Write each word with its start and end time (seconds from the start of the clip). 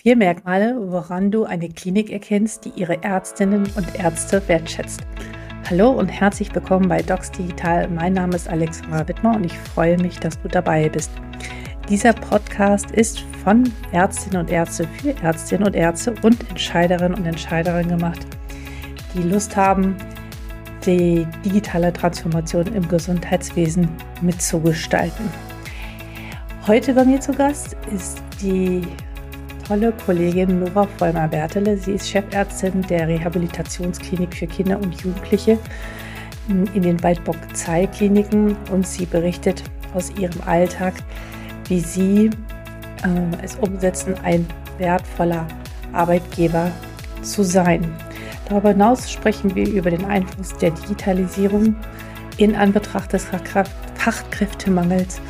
Vier 0.00 0.14
Merkmale, 0.14 0.76
woran 0.92 1.32
du 1.32 1.42
eine 1.42 1.68
Klinik 1.68 2.12
erkennst, 2.12 2.64
die 2.64 2.68
ihre 2.76 3.02
Ärztinnen 3.02 3.68
und 3.74 3.98
Ärzte 3.98 4.40
wertschätzt. 4.46 5.00
Hallo 5.68 5.90
und 5.90 6.06
herzlich 6.06 6.54
willkommen 6.54 6.88
bei 6.88 7.02
Docs 7.02 7.32
Digital. 7.32 7.88
Mein 7.88 8.12
Name 8.12 8.36
ist 8.36 8.48
Alexandra 8.48 9.08
Wittmer 9.08 9.34
und 9.34 9.44
ich 9.44 9.58
freue 9.58 9.98
mich, 9.98 10.20
dass 10.20 10.40
du 10.40 10.46
dabei 10.46 10.88
bist. 10.88 11.10
Dieser 11.88 12.12
Podcast 12.12 12.92
ist 12.92 13.18
von 13.42 13.64
Ärztinnen 13.90 14.42
und 14.42 14.52
Ärzte 14.52 14.86
für 15.02 15.20
Ärztinnen 15.20 15.66
und 15.66 15.74
Ärzte 15.74 16.14
und 16.22 16.48
Entscheiderinnen 16.48 17.18
und 17.18 17.26
Entscheiderinnen 17.26 17.98
gemacht, 17.98 18.24
die 19.14 19.22
Lust 19.22 19.56
haben, 19.56 19.96
die 20.86 21.26
digitale 21.44 21.92
Transformation 21.92 22.72
im 22.72 22.86
Gesundheitswesen 22.86 23.88
mitzugestalten. 24.22 25.28
Heute 26.68 26.94
bei 26.94 27.04
mir 27.04 27.20
zu 27.20 27.32
Gast 27.32 27.76
ist 27.92 28.22
die 28.40 28.82
tolle 29.68 29.92
Kollegin 29.92 30.60
Nora 30.60 30.88
Vollmer-Bertele. 30.96 31.76
Sie 31.76 31.92
ist 31.92 32.08
Chefärztin 32.08 32.80
der 32.88 33.06
Rehabilitationsklinik 33.06 34.34
für 34.34 34.46
Kinder 34.46 34.80
und 34.80 34.98
Jugendliche 35.02 35.58
in 36.48 36.80
den 36.80 37.02
Waldbock-Zei-Kliniken 37.02 38.56
und 38.72 38.86
sie 38.86 39.04
berichtet 39.04 39.62
aus 39.92 40.10
ihrem 40.18 40.40
Alltag, 40.46 40.94
wie 41.66 41.80
sie 41.80 42.30
äh, 43.04 43.44
es 43.44 43.56
umsetzen, 43.56 44.14
ein 44.22 44.46
wertvoller 44.78 45.46
Arbeitgeber 45.92 46.70
zu 47.20 47.42
sein. 47.42 47.94
Darüber 48.48 48.70
hinaus 48.70 49.12
sprechen 49.12 49.54
wir 49.54 49.68
über 49.68 49.90
den 49.90 50.06
Einfluss 50.06 50.56
der 50.56 50.70
Digitalisierung 50.70 51.76
in 52.38 52.56
Anbetracht 52.56 53.12
des 53.12 53.26
Fachkräftemangels 53.96 55.20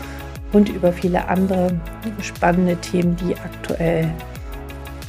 und 0.52 0.69
über 0.69 0.93
viele 0.93 1.29
andere 1.29 1.79
spannende 2.23 2.77
Themen, 2.77 3.16
die 3.16 3.34
aktuell 3.37 4.12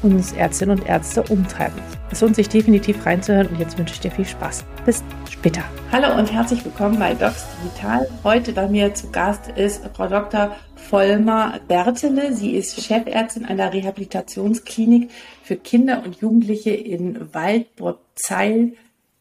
uns 0.02 0.32
Ärztinnen 0.34 0.80
und 0.80 0.88
Ärzte 0.88 1.24
umtreiben. 1.24 1.78
Es 2.12 2.22
lohnt 2.22 2.36
sich 2.36 2.50
definitiv 2.50 3.06
reinzuhören 3.06 3.48
und 3.48 3.60
jetzt 3.60 3.78
wünsche 3.78 3.94
ich 3.94 4.00
dir 4.00 4.12
viel 4.12 4.26
Spaß. 4.26 4.66
Bis 4.86 5.04
später. 5.30 5.62
Hallo 5.92 6.18
und 6.18 6.32
herzlich 6.32 6.64
willkommen 6.64 6.98
bei 6.98 7.14
Docs 7.14 7.46
Digital. 7.64 8.08
Heute 8.24 8.54
bei 8.54 8.68
mir 8.68 8.94
zu 8.94 9.12
Gast 9.12 9.50
ist 9.56 9.82
Frau 9.94 10.08
Dr. 10.08 10.56
Vollmer 10.76 11.60
Bertele. 11.68 12.34
Sie 12.34 12.56
ist 12.56 12.82
Chefärztin 12.82 13.46
einer 13.46 13.74
Rehabilitationsklinik 13.74 15.12
für 15.44 15.56
Kinder 15.56 16.02
und 16.04 16.22
Jugendliche 16.22 16.72
in 16.72 17.34
Waldburg-Zeil 17.34 18.74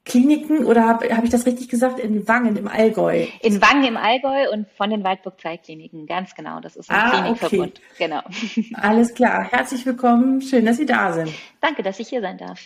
Kliniken 0.09 0.65
oder 0.65 0.87
habe 0.87 1.15
hab 1.15 1.23
ich 1.23 1.31
das 1.31 1.47
richtig 1.47 1.69
gesagt? 1.69 2.01
In 2.01 2.27
Wangen 2.27 2.57
im 2.57 2.67
Allgäu? 2.67 3.27
In 3.43 3.61
Wangen 3.61 3.85
im 3.85 3.97
Allgäu 3.97 4.51
und 4.51 4.67
von 4.77 4.91
den 4.91 5.05
Waldburg-Zei-Kliniken, 5.05 6.07
ganz 6.07 6.35
genau. 6.35 6.61
Das 6.61 6.77
ist 6.77 6.91
ein 6.91 6.97
ah, 6.97 7.11
Klinikverbund. 7.11 7.81
Okay. 7.93 8.09
Genau. 8.09 8.23
Alles 8.81 9.15
klar. 9.15 9.45
Herzlich 9.51 9.85
willkommen. 9.85 10.41
Schön, 10.41 10.65
dass 10.65 10.79
Sie 10.79 10.87
da 10.87 11.13
sind. 11.13 11.33
Danke, 11.61 11.83
dass 11.83 12.01
ich 12.01 12.09
hier 12.09 12.23
sein 12.23 12.39
darf. 12.39 12.59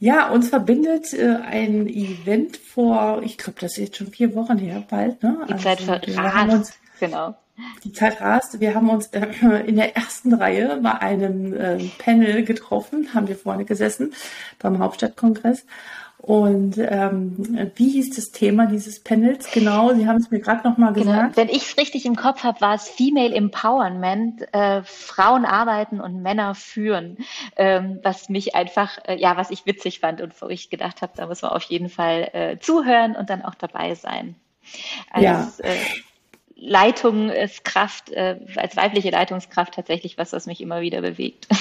Ja, 0.00 0.30
uns 0.30 0.48
verbindet 0.48 1.14
äh, 1.14 1.36
ein 1.44 1.86
Event 1.86 2.56
vor, 2.56 3.22
ich 3.22 3.38
glaube, 3.38 3.60
das 3.60 3.72
ist 3.72 3.78
jetzt 3.78 3.96
schon 3.98 4.08
vier 4.08 4.34
Wochen 4.34 4.58
her, 4.58 4.82
bald. 4.90 5.22
Ne? 5.22 5.46
Die 5.48 5.56
Zeit 5.58 5.88
also, 5.88 6.12
verrast, 6.12 6.76
genau. 6.98 7.36
Die 7.84 7.92
Zeit 7.92 8.20
rast. 8.20 8.60
Wir 8.60 8.74
haben 8.74 8.90
uns 8.90 9.08
äh, 9.08 9.26
in 9.66 9.76
der 9.76 9.96
ersten 9.96 10.34
Reihe 10.34 10.78
bei 10.82 10.92
einem 10.92 11.52
äh, 11.52 11.78
Panel 11.98 12.44
getroffen, 12.44 13.08
haben 13.14 13.28
wir 13.28 13.36
vorne 13.36 13.64
gesessen 13.64 14.14
beim 14.58 14.78
Hauptstadtkongress. 14.78 15.64
Und 16.22 16.78
ähm, 16.78 17.72
wie 17.74 17.88
hieß 17.90 18.14
das 18.14 18.30
Thema 18.30 18.66
dieses 18.66 19.02
Panels 19.02 19.50
genau? 19.50 19.92
Sie 19.92 20.06
haben 20.06 20.18
es 20.18 20.30
mir 20.30 20.38
gerade 20.38 20.66
noch 20.68 20.78
mal 20.78 20.92
genau. 20.92 21.06
gesagt. 21.06 21.34
Genau. 21.34 21.48
Wenn 21.48 21.54
ich 21.54 21.64
es 21.64 21.76
richtig 21.76 22.06
im 22.06 22.14
Kopf 22.14 22.44
habe, 22.44 22.60
war 22.60 22.76
es 22.76 22.88
Female 22.88 23.34
Empowerment, 23.34 24.42
äh, 24.54 24.82
Frauen 24.84 25.44
arbeiten 25.44 26.00
und 26.00 26.22
Männer 26.22 26.54
führen, 26.54 27.16
ähm, 27.56 27.98
was 28.04 28.28
mich 28.28 28.54
einfach, 28.54 28.98
äh, 29.04 29.18
ja, 29.18 29.36
was 29.36 29.50
ich 29.50 29.66
witzig 29.66 29.98
fand 29.98 30.20
und 30.20 30.40
wo 30.40 30.48
ich 30.48 30.70
gedacht 30.70 31.02
habe, 31.02 31.12
da 31.16 31.26
muss 31.26 31.42
man 31.42 31.50
auf 31.50 31.64
jeden 31.64 31.88
Fall 31.88 32.30
äh, 32.32 32.58
zuhören 32.60 33.16
und 33.16 33.28
dann 33.28 33.42
auch 33.42 33.56
dabei 33.56 33.96
sein. 33.96 34.36
Als, 35.10 35.24
ja. 35.24 35.70
Leitungskraft, 36.64 38.10
äh, 38.10 38.38
als 38.56 38.76
weibliche 38.76 39.10
Leitungskraft 39.10 39.74
tatsächlich 39.74 40.16
was, 40.16 40.32
was 40.32 40.46
mich 40.46 40.60
immer 40.60 40.80
wieder 40.80 41.02
bewegt. 41.02 41.48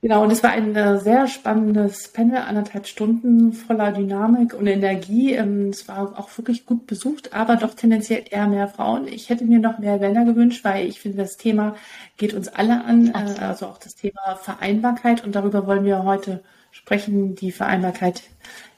Genau, 0.00 0.22
und 0.22 0.30
es 0.30 0.44
war 0.44 0.50
ein 0.50 0.76
äh, 0.76 1.00
sehr 1.00 1.26
spannendes 1.26 2.12
Panel, 2.12 2.36
anderthalb 2.36 2.86
Stunden 2.86 3.52
voller 3.52 3.90
Dynamik 3.90 4.54
und 4.54 4.68
Energie. 4.68 5.32
Ähm, 5.32 5.70
es 5.70 5.88
war 5.88 6.16
auch 6.16 6.28
wirklich 6.38 6.66
gut 6.66 6.86
besucht, 6.86 7.32
aber 7.32 7.56
doch 7.56 7.74
tendenziell 7.74 8.22
eher 8.30 8.46
mehr 8.46 8.68
Frauen. 8.68 9.08
Ich 9.08 9.28
hätte 9.28 9.44
mir 9.44 9.58
noch 9.58 9.80
mehr 9.80 9.98
Männer 9.98 10.24
gewünscht, 10.24 10.64
weil 10.64 10.86
ich 10.86 11.00
finde, 11.00 11.18
das 11.18 11.36
Thema 11.36 11.74
geht 12.16 12.32
uns 12.32 12.46
alle 12.46 12.84
an, 12.84 13.08
äh, 13.08 13.40
also 13.40 13.66
auch 13.66 13.78
das 13.78 13.96
Thema 13.96 14.36
Vereinbarkeit. 14.40 15.24
Und 15.24 15.34
darüber 15.34 15.66
wollen 15.66 15.84
wir 15.84 16.04
heute 16.04 16.30
sprechen, 16.30 16.57
die 16.90 17.52
Vereinbarkeit 17.52 18.22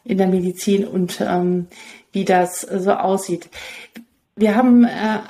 in 0.04 0.18
der 0.18 0.26
Medizin 0.26 0.86
und 0.86 1.20
ähm, 1.20 1.66
wie 2.12 2.24
das 2.24 2.60
so 2.62 2.92
aussieht. 2.92 3.48
Wir 4.36 4.56
haben 4.56 4.84
äh, 4.84 5.20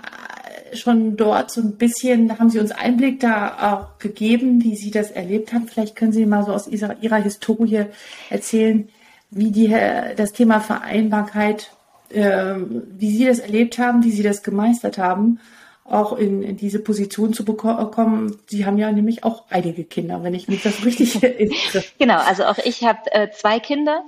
schon 0.76 1.16
dort 1.16 1.50
so 1.50 1.60
ein 1.60 1.76
bisschen, 1.76 2.28
da 2.28 2.38
haben 2.38 2.50
Sie 2.50 2.60
uns 2.60 2.70
Einblick 2.70 3.20
da 3.20 3.72
auch 3.72 3.98
gegeben, 3.98 4.62
wie 4.62 4.76
Sie 4.76 4.90
das 4.90 5.10
erlebt 5.10 5.52
haben. 5.52 5.66
Vielleicht 5.66 5.96
können 5.96 6.12
Sie 6.12 6.26
mal 6.26 6.44
so 6.44 6.52
aus 6.52 6.68
Ihrer, 6.68 6.96
Ihrer 7.02 7.16
Historie 7.16 7.86
erzählen, 8.28 8.88
wie 9.30 9.50
die, 9.50 9.68
das 10.16 10.32
Thema 10.32 10.60
Vereinbarkeit, 10.60 11.70
äh, 12.10 12.54
wie 12.98 13.16
Sie 13.16 13.24
das 13.26 13.38
erlebt 13.38 13.78
haben, 13.78 14.04
wie 14.04 14.10
Sie 14.10 14.22
das 14.22 14.42
gemeistert 14.42 14.98
haben, 14.98 15.40
auch 15.90 16.16
in, 16.16 16.42
in 16.42 16.56
diese 16.56 16.78
Position 16.78 17.32
zu 17.32 17.44
bekommen. 17.44 18.36
Sie 18.46 18.64
haben 18.64 18.78
ja 18.78 18.92
nämlich 18.92 19.24
auch 19.24 19.44
einige 19.50 19.84
Kinder, 19.84 20.22
wenn 20.22 20.34
ich 20.34 20.48
mich 20.48 20.62
das 20.62 20.84
richtig 20.84 21.22
erinnere. 21.22 21.84
Genau, 21.98 22.18
also 22.18 22.44
auch 22.44 22.58
ich 22.58 22.84
habe 22.84 23.12
äh, 23.12 23.30
zwei 23.30 23.58
Kinder 23.58 24.04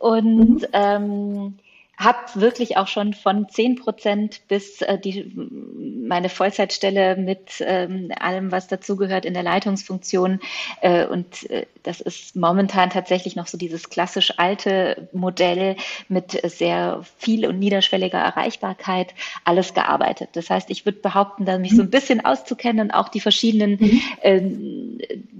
und 0.00 0.62
mhm. 0.62 0.66
ähm, 0.72 1.54
habe 1.96 2.18
wirklich 2.34 2.76
auch 2.76 2.88
schon 2.88 3.14
von 3.14 3.48
zehn 3.48 3.76
Prozent 3.76 4.42
bis 4.48 4.82
äh, 4.82 4.98
die, 4.98 5.32
meine 5.34 6.28
Vollzeitstelle 6.28 7.16
mit 7.16 7.54
ähm, 7.60 8.12
allem, 8.20 8.52
was 8.52 8.68
dazugehört 8.68 9.24
in 9.24 9.32
der 9.32 9.42
Leitungsfunktion. 9.42 10.40
Äh, 10.82 11.06
und 11.06 11.48
äh, 11.50 11.66
das 11.82 12.00
ist 12.02 12.36
momentan 12.36 12.90
tatsächlich 12.90 13.34
noch 13.34 13.46
so 13.46 13.56
dieses 13.56 13.88
klassisch 13.88 14.34
alte 14.36 15.08
Modell 15.12 15.76
mit 16.08 16.38
sehr 16.44 17.02
viel 17.16 17.46
und 17.46 17.58
niederschwelliger 17.58 18.18
Erreichbarkeit 18.18 19.14
alles 19.44 19.72
gearbeitet. 19.72 20.30
Das 20.34 20.50
heißt, 20.50 20.68
ich 20.70 20.84
würde 20.84 20.98
behaupten, 20.98 21.46
da 21.46 21.58
mich 21.58 21.74
so 21.74 21.82
ein 21.82 21.90
bisschen 21.90 22.24
auszukennen 22.24 22.86
und 22.86 22.90
auch 22.90 23.08
die 23.08 23.20
verschiedenen 23.20 23.78
mhm. 23.80 24.02
ähm, 24.22 24.98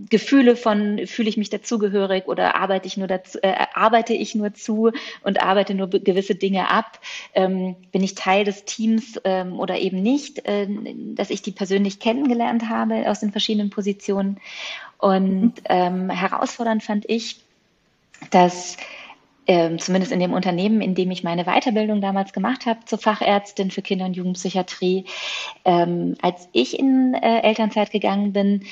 Gefühle 0.09 0.56
von 0.56 1.00
fühle 1.06 1.28
ich 1.28 1.37
mich 1.37 1.50
dazugehörig 1.50 2.28
oder 2.28 2.55
arbeite 2.55 2.87
ich 2.87 2.97
nur 2.97 3.09
dazu, 3.09 3.43
äh, 3.43 3.55
arbeite 3.75 4.15
ich 4.15 4.34
nur 4.34 4.55
zu 4.55 4.93
und 5.22 5.43
arbeite 5.43 5.75
nur 5.75 5.89
gewisse 5.89 6.37
Dinge 6.37 6.46
Dinge 6.47 6.71
ab? 6.71 7.01
Ähm, 7.34 7.77
bin 7.93 8.03
ich 8.05 8.15
Teil 8.15 8.45
des 8.45 8.65
Teams 8.65 9.21
ähm, 9.25 9.59
oder 9.59 9.79
eben 9.79 10.01
nicht? 10.01 10.47
Äh, 10.47 10.69
dass 11.15 11.31
ich 11.31 11.43
die 11.43 11.53
persönlich 11.53 11.99
kennengelernt 11.99 12.69
habe 12.69 13.11
aus 13.11 13.21
den 13.21 13.33
verschiedenen 13.33 13.71
Positionen. 13.71 14.39
Und 14.99 15.55
ähm, 15.69 16.11
herausfordernd 16.11 16.83
fand 16.83 17.05
ich, 17.09 17.41
dass 18.31 18.77
ähm, 19.47 19.79
zumindest 19.79 20.12
in 20.12 20.21
dem 20.21 20.33
Unternehmen, 20.33 20.81
in 20.81 20.95
dem 20.95 21.11
ich 21.11 21.23
meine 21.23 21.45
Weiterbildung 21.45 22.01
damals 22.01 22.33
gemacht 22.33 22.67
habe 22.67 22.81
zur 22.84 22.99
Fachärztin 22.99 23.71
für 23.71 23.83
Kinder- 23.83 24.07
und 24.07 24.17
Jugendpsychiatrie, 24.17 25.05
ähm, 25.65 26.17
als 26.21 26.49
ich 26.53 26.78
in 26.78 27.15
äh, 27.15 27.43
Elternzeit 27.43 27.93
gegangen 27.93 28.33
bin, 28.33 28.65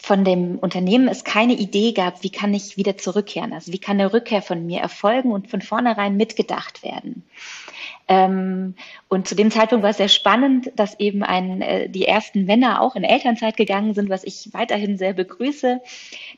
von 0.00 0.24
dem 0.24 0.58
Unternehmen 0.58 1.08
es 1.08 1.24
keine 1.24 1.54
Idee 1.54 1.92
gab, 1.92 2.22
wie 2.22 2.30
kann 2.30 2.54
ich 2.54 2.76
wieder 2.76 2.96
zurückkehren, 2.96 3.52
also 3.52 3.72
wie 3.72 3.78
kann 3.78 4.00
eine 4.00 4.12
Rückkehr 4.12 4.42
von 4.42 4.64
mir 4.64 4.80
erfolgen 4.80 5.32
und 5.32 5.50
von 5.50 5.60
vornherein 5.60 6.16
mitgedacht 6.16 6.82
werden. 6.82 7.24
Ähm, 8.06 8.74
und 9.08 9.28
zu 9.28 9.34
dem 9.34 9.50
Zeitpunkt 9.50 9.82
war 9.82 9.90
es 9.90 9.98
sehr 9.98 10.08
spannend, 10.08 10.70
dass 10.76 10.98
eben 10.98 11.22
ein, 11.22 11.60
äh, 11.60 11.88
die 11.88 12.06
ersten 12.06 12.44
Männer 12.44 12.80
auch 12.80 12.96
in 12.96 13.04
Elternzeit 13.04 13.56
gegangen 13.56 13.94
sind, 13.94 14.08
was 14.08 14.24
ich 14.24 14.50
weiterhin 14.52 14.96
sehr 14.96 15.12
begrüße. 15.12 15.80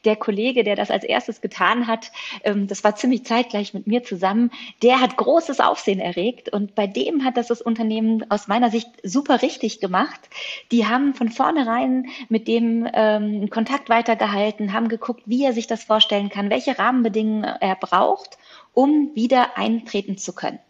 Der 0.04 0.16
Kollege, 0.16 0.64
der 0.64 0.76
das 0.76 0.90
als 0.90 1.04
erstes 1.04 1.40
getan 1.40 1.86
hat, 1.86 2.10
ähm, 2.44 2.66
das 2.66 2.82
war 2.82 2.96
ziemlich 2.96 3.24
zeitgleich 3.24 3.74
mit 3.74 3.86
mir 3.86 4.02
zusammen, 4.02 4.50
der 4.82 5.00
hat 5.00 5.16
großes 5.16 5.60
Aufsehen 5.60 6.00
erregt 6.00 6.48
und 6.48 6.74
bei 6.74 6.86
dem 6.86 7.24
hat 7.24 7.36
das 7.36 7.50
das 7.50 7.60
Unternehmen 7.60 8.30
aus 8.30 8.48
meiner 8.48 8.70
Sicht 8.70 8.88
super 9.02 9.42
richtig 9.42 9.80
gemacht. 9.80 10.20
Die 10.70 10.86
haben 10.86 11.14
von 11.14 11.28
vornherein 11.28 12.06
mit 12.28 12.48
dem 12.48 12.88
ähm, 12.92 13.50
Kontakt 13.50 13.88
weitergehalten, 13.88 14.72
haben 14.72 14.88
geguckt, 14.88 15.22
wie 15.26 15.44
er 15.44 15.52
sich 15.52 15.66
das 15.66 15.84
vorstellen 15.84 16.30
kann, 16.30 16.50
welche 16.50 16.78
Rahmenbedingungen 16.78 17.44
er 17.44 17.74
braucht, 17.74 18.38
um 18.72 19.10
wieder 19.14 19.58
eintreten 19.58 20.16
zu 20.16 20.32
können. 20.32 20.60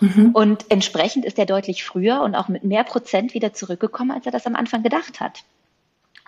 Mhm. 0.00 0.30
Und 0.32 0.64
entsprechend 0.68 1.24
ist 1.24 1.38
er 1.38 1.46
deutlich 1.46 1.84
früher 1.84 2.22
und 2.22 2.34
auch 2.34 2.48
mit 2.48 2.64
mehr 2.64 2.84
Prozent 2.84 3.34
wieder 3.34 3.52
zurückgekommen, 3.52 4.10
als 4.10 4.26
er 4.26 4.32
das 4.32 4.46
am 4.46 4.56
Anfang 4.56 4.82
gedacht 4.82 5.20
hat. 5.20 5.44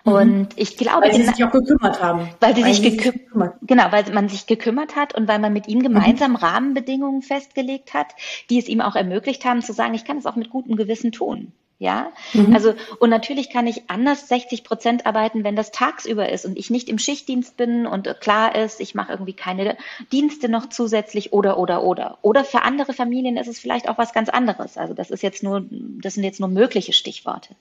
Mhm. 0.04 0.12
Und 0.12 0.48
ich 0.56 0.76
glaube, 0.76 1.02
weil 1.02 1.14
sie 1.14 1.22
sich 1.22 1.44
auch 1.44 1.50
gekümmert 1.50 2.02
haben. 2.02 2.28
Weil 2.40 2.54
sie 2.54 2.62
weil 2.62 2.74
sich, 2.74 2.82
gekü 2.82 3.10
sich 3.10 3.24
gekümmert. 3.24 3.54
genau, 3.62 3.84
weil 3.90 4.04
man 4.12 4.28
sich 4.28 4.46
gekümmert 4.46 4.96
hat 4.96 5.14
und 5.14 5.28
weil 5.28 5.38
man 5.38 5.52
mit 5.52 5.68
ihm 5.68 5.82
gemeinsam 5.82 6.32
mhm. 6.32 6.36
Rahmenbedingungen 6.36 7.22
festgelegt 7.22 7.94
hat, 7.94 8.08
die 8.50 8.58
es 8.58 8.68
ihm 8.68 8.80
auch 8.80 8.96
ermöglicht 8.96 9.44
haben 9.44 9.62
zu 9.62 9.72
sagen, 9.72 9.94
ich 9.94 10.04
kann 10.04 10.18
es 10.18 10.26
auch 10.26 10.36
mit 10.36 10.50
gutem 10.50 10.76
Gewissen 10.76 11.12
tun. 11.12 11.52
Ja, 11.80 12.12
mhm. 12.32 12.54
also 12.54 12.74
und 13.00 13.10
natürlich 13.10 13.50
kann 13.50 13.66
ich 13.66 13.90
anders 13.90 14.28
60 14.28 14.62
Prozent 14.62 15.06
arbeiten, 15.06 15.42
wenn 15.42 15.56
das 15.56 15.72
tagsüber 15.72 16.28
ist 16.28 16.44
und 16.44 16.56
ich 16.56 16.70
nicht 16.70 16.88
im 16.88 16.98
Schichtdienst 16.98 17.56
bin 17.56 17.86
und 17.86 18.20
klar 18.20 18.54
ist, 18.54 18.80
ich 18.80 18.94
mache 18.94 19.12
irgendwie 19.12 19.32
keine 19.32 19.76
Dienste 20.12 20.48
noch 20.48 20.68
zusätzlich 20.68 21.32
oder 21.32 21.58
oder 21.58 21.82
oder. 21.82 22.18
Oder 22.22 22.44
für 22.44 22.62
andere 22.62 22.92
Familien 22.92 23.36
ist 23.36 23.48
es 23.48 23.58
vielleicht 23.58 23.88
auch 23.88 23.98
was 23.98 24.12
ganz 24.12 24.28
anderes. 24.28 24.76
Also 24.76 24.94
das 24.94 25.10
ist 25.10 25.22
jetzt 25.22 25.42
nur, 25.42 25.64
das 25.68 26.14
sind 26.14 26.22
jetzt 26.22 26.38
nur 26.38 26.48
mögliche 26.48 26.92
Stichworte. 26.92 27.56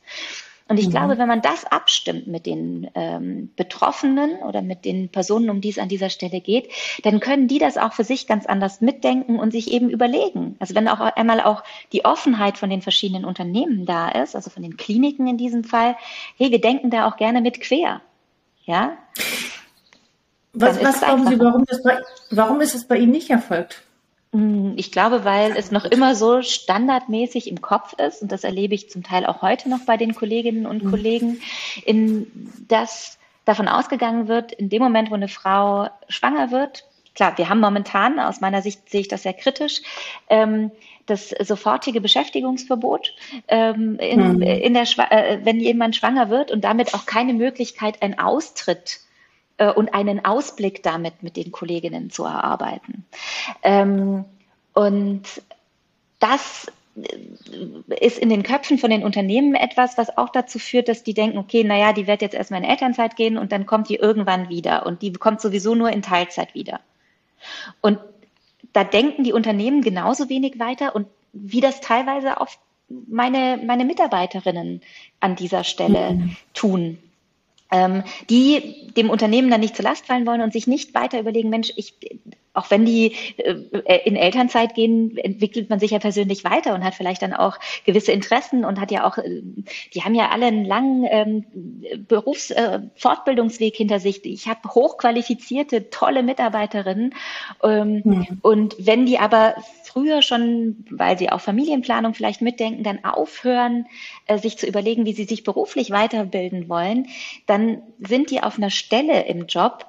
Und 0.67 0.79
ich 0.79 0.87
mhm. 0.87 0.91
glaube, 0.91 1.17
wenn 1.17 1.27
man 1.27 1.41
das 1.41 1.65
abstimmt 1.65 2.27
mit 2.27 2.45
den 2.45 2.89
ähm, 2.95 3.51
Betroffenen 3.55 4.37
oder 4.43 4.61
mit 4.61 4.85
den 4.85 5.09
Personen, 5.09 5.49
um 5.49 5.59
die 5.59 5.69
es 5.69 5.77
an 5.77 5.89
dieser 5.89 6.09
Stelle 6.09 6.39
geht, 6.39 6.69
dann 7.03 7.19
können 7.19 7.47
die 7.47 7.59
das 7.59 7.77
auch 7.77 7.93
für 7.93 8.03
sich 8.03 8.27
ganz 8.27 8.45
anders 8.45 8.79
mitdenken 8.79 9.39
und 9.39 9.51
sich 9.51 9.71
eben 9.71 9.89
überlegen. 9.89 10.55
Also 10.59 10.73
wenn 10.75 10.87
auch 10.87 10.99
einmal 10.99 11.41
auch 11.41 11.63
die 11.91 12.05
Offenheit 12.05 12.57
von 12.57 12.69
den 12.69 12.81
verschiedenen 12.81 13.25
Unternehmen 13.25 13.85
da 13.85 14.09
ist, 14.09 14.35
also 14.35 14.49
von 14.49 14.63
den 14.63 14.77
Kliniken 14.77 15.27
in 15.27 15.37
diesem 15.37 15.63
Fall, 15.63 15.97
hey, 16.37 16.51
wir 16.51 16.61
denken 16.61 16.89
da 16.89 17.07
auch 17.07 17.17
gerne 17.17 17.41
mit 17.41 17.59
quer. 17.59 18.01
Ja? 18.63 18.97
Was, 20.53 20.81
was 20.83 21.01
glauben 21.01 21.27
Sie, 21.27 21.39
warum, 21.39 21.65
das 21.65 21.83
bei, 21.83 21.99
warum 22.29 22.61
ist 22.61 22.75
es 22.75 22.87
bei 22.87 22.97
Ihnen 22.97 23.11
nicht 23.11 23.29
erfolgt? 23.29 23.83
Hm, 24.33 24.73
ich 24.77 24.91
glaube, 24.91 25.23
weil 25.23 25.55
es 25.55 25.71
noch 25.71 25.85
immer 25.85 26.15
so 26.15 26.41
standardmäßig 26.41 27.47
im 27.47 27.61
Kopf 27.61 27.93
ist, 27.93 28.21
und 28.21 28.31
das 28.31 28.43
erlebe 28.43 28.73
ich 28.73 28.89
zum 28.89 29.03
Teil 29.03 29.25
auch 29.25 29.41
heute 29.41 29.69
noch 29.69 29.85
bei 29.85 29.95
den 29.95 30.15
Kolleginnen 30.15 30.65
und 30.65 30.83
mhm. 30.83 30.89
Kollegen, 30.89 31.41
in 31.85 32.51
dass 32.67 33.19
davon 33.45 33.67
ausgegangen 33.67 34.27
wird, 34.27 34.51
in 34.51 34.69
dem 34.69 34.81
Moment, 34.81 35.11
wo 35.11 35.15
eine 35.15 35.27
Frau 35.27 35.89
schwanger 36.07 36.51
wird, 36.51 36.85
klar, 37.13 37.37
wir 37.37 37.49
haben 37.49 37.59
momentan, 37.59 38.19
aus 38.19 38.41
meiner 38.41 38.61
Sicht 38.61 38.89
sehe 38.89 39.01
ich 39.01 39.07
das 39.07 39.23
sehr 39.23 39.33
kritisch, 39.33 39.81
ähm, 40.29 40.71
das 41.05 41.29
sofortige 41.29 42.01
Beschäftigungsverbot, 42.01 43.13
ähm, 43.49 43.99
in, 43.99 44.37
mhm. 44.37 44.41
in 44.41 44.73
der, 44.73 44.87
äh, 45.11 45.39
wenn 45.43 45.59
jemand 45.59 45.95
schwanger 45.95 46.29
wird 46.29 46.49
und 46.49 46.63
damit 46.63 46.93
auch 46.95 47.05
keine 47.05 47.33
Möglichkeit, 47.33 48.01
einen 48.01 48.17
Austritt 48.17 49.01
äh, 49.57 49.71
und 49.71 49.93
einen 49.93 50.25
Ausblick 50.25 50.83
damit 50.83 51.23
mit 51.23 51.37
den 51.37 51.51
Kolleginnen 51.51 52.09
zu 52.09 52.23
erarbeiten. 52.23 53.05
Ähm, 53.61 54.25
und 54.73 55.23
das 56.19 56.71
äh, 56.95 58.05
ist 58.05 58.17
in 58.17 58.29
den 58.29 58.43
Köpfen 58.43 58.77
von 58.77 58.89
den 58.89 59.03
Unternehmen 59.03 59.55
etwas, 59.55 59.97
was 59.97 60.17
auch 60.17 60.29
dazu 60.29 60.59
führt, 60.59 60.87
dass 60.87 61.03
die 61.03 61.13
denken, 61.13 61.37
okay, 61.37 61.63
naja, 61.63 61.93
die 61.93 62.07
wird 62.07 62.21
jetzt 62.21 62.35
erstmal 62.35 62.63
in 62.63 62.69
Elternzeit 62.69 63.15
gehen 63.15 63.37
und 63.37 63.51
dann 63.51 63.65
kommt 63.65 63.89
die 63.89 63.95
irgendwann 63.95 64.49
wieder 64.49 64.85
und 64.85 65.01
die 65.01 65.13
kommt 65.13 65.41
sowieso 65.41 65.75
nur 65.75 65.91
in 65.91 66.01
Teilzeit 66.01 66.53
wieder. 66.55 66.79
Und 67.81 67.99
da 68.71 68.83
denken 68.83 69.23
die 69.23 69.33
Unternehmen 69.33 69.81
genauso 69.81 70.29
wenig 70.29 70.59
weiter 70.59 70.95
und 70.95 71.07
wie 71.33 71.61
das 71.61 71.81
teilweise 71.81 72.39
auch 72.39 72.49
meine, 73.07 73.59
meine 73.63 73.85
Mitarbeiterinnen 73.85 74.81
an 75.19 75.35
dieser 75.35 75.63
Stelle 75.63 76.13
mhm. 76.13 76.35
tun 76.53 76.97
die 78.29 78.91
dem 78.95 79.09
Unternehmen 79.09 79.49
dann 79.49 79.61
nicht 79.61 79.75
zur 79.75 79.83
Last 79.83 80.05
fallen 80.05 80.25
wollen 80.25 80.41
und 80.41 80.53
sich 80.53 80.67
nicht 80.67 80.93
weiter 80.93 81.19
überlegen, 81.19 81.49
Mensch, 81.49 81.73
ich, 81.75 81.95
auch 82.53 82.69
wenn 82.69 82.85
die 82.85 83.15
äh, 83.37 83.99
in 84.05 84.15
Elternzeit 84.15 84.75
gehen, 84.75 85.17
entwickelt 85.17 85.69
man 85.69 85.79
sich 85.79 85.91
ja 85.91 85.99
persönlich 85.99 86.43
weiter 86.43 86.75
und 86.75 86.83
hat 86.83 86.93
vielleicht 86.93 87.23
dann 87.23 87.33
auch 87.33 87.57
gewisse 87.85 88.11
Interessen 88.11 88.63
und 88.63 88.79
hat 88.79 88.91
ja 88.91 89.05
auch, 89.05 89.17
äh, 89.17 89.41
die 89.93 90.03
haben 90.03 90.13
ja 90.13 90.29
alle 90.29 90.45
einen 90.45 90.65
langen 90.65 91.05
ähm, 91.09 91.45
Berufsfortbildungsweg 92.07 93.73
äh, 93.73 93.77
hinter 93.77 93.99
sich. 93.99 94.23
Ich 94.25 94.47
habe 94.47 94.69
hochqualifizierte, 94.69 95.89
tolle 95.89 96.21
Mitarbeiterinnen. 96.21 97.15
Ähm, 97.63 98.01
mhm. 98.03 98.27
Und 98.41 98.75
wenn 98.79 99.05
die 99.05 99.17
aber 99.17 99.55
früher 99.83 100.21
schon, 100.21 100.85
weil 100.89 101.17
sie 101.17 101.31
auch 101.31 101.41
Familienplanung 101.41 102.13
vielleicht 102.13 102.41
mitdenken, 102.41 102.83
dann 102.83 103.03
aufhören, 103.03 103.85
äh, 104.27 104.37
sich 104.37 104.57
zu 104.57 104.67
überlegen, 104.67 105.05
wie 105.05 105.13
sie 105.13 105.25
sich 105.25 105.43
beruflich 105.43 105.89
weiterbilden 105.89 106.69
wollen, 106.69 107.07
dann 107.47 107.81
sind 107.99 108.29
die 108.29 108.43
auf 108.43 108.57
einer 108.57 108.69
Stelle 108.69 109.25
im 109.25 109.47
Job, 109.47 109.87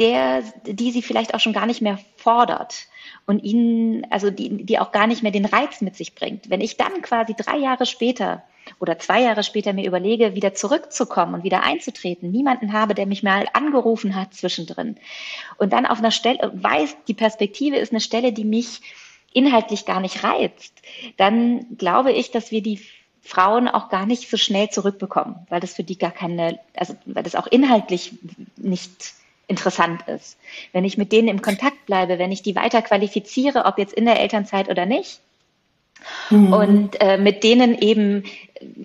der, 0.00 0.42
die 0.64 0.90
sie 0.90 1.02
vielleicht 1.02 1.34
auch 1.34 1.40
schon 1.40 1.52
gar 1.52 1.66
nicht 1.66 1.82
mehr 1.82 1.98
fordert 2.16 2.86
und 3.26 3.44
ihnen, 3.44 4.06
also 4.10 4.30
die, 4.30 4.64
die 4.64 4.78
auch 4.78 4.92
gar 4.92 5.06
nicht 5.06 5.22
mehr 5.22 5.30
den 5.30 5.44
Reiz 5.44 5.82
mit 5.82 5.94
sich 5.94 6.14
bringt. 6.14 6.48
Wenn 6.48 6.62
ich 6.62 6.78
dann 6.78 7.02
quasi 7.02 7.34
drei 7.34 7.58
Jahre 7.58 7.84
später 7.84 8.42
oder 8.78 8.98
zwei 8.98 9.20
Jahre 9.22 9.44
später 9.44 9.74
mir 9.74 9.86
überlege, 9.86 10.34
wieder 10.34 10.54
zurückzukommen 10.54 11.34
und 11.34 11.44
wieder 11.44 11.62
einzutreten, 11.62 12.30
niemanden 12.30 12.72
habe, 12.72 12.94
der 12.94 13.04
mich 13.04 13.22
mal 13.22 13.46
angerufen 13.52 14.16
hat 14.16 14.32
zwischendrin 14.32 14.96
und 15.58 15.72
dann 15.72 15.86
auf 15.86 15.98
einer 15.98 16.10
Stelle 16.10 16.50
weiß, 16.54 16.96
die 17.06 17.14
Perspektive 17.14 17.76
ist 17.76 17.92
eine 17.92 18.00
Stelle, 18.00 18.32
die 18.32 18.44
mich 18.44 18.80
inhaltlich 19.34 19.84
gar 19.84 20.00
nicht 20.00 20.24
reizt, 20.24 20.82
dann 21.18 21.76
glaube 21.76 22.12
ich, 22.12 22.30
dass 22.30 22.50
wir 22.50 22.62
die 22.62 22.80
Frauen 23.22 23.68
auch 23.68 23.90
gar 23.90 24.06
nicht 24.06 24.30
so 24.30 24.38
schnell 24.38 24.70
zurückbekommen, 24.70 25.46
weil 25.50 25.60
das 25.60 25.74
für 25.74 25.84
die 25.84 25.98
gar 25.98 26.10
keine, 26.10 26.58
also 26.74 26.96
weil 27.04 27.22
das 27.22 27.34
auch 27.34 27.46
inhaltlich 27.46 28.14
nicht 28.56 29.19
interessant 29.50 30.08
ist. 30.08 30.38
Wenn 30.72 30.84
ich 30.84 30.96
mit 30.96 31.12
denen 31.12 31.28
im 31.28 31.42
Kontakt 31.42 31.84
bleibe, 31.86 32.18
wenn 32.18 32.32
ich 32.32 32.42
die 32.42 32.56
weiter 32.56 32.80
qualifiziere, 32.80 33.66
ob 33.66 33.78
jetzt 33.78 33.92
in 33.92 34.06
der 34.06 34.20
Elternzeit 34.20 34.70
oder 34.70 34.86
nicht, 34.86 35.20
mhm. 36.30 36.52
und 36.52 37.00
äh, 37.00 37.18
mit 37.18 37.44
denen 37.44 37.76
eben 37.76 38.24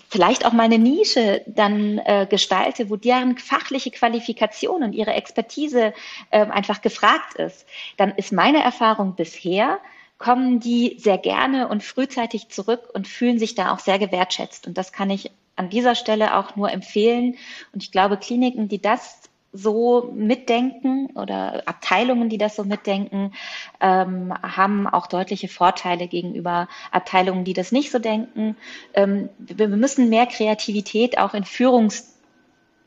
vielleicht 0.09 0.45
auch 0.45 0.53
meine 0.53 0.77
Nische 0.77 1.41
dann 1.47 1.99
äh, 1.99 2.27
gestalte, 2.29 2.89
wo 2.89 2.95
deren 2.95 3.37
fachliche 3.37 3.91
Qualifikation 3.91 4.83
und 4.83 4.93
ihre 4.93 5.13
Expertise 5.13 5.93
äh, 6.31 6.45
einfach 6.45 6.81
gefragt 6.81 7.35
ist, 7.35 7.65
dann 7.97 8.11
ist 8.15 8.31
meine 8.31 8.63
Erfahrung 8.63 9.15
bisher, 9.15 9.79
kommen 10.17 10.61
die 10.61 10.95
sehr 10.97 11.17
gerne 11.17 11.67
und 11.67 11.83
frühzeitig 11.83 12.47
zurück 12.49 12.89
und 12.93 13.07
fühlen 13.07 13.37
sich 13.37 13.53
da 13.53 13.73
auch 13.73 13.79
sehr 13.79 13.99
gewertschätzt. 13.99 14.65
Und 14.65 14.77
das 14.77 14.93
kann 14.93 15.09
ich 15.09 15.29
an 15.57 15.69
dieser 15.69 15.95
Stelle 15.95 16.37
auch 16.37 16.55
nur 16.55 16.71
empfehlen. 16.71 17.35
Und 17.73 17.83
ich 17.83 17.91
glaube, 17.91 18.17
Kliniken, 18.17 18.69
die 18.69 18.81
das 18.81 19.19
so 19.55 20.11
mitdenken 20.13 21.07
oder 21.15 21.63
Abteilungen, 21.65 22.29
die 22.29 22.37
das 22.37 22.55
so 22.55 22.63
mitdenken, 22.63 23.33
ähm, 23.79 24.33
haben 24.41 24.87
auch 24.87 25.07
deutliche 25.07 25.47
Vorteile 25.47 26.07
gegenüber 26.07 26.67
Abteilungen, 26.91 27.45
die 27.45 27.53
das 27.53 27.71
nicht 27.71 27.91
so 27.91 27.99
denken. 27.99 28.57
Ähm, 28.93 29.29
wir 29.37 29.67
müssen 29.67 30.09
mehr 30.09 30.25
Kreativität 30.25 31.17
auch 31.17 31.33
in 31.33 31.43
Führungs 31.43 32.15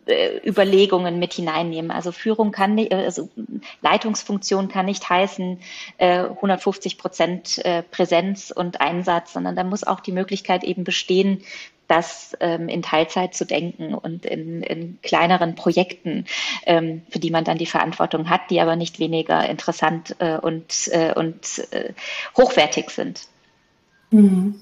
äh, 0.09 0.41
Überlegungen 0.47 1.19
mit 1.19 1.35
hineinnehmen. 1.35 1.91
Also 1.91 2.13
Führung 2.13 2.51
kann 2.51 2.75
nicht, 2.75 2.95
also 2.95 3.29
Leitungsfunktion 3.83 4.69
kann 4.69 4.87
nicht 4.87 5.09
heißen 5.09 5.61
äh, 5.99 6.21
150 6.21 6.97
Prozent 6.97 7.59
äh, 7.65 7.83
Präsenz 7.83 8.51
und 8.51 8.81
Einsatz, 8.81 9.35
sondern 9.35 9.55
da 9.55 9.65
muss 9.65 9.85
auch 9.85 10.01
die 10.01 10.13
Möglichkeit 10.13 10.65
eben 10.65 10.85
bestehen, 10.85 11.43
das 11.89 12.37
ähm, 12.41 12.69
in 12.69 12.83
Teilzeit 12.83 13.35
zu 13.35 13.45
denken 13.45 13.95
und 13.95 14.25
in, 14.25 14.63
in 14.63 14.99
kleineren 15.03 15.55
Projekten, 15.55 16.27
ähm, 16.67 17.03
für 17.11 17.19
die 17.19 17.31
man 17.31 17.45
dann 17.45 17.59
die 17.59 17.67
Verantwortung 17.67 18.31
hat, 18.31 18.51
die 18.51 18.61
aber 18.61 18.77
nicht 18.77 19.01
weniger 19.01 19.49
interessant 19.49 20.15
äh, 20.21 20.37
und, 20.37 20.89
äh, 20.93 21.13
und 21.15 21.67
äh, 21.73 21.93
hochwertig 22.37 22.91
sind. 22.91 23.23
Mhm. 24.11 24.61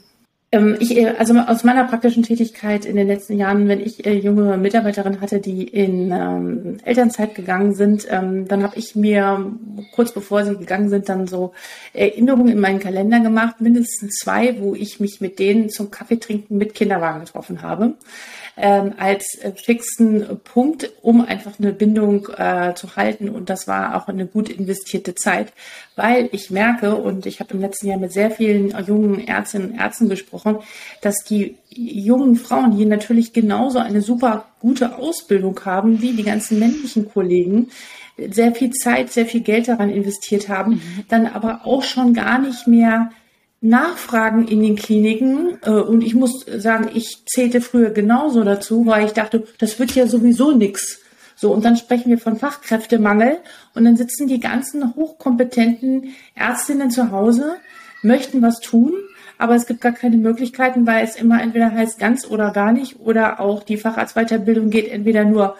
Ähm, 0.56 0.76
ich, 0.78 0.96
äh, 0.96 1.14
also 1.18 1.34
aus 1.38 1.64
meiner 1.64 1.84
praktischen 1.84 2.22
Tätigkeit 2.22 2.84
in 2.84 2.96
den 2.96 3.06
letzten 3.06 3.38
Jahren, 3.38 3.68
wenn 3.68 3.80
ich 3.80 4.06
äh, 4.06 4.14
junge 4.14 4.56
Mitarbeiterinnen 4.56 5.20
hatte, 5.20 5.40
die 5.40 5.64
in 5.64 6.10
ähm, 6.12 6.78
Elternzeit 6.84 7.34
gegangen 7.34 7.74
sind, 7.74 8.06
ähm, 8.10 8.48
dann 8.48 8.62
habe 8.62 8.76
ich 8.76 8.96
mir 8.96 9.52
kurz 9.94 10.12
bevor 10.12 10.44
sie 10.44 10.56
gegangen 10.56 10.88
sind, 10.88 11.08
dann 11.08 11.26
so 11.26 11.52
Erinnerungen 11.92 12.52
in 12.52 12.60
meinen 12.60 12.80
Kalender 12.80 13.20
gemacht, 13.20 13.60
mindestens 13.60 14.16
zwei, 14.16 14.58
wo 14.60 14.74
ich 14.74 15.00
mich 15.00 15.20
mit 15.20 15.38
denen 15.38 15.68
zum 15.68 15.90
Kaffeetrinken 15.90 16.56
mit 16.56 16.74
Kinderwagen 16.74 17.20
getroffen 17.20 17.62
habe 17.62 17.94
ähm, 18.56 18.94
als 18.96 19.38
fixen 19.56 20.40
Punkt, 20.44 20.90
um 21.02 21.20
einfach 21.20 21.58
eine 21.58 21.72
Bindung 21.72 22.28
äh, 22.36 22.74
zu 22.74 22.96
halten. 22.96 23.28
Und 23.28 23.50
das 23.50 23.68
war 23.68 23.96
auch 23.96 24.08
eine 24.08 24.26
gut 24.26 24.48
investierte 24.48 25.14
Zeit, 25.14 25.52
weil 25.94 26.28
ich 26.32 26.50
merke, 26.50 26.96
und 26.96 27.26
ich 27.26 27.40
habe 27.40 27.54
im 27.54 27.60
letzten 27.60 27.88
Jahr 27.88 27.98
mit 27.98 28.12
sehr 28.12 28.30
vielen 28.30 28.74
jungen 28.86 29.26
Ärztinnen 29.26 29.72
und 29.72 29.78
Ärzten 29.78 30.08
gesprochen, 30.08 30.58
dass 31.02 31.24
die 31.24 31.56
jungen 31.68 32.36
Frauen 32.36 32.72
hier 32.72 32.86
natürlich 32.86 33.32
genauso 33.32 33.78
eine 33.78 34.00
super 34.00 34.46
gute 34.60 34.96
Ausbildung 34.96 35.60
haben 35.64 36.00
wie 36.00 36.12
die 36.12 36.24
ganzen 36.24 36.58
männlichen 36.58 37.10
Kollegen 37.12 37.68
sehr 38.30 38.54
viel 38.54 38.70
Zeit, 38.70 39.12
sehr 39.12 39.26
viel 39.26 39.42
Geld 39.42 39.68
daran 39.68 39.90
investiert 39.90 40.48
haben, 40.48 40.72
mhm. 40.72 41.04
dann 41.08 41.26
aber 41.26 41.60
auch 41.64 41.82
schon 41.82 42.14
gar 42.14 42.38
nicht 42.38 42.66
mehr 42.66 43.10
Nachfragen 43.68 44.48
in 44.48 44.62
den 44.62 44.76
Kliniken. 44.76 45.58
Äh, 45.62 45.70
und 45.70 46.02
ich 46.02 46.14
muss 46.14 46.44
sagen, 46.46 46.90
ich 46.94 47.24
zählte 47.26 47.60
früher 47.60 47.90
genauso 47.90 48.44
dazu, 48.44 48.86
weil 48.86 49.06
ich 49.06 49.12
dachte, 49.12 49.44
das 49.58 49.78
wird 49.78 49.94
ja 49.94 50.06
sowieso 50.06 50.52
nix. 50.52 51.00
So, 51.38 51.52
und 51.52 51.64
dann 51.64 51.76
sprechen 51.76 52.08
wir 52.08 52.18
von 52.18 52.38
Fachkräftemangel 52.38 53.38
und 53.74 53.84
dann 53.84 53.96
sitzen 53.96 54.26
die 54.26 54.40
ganzen 54.40 54.94
hochkompetenten 54.94 56.14
Ärztinnen 56.34 56.90
zu 56.90 57.10
Hause, 57.10 57.56
möchten 58.02 58.40
was 58.40 58.60
tun, 58.60 58.94
aber 59.36 59.54
es 59.54 59.66
gibt 59.66 59.82
gar 59.82 59.92
keine 59.92 60.16
Möglichkeiten, 60.16 60.86
weil 60.86 61.04
es 61.04 61.16
immer 61.16 61.42
entweder 61.42 61.72
heißt 61.72 61.98
ganz 61.98 62.26
oder 62.26 62.52
gar 62.52 62.72
nicht 62.72 63.00
oder 63.00 63.38
auch 63.40 63.62
die 63.64 63.76
Facharztweiterbildung 63.76 64.70
geht 64.70 64.90
entweder 64.90 65.24
nur 65.24 65.56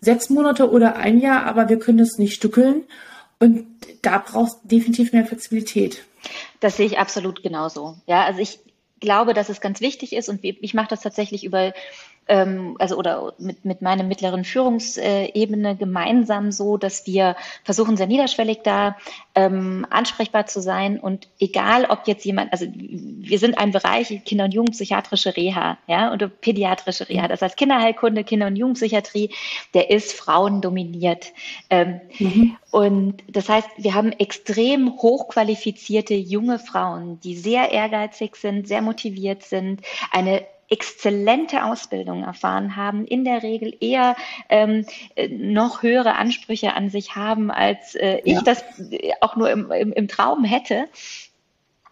sechs 0.00 0.28
Monate 0.28 0.68
oder 0.70 0.96
ein 0.96 1.20
Jahr, 1.20 1.46
aber 1.46 1.68
wir 1.68 1.78
können 1.78 2.00
es 2.00 2.18
nicht 2.18 2.34
stückeln. 2.34 2.82
Und 3.42 3.66
da 4.02 4.18
brauchst 4.18 4.60
definitiv 4.62 5.12
mehr 5.12 5.26
Flexibilität. 5.26 6.04
Das 6.60 6.76
sehe 6.76 6.86
ich 6.86 7.00
absolut 7.00 7.42
genauso. 7.42 7.96
Ja, 8.06 8.24
also 8.24 8.38
ich 8.38 8.60
glaube, 9.00 9.34
dass 9.34 9.48
es 9.48 9.60
ganz 9.60 9.80
wichtig 9.80 10.12
ist 10.12 10.28
und 10.28 10.44
ich 10.44 10.74
mache 10.74 10.86
das 10.86 11.00
tatsächlich 11.00 11.42
über 11.42 11.74
ähm, 12.28 12.76
also 12.78 12.96
oder 12.96 13.34
mit, 13.38 13.64
mit 13.64 13.82
meinem 13.82 14.08
mittleren 14.08 14.44
Führungsebene 14.44 15.76
gemeinsam 15.76 16.52
so, 16.52 16.76
dass 16.76 17.06
wir 17.06 17.36
versuchen, 17.64 17.96
sehr 17.96 18.06
niederschwellig 18.06 18.60
da 18.62 18.96
ähm, 19.34 19.86
ansprechbar 19.90 20.46
zu 20.46 20.60
sein 20.60 21.00
und 21.00 21.28
egal, 21.40 21.86
ob 21.86 22.06
jetzt 22.06 22.24
jemand, 22.24 22.52
also 22.52 22.66
wir 22.74 23.38
sind 23.38 23.58
ein 23.58 23.72
Bereich 23.72 24.22
Kinder- 24.24 24.44
und 24.44 24.54
Jugendpsychiatrische 24.54 25.36
Reha, 25.36 25.78
ja, 25.86 26.12
oder 26.12 26.28
pädiatrische 26.28 27.08
Reha, 27.08 27.28
das 27.28 27.42
heißt 27.42 27.56
Kinderheilkunde, 27.56 28.24
Kinder- 28.24 28.46
und 28.46 28.56
Jugendpsychiatrie, 28.56 29.30
der 29.74 29.90
ist 29.90 30.12
frauendominiert. 30.12 31.32
Ähm, 31.70 32.00
mhm. 32.18 32.56
Und 32.70 33.22
das 33.28 33.48
heißt, 33.48 33.68
wir 33.76 33.94
haben 33.94 34.12
extrem 34.12 34.96
hochqualifizierte 34.96 36.14
junge 36.14 36.58
Frauen, 36.58 37.20
die 37.20 37.36
sehr 37.36 37.70
ehrgeizig 37.70 38.36
sind, 38.36 38.68
sehr 38.68 38.80
motiviert 38.80 39.42
sind, 39.42 39.82
eine 40.10 40.42
exzellente 40.72 41.64
Ausbildung 41.64 42.24
erfahren 42.24 42.76
haben, 42.76 43.04
in 43.04 43.24
der 43.24 43.42
Regel 43.42 43.76
eher 43.78 44.16
ähm, 44.48 44.86
äh, 45.16 45.28
noch 45.28 45.82
höhere 45.82 46.16
Ansprüche 46.16 46.72
an 46.74 46.88
sich 46.88 47.14
haben, 47.14 47.50
als 47.50 47.94
äh, 47.94 48.22
ich 48.24 48.36
ja. 48.36 48.42
das 48.42 48.64
auch 49.20 49.36
nur 49.36 49.50
im, 49.50 49.70
im, 49.70 49.92
im 49.92 50.08
Traum 50.08 50.44
hätte. 50.44 50.88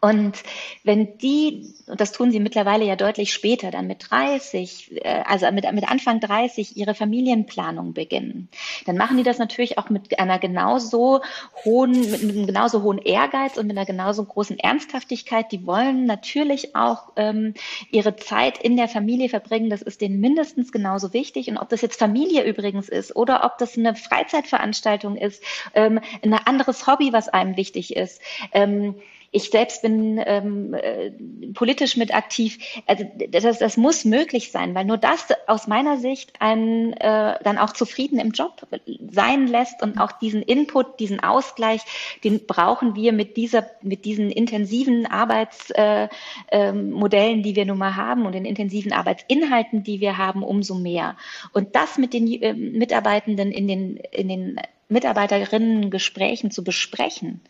Und 0.02 0.42
wenn 0.82 1.18
die, 1.18 1.74
und 1.86 2.00
das 2.00 2.12
tun 2.12 2.30
sie 2.30 2.40
mittlerweile 2.40 2.86
ja 2.86 2.96
deutlich 2.96 3.34
später, 3.34 3.70
dann 3.70 3.86
mit 3.86 4.10
30, 4.10 5.04
äh, 5.04 5.22
also 5.26 5.50
mit, 5.52 5.70
mit 5.72 5.90
Anfang 5.90 6.20
30 6.20 6.78
ihre 6.78 6.94
Familienplanung 6.94 7.92
beginnen, 7.92 8.48
dann 8.86 8.96
machen 8.96 9.18
die 9.18 9.22
das 9.24 9.36
natürlich 9.36 9.76
auch 9.76 9.90
mit 9.90 10.18
einer 10.18 10.38
genauso 10.38 11.20
hohen, 11.66 11.90
mit 12.10 12.22
einem 12.22 12.46
genauso 12.46 12.82
hohen 12.82 12.96
Ehrgeiz 12.96 13.58
und 13.58 13.66
mit 13.66 13.76
einer 13.76 13.84
genauso 13.84 14.24
großen 14.24 14.58
Ernsthaftigkeit. 14.58 15.52
Die 15.52 15.66
wollen 15.66 16.06
natürlich 16.06 16.74
auch 16.74 17.12
ähm, 17.16 17.52
ihre 17.90 18.16
Zeit 18.16 18.56
in 18.56 18.78
der 18.78 18.88
Familie 18.88 19.28
verbringen. 19.28 19.68
Das 19.68 19.82
ist 19.82 20.00
denen 20.00 20.18
mindestens 20.18 20.72
genauso 20.72 21.12
wichtig. 21.12 21.48
Und 21.48 21.58
ob 21.58 21.68
das 21.68 21.82
jetzt 21.82 21.98
Familie 21.98 22.44
übrigens 22.44 22.88
ist 22.88 23.14
oder 23.16 23.44
ob 23.44 23.58
das 23.58 23.76
eine 23.76 23.94
Freizeitveranstaltung 23.94 25.16
ist, 25.16 25.42
ähm, 25.74 26.00
ein 26.22 26.32
anderes 26.32 26.86
Hobby, 26.86 27.12
was 27.12 27.28
einem 27.28 27.58
wichtig 27.58 27.94
ist. 27.96 28.22
Ähm, 28.52 28.94
ich 29.32 29.50
selbst 29.50 29.82
bin 29.82 30.20
ähm, 30.24 30.74
äh, 30.74 31.12
politisch 31.54 31.96
mit 31.96 32.12
aktiv. 32.12 32.58
Also 32.86 33.04
das, 33.28 33.58
das 33.58 33.76
muss 33.76 34.04
möglich 34.04 34.50
sein, 34.50 34.74
weil 34.74 34.84
nur 34.84 34.98
das 34.98 35.28
aus 35.46 35.68
meiner 35.68 35.98
Sicht 35.98 36.32
einen 36.40 36.92
äh, 36.94 37.38
dann 37.44 37.58
auch 37.58 37.72
zufrieden 37.72 38.18
im 38.18 38.32
Job 38.32 38.66
sein 39.12 39.46
lässt 39.46 39.82
und 39.82 40.00
auch 40.00 40.10
diesen 40.12 40.42
Input, 40.42 40.98
diesen 40.98 41.20
Ausgleich, 41.20 41.82
den 42.24 42.44
brauchen 42.46 42.96
wir 42.96 43.12
mit 43.12 43.36
dieser, 43.36 43.66
mit 43.82 44.04
diesen 44.04 44.32
intensiven 44.32 45.06
Arbeitsmodellen, 45.06 46.08
äh, 46.50 47.40
äh, 47.40 47.42
die 47.42 47.54
wir 47.54 47.66
nun 47.66 47.78
mal 47.78 47.94
haben 47.94 48.26
und 48.26 48.32
den 48.32 48.44
intensiven 48.44 48.92
Arbeitsinhalten, 48.92 49.84
die 49.84 50.00
wir 50.00 50.18
haben, 50.18 50.42
umso 50.42 50.74
mehr. 50.74 51.16
Und 51.52 51.76
das 51.76 51.98
mit 51.98 52.14
den 52.14 52.26
äh, 52.26 52.52
Mitarbeitenden 52.52 53.52
in 53.52 53.68
den, 53.68 53.96
in 53.96 54.28
den 54.28 54.60
Mitarbeiterinnen-Gesprächen 54.90 56.50
zu 56.50 56.62
besprechen 56.64 57.40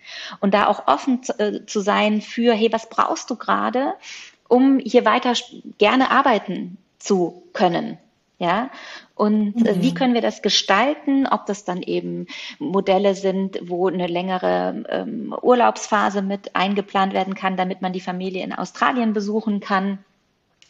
und 0.40 0.54
da 0.54 0.66
auch 0.66 0.87
offen 0.87 1.23
zu, 1.23 1.38
äh, 1.38 1.66
zu 1.66 1.80
sein 1.80 2.20
für, 2.20 2.54
hey, 2.54 2.73
was 2.73 2.88
brauchst 2.88 3.30
du 3.30 3.37
gerade, 3.37 3.94
um 4.49 4.78
hier 4.78 5.04
weiter 5.04 5.35
gerne 5.78 6.11
arbeiten 6.11 6.78
zu 6.99 7.42
können? 7.52 7.99
Ja, 8.38 8.70
und 9.14 9.66
äh, 9.66 9.75
mhm. 9.75 9.82
wie 9.82 9.92
können 9.92 10.14
wir 10.14 10.23
das 10.23 10.40
gestalten? 10.40 11.26
Ob 11.26 11.44
das 11.44 11.66
dann 11.66 11.82
eben 11.82 12.26
Modelle 12.59 13.14
sind, 13.14 13.61
wo 13.68 13.88
eine 13.88 14.06
längere 14.06 14.82
ähm, 14.88 15.35
Urlaubsphase 15.42 16.23
mit 16.23 16.56
eingeplant 16.56 17.12
werden 17.12 17.35
kann, 17.35 17.59
damit 17.59 17.82
man 17.82 17.92
die 17.92 18.00
Familie 18.00 18.42
in 18.42 18.54
Australien 18.54 19.12
besuchen 19.12 19.61
kann 19.61 19.99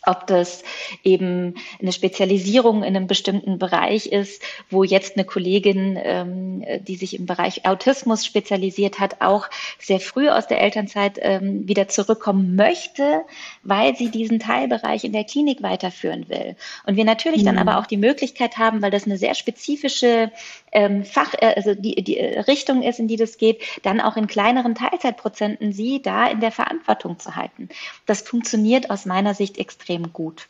ob 0.06 0.26
das 0.26 0.62
eben 1.04 1.54
eine 1.80 1.92
Spezialisierung 1.92 2.82
in 2.82 2.96
einem 2.96 3.06
bestimmten 3.06 3.58
Bereich 3.58 4.06
ist, 4.06 4.42
wo 4.70 4.84
jetzt 4.84 5.16
eine 5.16 5.24
Kollegin, 5.24 5.98
ähm, 6.02 6.64
die 6.86 6.96
sich 6.96 7.18
im 7.18 7.26
Bereich 7.26 7.66
Autismus 7.66 8.24
spezialisiert 8.24 8.98
hat, 8.98 9.20
auch 9.20 9.48
sehr 9.78 10.00
früh 10.00 10.28
aus 10.28 10.46
der 10.46 10.60
Elternzeit 10.60 11.18
ähm, 11.20 11.68
wieder 11.68 11.88
zurückkommen 11.88 12.56
möchte, 12.56 13.22
weil 13.62 13.94
sie 13.96 14.10
diesen 14.10 14.38
Teilbereich 14.38 15.04
in 15.04 15.12
der 15.12 15.24
Klinik 15.24 15.62
weiterführen 15.62 16.28
will. 16.28 16.56
Und 16.86 16.96
wir 16.96 17.04
natürlich 17.04 17.42
mhm. 17.42 17.46
dann 17.46 17.58
aber 17.58 17.78
auch 17.78 17.86
die 17.86 17.96
Möglichkeit 17.96 18.56
haben, 18.58 18.82
weil 18.82 18.90
das 18.90 19.04
eine 19.04 19.18
sehr 19.18 19.34
spezifische 19.34 20.32
ähm, 20.72 21.04
Fach, 21.04 21.34
äh, 21.34 21.54
also 21.56 21.74
die, 21.74 21.96
die 22.02 22.18
Richtung 22.18 22.82
ist, 22.82 22.98
in 22.98 23.08
die 23.08 23.16
das 23.16 23.36
geht, 23.36 23.62
dann 23.82 24.00
auch 24.00 24.16
in 24.16 24.26
kleineren 24.26 24.74
Teilzeitprozenten 24.74 25.72
sie 25.72 26.00
da 26.00 26.26
in 26.28 26.40
der 26.40 26.52
Verantwortung 26.52 27.18
zu 27.18 27.36
halten. 27.36 27.68
Das 28.06 28.22
funktioniert 28.22 28.90
aus 28.90 29.04
meiner 29.04 29.34
Sicht 29.34 29.58
extrem 29.58 29.89
gut. 29.98 30.48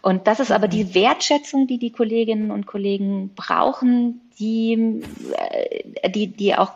Und 0.00 0.26
das 0.26 0.40
ist 0.40 0.50
aber 0.50 0.68
die 0.68 0.84
mhm. 0.84 0.94
Wertschätzung, 0.94 1.66
die 1.66 1.78
die 1.78 1.90
Kolleginnen 1.92 2.50
und 2.50 2.66
Kollegen 2.66 3.32
brauchen, 3.34 4.20
die, 4.38 5.02
äh, 5.36 6.10
die, 6.10 6.26
die 6.26 6.54
auch 6.56 6.72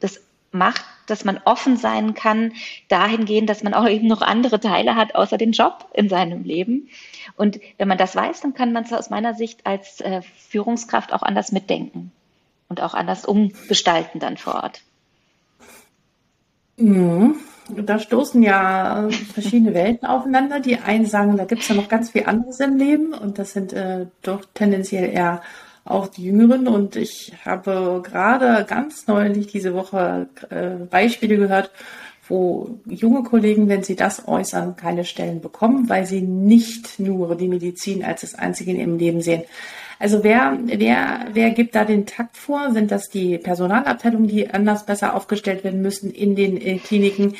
das 0.00 0.20
macht, 0.52 0.84
dass 1.06 1.24
man 1.24 1.40
offen 1.44 1.76
sein 1.76 2.14
kann, 2.14 2.52
dahingehend, 2.88 3.48
dass 3.48 3.62
man 3.62 3.74
auch 3.74 3.88
eben 3.88 4.06
noch 4.06 4.22
andere 4.22 4.60
Teile 4.60 4.94
hat, 4.94 5.14
außer 5.14 5.38
den 5.38 5.52
Job 5.52 5.86
in 5.94 6.08
seinem 6.08 6.44
Leben. 6.44 6.88
Und 7.36 7.60
wenn 7.76 7.88
man 7.88 7.98
das 7.98 8.14
weiß, 8.14 8.40
dann 8.40 8.54
kann 8.54 8.72
man 8.72 8.84
es 8.84 8.92
aus 8.92 9.10
meiner 9.10 9.34
Sicht 9.34 9.66
als 9.66 10.00
äh, 10.00 10.22
Führungskraft 10.48 11.12
auch 11.12 11.22
anders 11.22 11.52
mitdenken 11.52 12.12
und 12.68 12.80
auch 12.80 12.94
anders 12.94 13.24
umgestalten 13.24 14.20
dann 14.20 14.36
vor 14.36 14.54
Ort. 14.54 14.82
Mhm. 16.76 17.36
Da 17.68 17.98
stoßen 17.98 18.42
ja 18.42 19.08
verschiedene 19.32 19.74
Welten 19.74 20.08
aufeinander. 20.08 20.60
Die 20.60 20.78
einen 20.78 21.06
sagen, 21.06 21.36
da 21.36 21.44
gibt 21.44 21.62
es 21.62 21.68
ja 21.68 21.74
noch 21.74 21.88
ganz 21.88 22.10
viel 22.10 22.24
anderes 22.24 22.60
im 22.60 22.76
Leben 22.76 23.12
und 23.12 23.38
das 23.38 23.52
sind 23.52 23.72
äh, 23.72 24.06
doch 24.22 24.42
tendenziell 24.54 25.10
eher 25.12 25.42
auch 25.84 26.08
die 26.08 26.24
Jüngeren. 26.24 26.66
Und 26.68 26.96
ich 26.96 27.32
habe 27.44 28.02
gerade 28.04 28.64
ganz 28.64 29.06
neulich 29.06 29.48
diese 29.48 29.74
Woche 29.74 30.28
äh, 30.50 30.84
Beispiele 30.86 31.36
gehört, 31.36 31.70
wo 32.28 32.78
junge 32.86 33.22
Kollegen, 33.22 33.68
wenn 33.68 33.82
sie 33.82 33.96
das 33.96 34.28
äußern, 34.28 34.76
keine 34.76 35.04
Stellen 35.04 35.40
bekommen, 35.40 35.88
weil 35.88 36.06
sie 36.06 36.20
nicht 36.20 36.98
nur 36.98 37.34
die 37.36 37.48
Medizin 37.48 38.04
als 38.04 38.20
das 38.20 38.34
Einzige 38.34 38.72
in 38.72 38.80
ihrem 38.80 38.98
Leben 38.98 39.20
sehen. 39.20 39.44
Also 39.98 40.22
wer, 40.22 40.58
wer, 40.64 41.26
wer 41.32 41.50
gibt 41.50 41.74
da 41.74 41.84
den 41.84 42.06
Takt 42.06 42.36
vor? 42.36 42.72
Sind 42.72 42.90
das 42.90 43.08
die 43.08 43.36
Personalabteilungen, 43.38 44.28
die 44.28 44.48
anders 44.48 44.86
besser 44.86 45.14
aufgestellt 45.14 45.64
werden 45.64 45.82
müssen 45.82 46.10
in 46.10 46.36
den 46.36 46.56
äh, 46.56 46.78
Kliniken? 46.78 47.34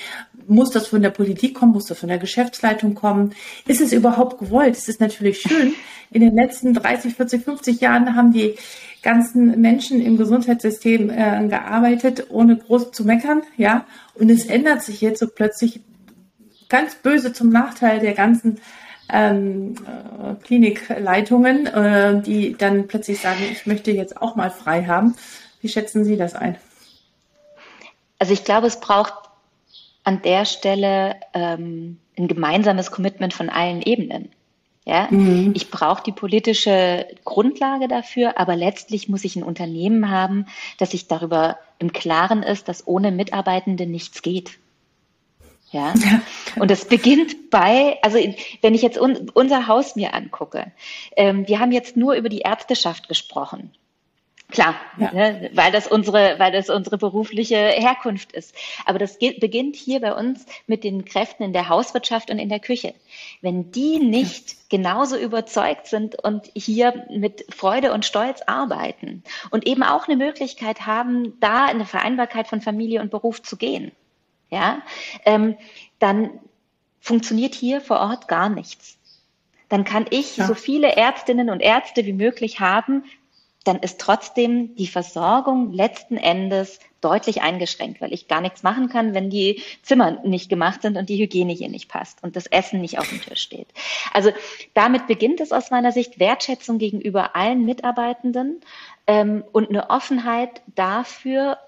Muss 0.46 0.70
das 0.70 0.88
von 0.88 1.02
der 1.02 1.10
Politik 1.10 1.54
kommen? 1.54 1.72
Muss 1.72 1.86
das 1.86 1.98
von 1.98 2.08
der 2.08 2.18
Geschäftsleitung 2.18 2.94
kommen? 2.94 3.32
Ist 3.66 3.80
es 3.80 3.92
überhaupt 3.92 4.38
gewollt? 4.38 4.76
Es 4.76 4.88
ist 4.88 5.00
natürlich 5.00 5.40
schön. 5.40 5.74
In 6.10 6.22
den 6.22 6.34
letzten 6.34 6.74
30, 6.74 7.14
40, 7.14 7.44
50 7.44 7.80
Jahren 7.80 8.16
haben 8.16 8.32
die 8.32 8.54
ganzen 9.02 9.60
Menschen 9.60 10.00
im 10.00 10.16
Gesundheitssystem 10.16 11.10
äh, 11.10 11.46
gearbeitet, 11.48 12.26
ohne 12.30 12.56
groß 12.56 12.92
zu 12.92 13.04
meckern, 13.04 13.42
ja. 13.56 13.86
Und 14.14 14.30
es 14.30 14.46
ändert 14.46 14.82
sich 14.82 15.00
jetzt 15.00 15.20
so 15.20 15.28
plötzlich 15.28 15.80
ganz 16.68 16.96
böse 16.96 17.32
zum 17.32 17.50
Nachteil 17.50 18.00
der 18.00 18.14
ganzen 18.14 18.58
ähm, 19.12 19.74
äh, 19.86 20.34
Klinikleitungen, 20.44 21.66
äh, 21.66 22.22
die 22.22 22.56
dann 22.56 22.88
plötzlich 22.88 23.20
sagen, 23.20 23.40
ich 23.50 23.66
möchte 23.66 23.90
jetzt 23.90 24.20
auch 24.20 24.36
mal 24.36 24.50
frei 24.50 24.84
haben. 24.84 25.14
Wie 25.60 25.68
schätzen 25.68 26.04
Sie 26.04 26.16
das 26.16 26.34
ein? 26.34 26.56
Also 28.18 28.32
ich 28.32 28.44
glaube, 28.44 28.66
es 28.66 28.80
braucht 28.80 29.14
an 30.04 30.22
der 30.22 30.44
Stelle 30.44 31.16
ähm, 31.34 31.98
ein 32.16 32.28
gemeinsames 32.28 32.90
Commitment 32.90 33.34
von 33.34 33.48
allen 33.48 33.82
Ebenen. 33.82 34.30
Ja, 34.84 35.06
mhm. 35.10 35.52
ich 35.54 35.70
brauche 35.70 36.02
die 36.02 36.12
politische 36.12 37.06
Grundlage 37.22 37.88
dafür, 37.88 38.38
aber 38.38 38.56
letztlich 38.56 39.06
muss 39.06 39.24
ich 39.24 39.36
ein 39.36 39.42
Unternehmen 39.42 40.10
haben, 40.10 40.46
das 40.78 40.92
sich 40.92 41.08
darüber 41.08 41.58
im 41.78 41.92
Klaren 41.92 42.42
ist, 42.42 42.68
dass 42.68 42.86
ohne 42.86 43.12
Mitarbeitende 43.12 43.86
nichts 43.86 44.22
geht. 44.22 44.58
Ja? 45.70 45.94
Und 46.56 46.70
es 46.70 46.86
beginnt 46.86 47.50
bei, 47.50 47.98
also 48.02 48.18
wenn 48.62 48.74
ich 48.74 48.82
jetzt 48.82 48.98
un, 48.98 49.30
unser 49.34 49.66
Haus 49.66 49.96
mir 49.96 50.14
angucke, 50.14 50.72
ähm, 51.16 51.46
wir 51.46 51.60
haben 51.60 51.72
jetzt 51.72 51.96
nur 51.96 52.14
über 52.14 52.28
die 52.28 52.40
Ärzteschaft 52.40 53.08
gesprochen. 53.08 53.72
Klar, 54.50 54.76
ja. 54.96 55.12
ne, 55.12 55.50
weil 55.52 55.70
das 55.72 55.86
unsere, 55.86 56.38
weil 56.38 56.52
das 56.52 56.70
unsere 56.70 56.96
berufliche 56.96 57.56
Herkunft 57.56 58.32
ist. 58.32 58.54
Aber 58.86 58.98
das 58.98 59.18
geht, 59.18 59.40
beginnt 59.40 59.76
hier 59.76 60.00
bei 60.00 60.14
uns 60.14 60.46
mit 60.66 60.84
den 60.84 61.04
Kräften 61.04 61.42
in 61.42 61.52
der 61.52 61.68
Hauswirtschaft 61.68 62.30
und 62.30 62.38
in 62.38 62.48
der 62.48 62.58
Küche. 62.58 62.94
Wenn 63.42 63.72
die 63.72 63.98
nicht 63.98 64.70
genauso 64.70 65.18
überzeugt 65.18 65.86
sind 65.86 66.14
und 66.24 66.50
hier 66.54 67.04
mit 67.10 67.44
Freude 67.54 67.92
und 67.92 68.06
Stolz 68.06 68.40
arbeiten 68.46 69.22
und 69.50 69.66
eben 69.66 69.82
auch 69.82 70.08
eine 70.08 70.16
Möglichkeit 70.16 70.86
haben, 70.86 71.38
da 71.40 71.66
eine 71.66 71.84
Vereinbarkeit 71.84 72.48
von 72.48 72.62
Familie 72.62 73.02
und 73.02 73.10
Beruf 73.10 73.42
zu 73.42 73.58
gehen, 73.58 73.92
ja, 74.50 74.82
ähm, 75.24 75.56
dann 75.98 76.30
funktioniert 77.00 77.54
hier 77.54 77.80
vor 77.80 78.00
Ort 78.00 78.28
gar 78.28 78.48
nichts. 78.48 78.98
Dann 79.68 79.84
kann 79.84 80.06
ich 80.10 80.36
ja. 80.36 80.46
so 80.46 80.54
viele 80.54 80.96
Ärztinnen 80.96 81.50
und 81.50 81.60
Ärzte 81.60 82.06
wie 82.06 82.12
möglich 82.12 82.60
haben. 82.60 83.04
dann 83.64 83.80
ist 83.80 84.00
trotzdem 84.00 84.74
die 84.76 84.86
Versorgung 84.86 85.72
letzten 85.72 86.16
Endes 86.16 86.78
deutlich 87.02 87.42
eingeschränkt, 87.42 88.00
weil 88.00 88.14
ich 88.14 88.26
gar 88.26 88.40
nichts 88.40 88.62
machen 88.62 88.88
kann, 88.88 89.12
wenn 89.12 89.28
die 89.28 89.62
Zimmer 89.82 90.22
nicht 90.24 90.48
gemacht 90.48 90.80
sind 90.80 90.96
und 90.96 91.08
die 91.08 91.18
Hygiene 91.18 91.52
hier 91.52 91.68
nicht 91.68 91.88
passt 91.88 92.22
und 92.22 92.34
das 92.34 92.46
Essen 92.46 92.80
nicht 92.80 92.98
auf 92.98 93.08
dem 93.08 93.20
Tisch 93.20 93.42
steht. 93.42 93.68
Also 94.12 94.30
damit 94.72 95.06
beginnt 95.06 95.40
es 95.40 95.52
aus 95.52 95.70
meiner 95.70 95.92
Sicht 95.92 96.18
Wertschätzung 96.18 96.78
gegenüber 96.78 97.36
allen 97.36 97.64
Mitarbeitenden 97.66 98.60
ähm, 99.06 99.44
und 99.52 99.68
eine 99.68 99.90
Offenheit 99.90 100.62
dafür, 100.74 101.58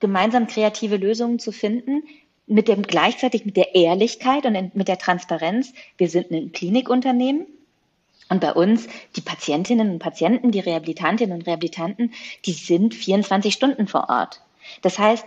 gemeinsam 0.00 0.46
kreative 0.46 0.96
Lösungen 0.96 1.38
zu 1.38 1.52
finden, 1.52 2.02
mit 2.46 2.68
dem 2.68 2.82
gleichzeitig 2.82 3.44
mit 3.44 3.56
der 3.56 3.74
Ehrlichkeit 3.74 4.46
und 4.46 4.74
mit 4.74 4.88
der 4.88 4.98
Transparenz. 4.98 5.72
Wir 5.96 6.08
sind 6.08 6.30
ein 6.30 6.52
Klinikunternehmen. 6.52 7.46
Und 8.30 8.40
bei 8.40 8.52
uns, 8.52 8.88
die 9.16 9.20
Patientinnen 9.20 9.90
und 9.90 9.98
Patienten, 10.00 10.50
die 10.50 10.60
Rehabilitantinnen 10.60 11.38
und 11.38 11.46
Rehabilitanten, 11.46 12.12
die 12.44 12.52
sind 12.52 12.94
24 12.94 13.54
Stunden 13.54 13.86
vor 13.86 14.08
Ort. 14.10 14.42
Das 14.82 14.98
heißt, 14.98 15.24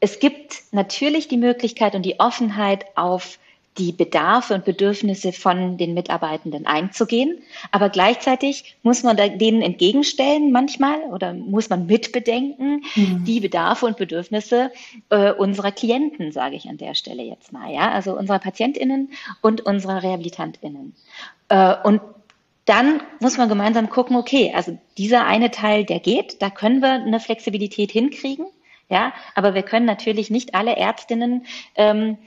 es 0.00 0.18
gibt 0.18 0.62
natürlich 0.72 1.28
die 1.28 1.36
Möglichkeit 1.36 1.94
und 1.94 2.02
die 2.02 2.18
Offenheit 2.18 2.86
auf 2.96 3.38
die 3.78 3.92
Bedarfe 3.92 4.54
und 4.54 4.64
Bedürfnisse 4.64 5.32
von 5.32 5.78
den 5.78 5.94
Mitarbeitenden 5.94 6.66
einzugehen. 6.66 7.38
Aber 7.70 7.88
gleichzeitig 7.88 8.76
muss 8.82 9.02
man 9.02 9.16
denen 9.16 9.62
entgegenstellen 9.62 10.50
manchmal 10.50 11.00
oder 11.12 11.32
muss 11.32 11.70
man 11.70 11.86
mitbedenken 11.86 12.82
mhm. 12.94 13.24
die 13.24 13.40
Bedarfe 13.40 13.86
und 13.86 13.96
Bedürfnisse 13.96 14.72
äh, 15.10 15.32
unserer 15.32 15.72
Klienten, 15.72 16.32
sage 16.32 16.56
ich 16.56 16.68
an 16.68 16.78
der 16.78 16.94
Stelle 16.94 17.22
jetzt 17.22 17.52
mal, 17.52 17.72
ja, 17.72 17.90
also 17.90 18.16
unserer 18.16 18.40
PatientInnen 18.40 19.10
und 19.40 19.60
unserer 19.62 20.02
RehabilitantInnen. 20.02 20.94
Äh, 21.48 21.74
und 21.84 22.00
dann 22.64 23.00
muss 23.20 23.38
man 23.38 23.48
gemeinsam 23.48 23.88
gucken, 23.88 24.16
okay, 24.16 24.52
also 24.54 24.78
dieser 24.98 25.26
eine 25.26 25.50
Teil, 25.50 25.84
der 25.84 26.00
geht, 26.00 26.42
da 26.42 26.50
können 26.50 26.80
wir 26.82 26.92
eine 26.92 27.20
Flexibilität 27.20 27.90
hinkriegen. 27.90 28.46
Ja, 28.88 29.12
aber 29.36 29.54
wir 29.54 29.62
können 29.62 29.86
natürlich 29.86 30.30
nicht 30.30 30.56
alle 30.56 30.74
Ärztinnen 30.74 31.46
ähm, 31.76 32.18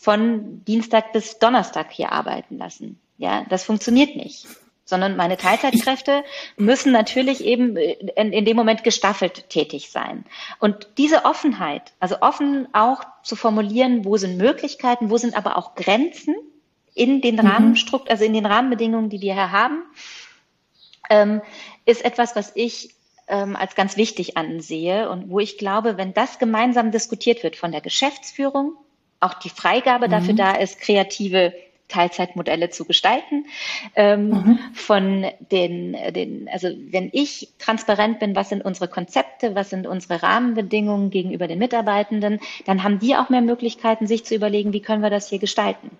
von 0.00 0.64
Dienstag 0.64 1.12
bis 1.12 1.38
Donnerstag 1.38 1.92
hier 1.92 2.10
arbeiten 2.10 2.56
lassen. 2.56 2.98
Ja, 3.18 3.44
das 3.50 3.64
funktioniert 3.64 4.16
nicht. 4.16 4.46
Sondern 4.86 5.14
meine 5.14 5.36
Teilzeitkräfte 5.36 6.24
müssen 6.56 6.90
natürlich 6.90 7.44
eben 7.44 7.76
in, 7.76 8.32
in 8.32 8.44
dem 8.46 8.56
Moment 8.56 8.82
gestaffelt 8.82 9.50
tätig 9.50 9.90
sein. 9.90 10.24
Und 10.58 10.88
diese 10.96 11.26
Offenheit, 11.26 11.92
also 12.00 12.22
offen 12.22 12.66
auch 12.72 13.04
zu 13.22 13.36
formulieren, 13.36 14.06
wo 14.06 14.16
sind 14.16 14.38
Möglichkeiten, 14.38 15.10
wo 15.10 15.18
sind 15.18 15.36
aber 15.36 15.58
auch 15.58 15.74
Grenzen 15.74 16.34
in 16.94 17.20
den 17.20 17.36
mhm. 17.36 17.46
Rahmenstrukt, 17.46 18.10
also 18.10 18.24
in 18.24 18.32
den 18.32 18.46
Rahmenbedingungen, 18.46 19.10
die 19.10 19.20
wir 19.20 19.34
hier 19.34 19.52
haben, 19.52 19.82
ähm, 21.10 21.42
ist 21.84 22.02
etwas, 22.06 22.34
was 22.34 22.52
ich 22.54 22.94
ähm, 23.28 23.54
als 23.54 23.74
ganz 23.74 23.98
wichtig 23.98 24.38
ansehe 24.38 25.10
und 25.10 25.28
wo 25.28 25.40
ich 25.40 25.58
glaube, 25.58 25.98
wenn 25.98 26.14
das 26.14 26.38
gemeinsam 26.38 26.90
diskutiert 26.90 27.42
wird 27.42 27.56
von 27.56 27.70
der 27.70 27.82
Geschäftsführung, 27.82 28.78
auch 29.20 29.34
die 29.34 29.50
Freigabe 29.50 30.06
mhm. 30.06 30.10
dafür 30.10 30.34
da 30.34 30.52
ist, 30.52 30.80
kreative 30.80 31.52
Teilzeitmodelle 31.90 32.70
zu 32.70 32.84
gestalten. 32.84 33.46
Ähm, 33.94 34.28
mhm. 34.28 34.58
Von 34.72 35.26
den, 35.50 35.96
den, 36.14 36.48
also 36.50 36.68
wenn 36.90 37.10
ich 37.12 37.48
transparent 37.58 38.20
bin, 38.20 38.34
was 38.34 38.48
sind 38.48 38.64
unsere 38.64 38.88
Konzepte, 38.88 39.54
was 39.54 39.70
sind 39.70 39.86
unsere 39.86 40.22
Rahmenbedingungen 40.22 41.10
gegenüber 41.10 41.48
den 41.48 41.58
Mitarbeitenden, 41.58 42.40
dann 42.64 42.82
haben 42.82 42.98
die 42.98 43.16
auch 43.16 43.28
mehr 43.28 43.42
Möglichkeiten, 43.42 44.06
sich 44.06 44.24
zu 44.24 44.34
überlegen, 44.34 44.72
wie 44.72 44.80
können 44.80 45.02
wir 45.02 45.10
das 45.10 45.28
hier 45.28 45.38
gestalten. 45.38 45.90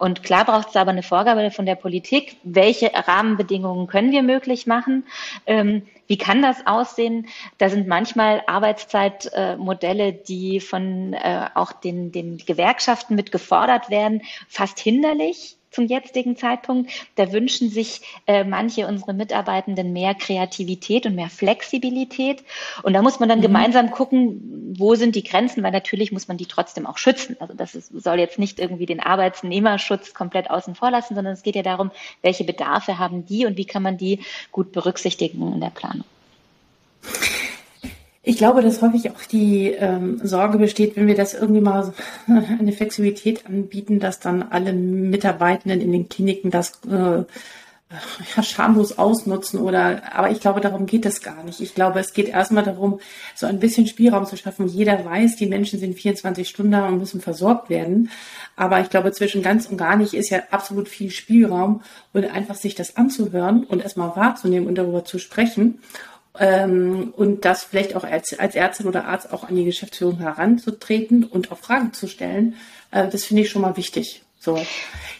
Und 0.00 0.22
klar 0.22 0.46
braucht 0.46 0.70
es 0.70 0.76
aber 0.76 0.92
eine 0.92 1.02
Vorgabe 1.02 1.50
von 1.50 1.66
der 1.66 1.74
Politik, 1.74 2.38
welche 2.42 2.90
Rahmenbedingungen 2.94 3.86
können 3.86 4.12
wir 4.12 4.22
möglich 4.22 4.66
machen. 4.66 5.04
Ähm, 5.44 5.82
wie 6.06 6.16
kann 6.16 6.40
das 6.40 6.66
aussehen? 6.66 7.28
Da 7.58 7.68
sind 7.68 7.86
manchmal 7.86 8.42
Arbeitszeitmodelle, 8.46 10.14
die 10.14 10.60
von 10.60 11.12
äh, 11.12 11.50
auch 11.54 11.72
den, 11.72 12.12
den 12.12 12.38
Gewerkschaften 12.38 13.14
mit 13.14 13.30
gefordert 13.30 13.90
werden, 13.90 14.22
fast 14.48 14.80
hinderlich 14.80 15.58
zum 15.70 15.86
jetzigen 15.86 16.36
Zeitpunkt. 16.36 16.90
Da 17.16 17.32
wünschen 17.32 17.70
sich 17.70 18.02
äh, 18.26 18.44
manche 18.44 18.86
unserer 18.86 19.12
Mitarbeitenden 19.12 19.92
mehr 19.92 20.14
Kreativität 20.14 21.06
und 21.06 21.14
mehr 21.14 21.30
Flexibilität. 21.30 22.42
Und 22.82 22.92
da 22.92 23.02
muss 23.02 23.20
man 23.20 23.28
dann 23.28 23.38
mhm. 23.38 23.44
gemeinsam 23.44 23.90
gucken, 23.90 24.74
wo 24.76 24.94
sind 24.94 25.14
die 25.16 25.24
Grenzen, 25.24 25.62
weil 25.62 25.72
natürlich 25.72 26.12
muss 26.12 26.28
man 26.28 26.36
die 26.36 26.46
trotzdem 26.46 26.86
auch 26.86 26.98
schützen. 26.98 27.36
Also 27.40 27.54
das 27.54 27.74
ist, 27.74 27.92
soll 27.92 28.18
jetzt 28.18 28.38
nicht 28.38 28.58
irgendwie 28.58 28.86
den 28.86 29.00
Arbeitsnehmerschutz 29.00 30.14
komplett 30.14 30.50
außen 30.50 30.74
vor 30.74 30.90
lassen, 30.90 31.14
sondern 31.14 31.34
es 31.34 31.42
geht 31.42 31.56
ja 31.56 31.62
darum, 31.62 31.90
welche 32.22 32.44
Bedarfe 32.44 32.98
haben 32.98 33.26
die 33.26 33.46
und 33.46 33.56
wie 33.56 33.66
kann 33.66 33.82
man 33.82 33.96
die 33.96 34.20
gut 34.52 34.72
berücksichtigen 34.72 35.52
in 35.52 35.60
der 35.60 35.70
Planung. 35.70 36.04
Ich 38.22 38.36
glaube, 38.36 38.60
dass 38.60 38.82
häufig 38.82 39.10
auch 39.10 39.22
die 39.22 39.68
ähm, 39.68 40.20
Sorge 40.22 40.58
besteht, 40.58 40.94
wenn 40.96 41.06
wir 41.06 41.14
das 41.14 41.32
irgendwie 41.32 41.62
mal 41.62 41.94
eine 42.26 42.72
Flexibilität 42.72 43.46
anbieten, 43.46 43.98
dass 43.98 44.20
dann 44.20 44.42
alle 44.42 44.74
Mitarbeitenden 44.74 45.80
in 45.80 45.90
den 45.92 46.08
Kliniken 46.08 46.50
das 46.50 46.80
äh, 46.90 47.24
ja, 48.36 48.42
schamlos 48.42 48.98
ausnutzen 48.98 49.58
oder, 49.58 50.14
aber 50.14 50.30
ich 50.30 50.40
glaube, 50.40 50.60
darum 50.60 50.86
geht 50.86 51.06
es 51.06 51.22
gar 51.22 51.42
nicht. 51.42 51.60
Ich 51.60 51.74
glaube, 51.74 51.98
es 51.98 52.12
geht 52.12 52.28
erstmal 52.28 52.62
darum, 52.62 53.00
so 53.34 53.46
ein 53.46 53.58
bisschen 53.58 53.88
Spielraum 53.88 54.26
zu 54.26 54.36
schaffen. 54.36 54.68
Jeder 54.68 55.04
weiß, 55.04 55.36
die 55.36 55.46
Menschen 55.46 55.80
sind 55.80 55.96
24 55.98 56.48
Stunden 56.48 56.72
da 56.72 56.86
und 56.86 56.98
müssen 56.98 57.20
versorgt 57.20 57.68
werden. 57.68 58.10
Aber 58.54 58.80
ich 58.80 58.90
glaube, 58.90 59.10
zwischen 59.10 59.42
ganz 59.42 59.66
und 59.66 59.76
gar 59.76 59.96
nicht 59.96 60.14
ist 60.14 60.30
ja 60.30 60.42
absolut 60.50 60.88
viel 60.88 61.10
Spielraum 61.10 61.82
und 62.12 62.26
einfach 62.26 62.54
sich 62.54 62.76
das 62.76 62.96
anzuhören 62.96 63.64
und 63.64 63.82
erstmal 63.82 64.14
wahrzunehmen 64.14 64.68
und 64.68 64.76
darüber 64.76 65.04
zu 65.04 65.18
sprechen 65.18 65.80
ähm, 66.38 67.12
und 67.16 67.44
das 67.44 67.64
vielleicht 67.64 67.96
auch 67.96 68.04
als, 68.04 68.38
als 68.38 68.54
Ärztin 68.54 68.86
oder 68.86 69.06
Arzt 69.06 69.32
auch 69.32 69.44
an 69.44 69.56
die 69.56 69.64
Geschäftsführung 69.64 70.18
heranzutreten 70.18 71.24
und 71.24 71.50
auch 71.50 71.58
Fragen 71.58 71.92
zu 71.92 72.06
stellen, 72.06 72.56
äh, 72.90 73.08
das 73.08 73.24
finde 73.24 73.42
ich 73.42 73.50
schon 73.50 73.62
mal 73.62 73.76
wichtig. 73.76 74.22
So. 74.38 74.58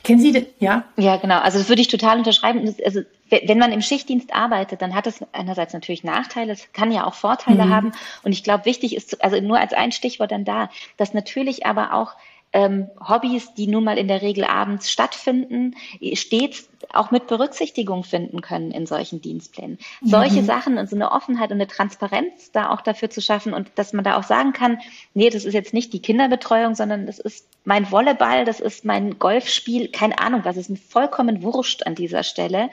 Kennen 0.02 0.20
Sie, 0.20 0.46
ja? 0.60 0.84
Ja, 0.96 1.16
genau. 1.16 1.40
Also 1.40 1.58
das 1.58 1.68
würde 1.68 1.82
ich 1.82 1.88
total 1.88 2.18
unterschreiben. 2.18 2.74
Also 2.84 3.02
wenn 3.28 3.58
man 3.58 3.70
im 3.70 3.82
Schichtdienst 3.82 4.34
arbeitet, 4.34 4.80
dann 4.80 4.94
hat 4.94 5.06
es 5.06 5.22
einerseits 5.32 5.74
natürlich 5.74 6.04
Nachteile, 6.04 6.52
es 6.52 6.72
kann 6.72 6.90
ja 6.90 7.06
auch 7.06 7.14
Vorteile 7.14 7.66
mhm. 7.66 7.74
haben. 7.74 7.92
Und 8.22 8.32
ich 8.32 8.42
glaube, 8.42 8.64
wichtig 8.64 8.96
ist, 8.96 9.22
also 9.22 9.38
nur 9.40 9.60
als 9.60 9.74
ein 9.74 9.92
Stichwort 9.92 10.32
dann 10.32 10.46
da, 10.46 10.70
dass 10.96 11.12
natürlich 11.12 11.66
aber 11.66 11.92
auch 11.92 12.14
ähm, 12.52 12.88
Hobbys, 13.00 13.54
die 13.54 13.66
nun 13.66 13.84
mal 13.84 13.98
in 13.98 14.08
der 14.08 14.22
Regel 14.22 14.44
abends 14.44 14.90
stattfinden, 14.90 15.76
stets 16.14 16.68
auch 16.92 17.10
mit 17.10 17.26
Berücksichtigung 17.26 18.02
finden 18.02 18.40
können 18.40 18.70
in 18.72 18.86
solchen 18.86 19.20
Dienstplänen. 19.20 19.78
Mhm. 20.00 20.08
Solche 20.08 20.42
Sachen 20.42 20.78
und 20.78 20.88
so 20.88 20.96
eine 20.96 21.12
Offenheit 21.12 21.50
und 21.50 21.58
eine 21.58 21.68
Transparenz 21.68 22.50
da 22.52 22.70
auch 22.70 22.80
dafür 22.80 23.10
zu 23.10 23.20
schaffen 23.20 23.54
und 23.54 23.70
dass 23.76 23.92
man 23.92 24.04
da 24.04 24.18
auch 24.18 24.24
sagen 24.24 24.52
kann, 24.52 24.78
nee, 25.14 25.30
das 25.30 25.44
ist 25.44 25.54
jetzt 25.54 25.74
nicht 25.74 25.92
die 25.92 26.02
Kinderbetreuung, 26.02 26.74
sondern 26.74 27.06
das 27.06 27.18
ist 27.18 27.46
mein 27.64 27.90
Volleyball, 27.90 28.44
das 28.44 28.58
ist 28.58 28.84
mein 28.84 29.18
Golfspiel, 29.18 29.88
keine 29.88 30.18
Ahnung 30.18 30.40
was, 30.44 30.56
ist 30.56 30.70
mir 30.70 30.76
vollkommen 30.76 31.42
wurscht 31.42 31.86
an 31.86 31.94
dieser 31.94 32.24
Stelle. 32.24 32.70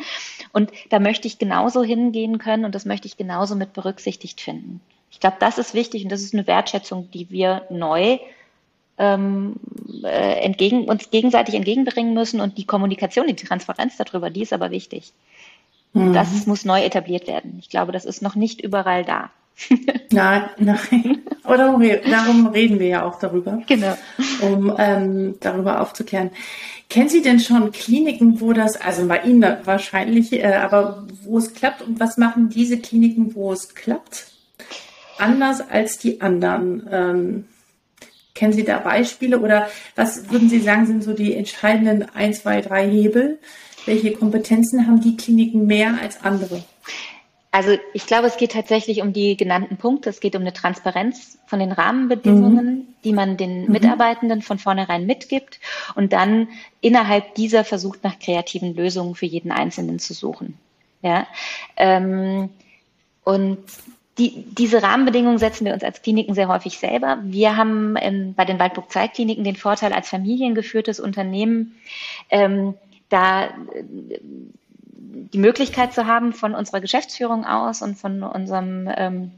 Und 0.53 0.71
da 0.89 0.99
möchte 0.99 1.27
ich 1.27 1.37
genauso 1.37 1.83
hingehen 1.83 2.39
können 2.39 2.65
und 2.65 2.73
das 2.73 2.85
möchte 2.85 3.07
ich 3.07 3.17
genauso 3.17 3.55
mit 3.55 3.73
berücksichtigt 3.73 4.41
finden. 4.41 4.81
Ich 5.11 5.19
glaube, 5.19 5.37
das 5.39 5.57
ist 5.57 5.73
wichtig 5.73 6.03
und 6.03 6.11
das 6.11 6.21
ist 6.21 6.33
eine 6.33 6.47
Wertschätzung, 6.47 7.11
die 7.11 7.29
wir 7.29 7.67
neu 7.69 8.19
ähm, 8.97 9.55
äh, 10.03 10.41
entgegen, 10.43 10.85
uns 10.85 11.09
gegenseitig 11.09 11.55
entgegenbringen 11.55 12.13
müssen 12.13 12.41
und 12.41 12.57
die 12.57 12.65
Kommunikation, 12.65 13.27
die 13.27 13.35
Transparenz 13.35 13.97
darüber, 13.97 14.29
die 14.29 14.41
ist 14.41 14.53
aber 14.53 14.71
wichtig. 14.71 15.13
Mhm. 15.93 16.13
Das 16.13 16.45
muss 16.45 16.65
neu 16.65 16.83
etabliert 16.83 17.27
werden. 17.27 17.57
Ich 17.59 17.69
glaube, 17.69 17.91
das 17.91 18.05
ist 18.05 18.21
noch 18.21 18.35
nicht 18.35 18.61
überall 18.61 19.05
da. 19.05 19.29
nein, 20.11 20.49
nein. 20.57 21.21
Oder 21.43 21.79
darum 22.09 22.47
reden 22.47 22.79
wir 22.79 22.87
ja 22.87 23.05
auch 23.05 23.17
darüber. 23.17 23.61
Genau. 23.67 23.97
Um 24.41 24.75
ähm, 24.77 25.35
darüber 25.39 25.81
aufzuklären. 25.81 26.31
Kennen 26.89 27.09
Sie 27.09 27.21
denn 27.21 27.39
schon 27.39 27.71
Kliniken, 27.71 28.39
wo 28.39 28.53
das, 28.53 28.79
also 28.79 29.07
bei 29.07 29.21
Ihnen 29.21 29.57
wahrscheinlich, 29.63 30.31
äh, 30.33 30.53
aber 30.53 31.05
wo 31.23 31.37
es 31.37 31.53
klappt 31.53 31.81
und 31.81 31.99
was 31.99 32.17
machen 32.17 32.49
diese 32.49 32.79
Kliniken, 32.79 33.33
wo 33.35 33.51
es 33.51 33.73
klappt? 33.73 34.31
Anders 35.17 35.67
als 35.67 35.97
die 35.97 36.21
anderen? 36.21 36.87
Ähm, 36.91 37.45
Kennen 38.37 38.53
Sie 38.53 38.63
da 38.63 38.77
Beispiele 38.77 39.39
oder 39.39 39.67
was 39.95 40.29
würden 40.29 40.47
Sie 40.47 40.59
sagen, 40.59 40.85
sind 40.85 41.03
so 41.03 41.13
die 41.13 41.33
entscheidenden 41.33 42.05
ein, 42.13 42.33
zwei, 42.35 42.61
drei 42.61 42.87
Hebel? 42.87 43.39
Welche 43.87 44.13
Kompetenzen 44.13 44.85
haben 44.85 45.01
die 45.01 45.17
Kliniken 45.17 45.65
mehr 45.65 45.97
als 45.99 46.23
andere? 46.23 46.63
Also 47.49 47.75
ich 47.93 48.05
glaube, 48.05 48.27
es 48.27 48.37
geht 48.37 48.51
tatsächlich 48.51 49.01
um 49.01 49.13
die 49.13 49.35
genannten 49.35 49.77
Punkte. 49.77 50.11
Es 50.11 50.19
geht 50.19 50.35
um 50.35 50.43
eine 50.43 50.53
Transparenz 50.53 51.39
von 51.47 51.57
den 51.57 51.71
Rahmenbedingungen, 51.71 52.67
mhm. 52.67 52.87
die 53.03 53.13
man 53.13 53.37
den 53.37 53.63
mhm. 53.65 53.71
Mitarbeitenden 53.71 54.43
von 54.43 54.59
vornherein 54.59 55.07
mitgibt 55.07 55.59
und 55.95 56.13
dann 56.13 56.49
innerhalb 56.81 57.33
dieser 57.33 57.63
versucht, 57.63 58.03
nach 58.03 58.19
kreativen 58.19 58.75
Lösungen 58.75 59.15
für 59.15 59.25
jeden 59.25 59.51
Einzelnen 59.51 59.97
zu 59.97 60.13
suchen. 60.13 60.59
Ja. 61.01 61.25
Ähm, 61.77 62.49
und 63.23 63.57
die, 64.17 64.43
diese 64.57 64.81
Rahmenbedingungen 64.81 65.37
setzen 65.37 65.65
wir 65.65 65.73
uns 65.73 65.83
als 65.83 66.01
Kliniken 66.01 66.33
sehr 66.33 66.47
häufig 66.47 66.79
selber. 66.79 67.19
Wir 67.23 67.55
haben 67.55 67.95
ähm, 67.99 68.33
bei 68.33 68.45
den 68.45 68.59
Waldburg 68.59 68.91
Zeitkliniken 68.91 69.43
den 69.43 69.55
Vorteil 69.55 69.93
als 69.93 70.09
familiengeführtes 70.09 70.99
Unternehmen, 70.99 71.75
ähm, 72.29 72.73
da 73.09 73.45
äh, 73.45 73.49
die 75.33 75.37
Möglichkeit 75.37 75.93
zu 75.93 76.07
haben, 76.07 76.33
von 76.33 76.55
unserer 76.55 76.81
Geschäftsführung 76.81 77.45
aus 77.45 77.81
und 77.81 77.97
von 77.97 78.23
unserem 78.23 78.89
ähm, 78.95 79.31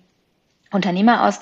Unternehmer 0.72 1.28
aus, 1.28 1.40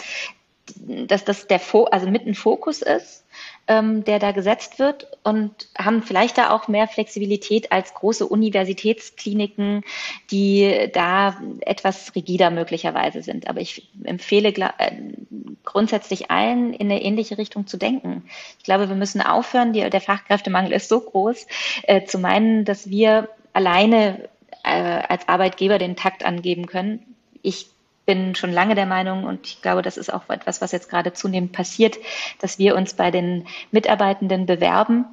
dass 0.85 1.25
das 1.25 1.47
der 1.47 1.59
Fo 1.59 1.85
also 1.85 2.09
mit 2.09 2.25
ein 2.25 2.35
Fokus 2.35 2.81
ist, 2.81 3.23
ähm, 3.67 4.03
der 4.03 4.19
da 4.19 4.31
gesetzt 4.31 4.79
wird 4.79 5.07
und 5.23 5.51
haben 5.77 6.01
vielleicht 6.03 6.37
da 6.37 6.51
auch 6.51 6.67
mehr 6.67 6.87
Flexibilität 6.87 7.71
als 7.71 7.93
große 7.93 8.25
Universitätskliniken, 8.25 9.83
die 10.31 10.89
da 10.93 11.37
etwas 11.61 12.15
rigider 12.15 12.49
möglicherweise 12.49 13.21
sind. 13.21 13.47
Aber 13.47 13.59
ich 13.59 13.89
empfehle 14.03 14.49
äh, 14.49 14.91
grundsätzlich 15.65 16.31
allen 16.31 16.73
in 16.73 16.89
eine 16.89 17.01
ähnliche 17.01 17.37
Richtung 17.37 17.67
zu 17.67 17.77
denken. 17.77 18.23
Ich 18.57 18.63
glaube, 18.63 18.89
wir 18.89 18.95
müssen 18.95 19.21
aufhören, 19.21 19.73
die, 19.73 19.89
der 19.89 20.01
Fachkräftemangel 20.01 20.71
ist 20.71 20.89
so 20.89 21.01
groß, 21.01 21.47
äh, 21.83 22.05
zu 22.05 22.19
meinen, 22.19 22.63
dass 22.63 22.89
wir 22.89 23.29
alleine 23.53 24.29
äh, 24.63 24.69
als 24.69 25.27
Arbeitgeber 25.27 25.77
den 25.77 25.95
Takt 25.95 26.25
angeben 26.25 26.67
können. 26.67 27.15
Ich 27.41 27.67
bin 28.07 28.33
schon 28.35 28.51
lange 28.51 28.73
der 28.73 28.87
Meinung 28.87 29.25
und 29.25 29.45
ich 29.45 29.61
glaube, 29.61 29.83
das 29.83 29.97
ist 29.97 30.11
auch 30.11 30.27
etwas, 30.29 30.61
was 30.61 30.71
jetzt 30.71 30.89
gerade 30.89 31.13
zunehmend 31.13 31.51
passiert, 31.51 31.97
dass 32.39 32.57
wir 32.57 32.75
uns 32.75 32.95
bei 32.95 33.11
den 33.11 33.45
Mitarbeitenden 33.71 34.47
bewerben 34.47 35.05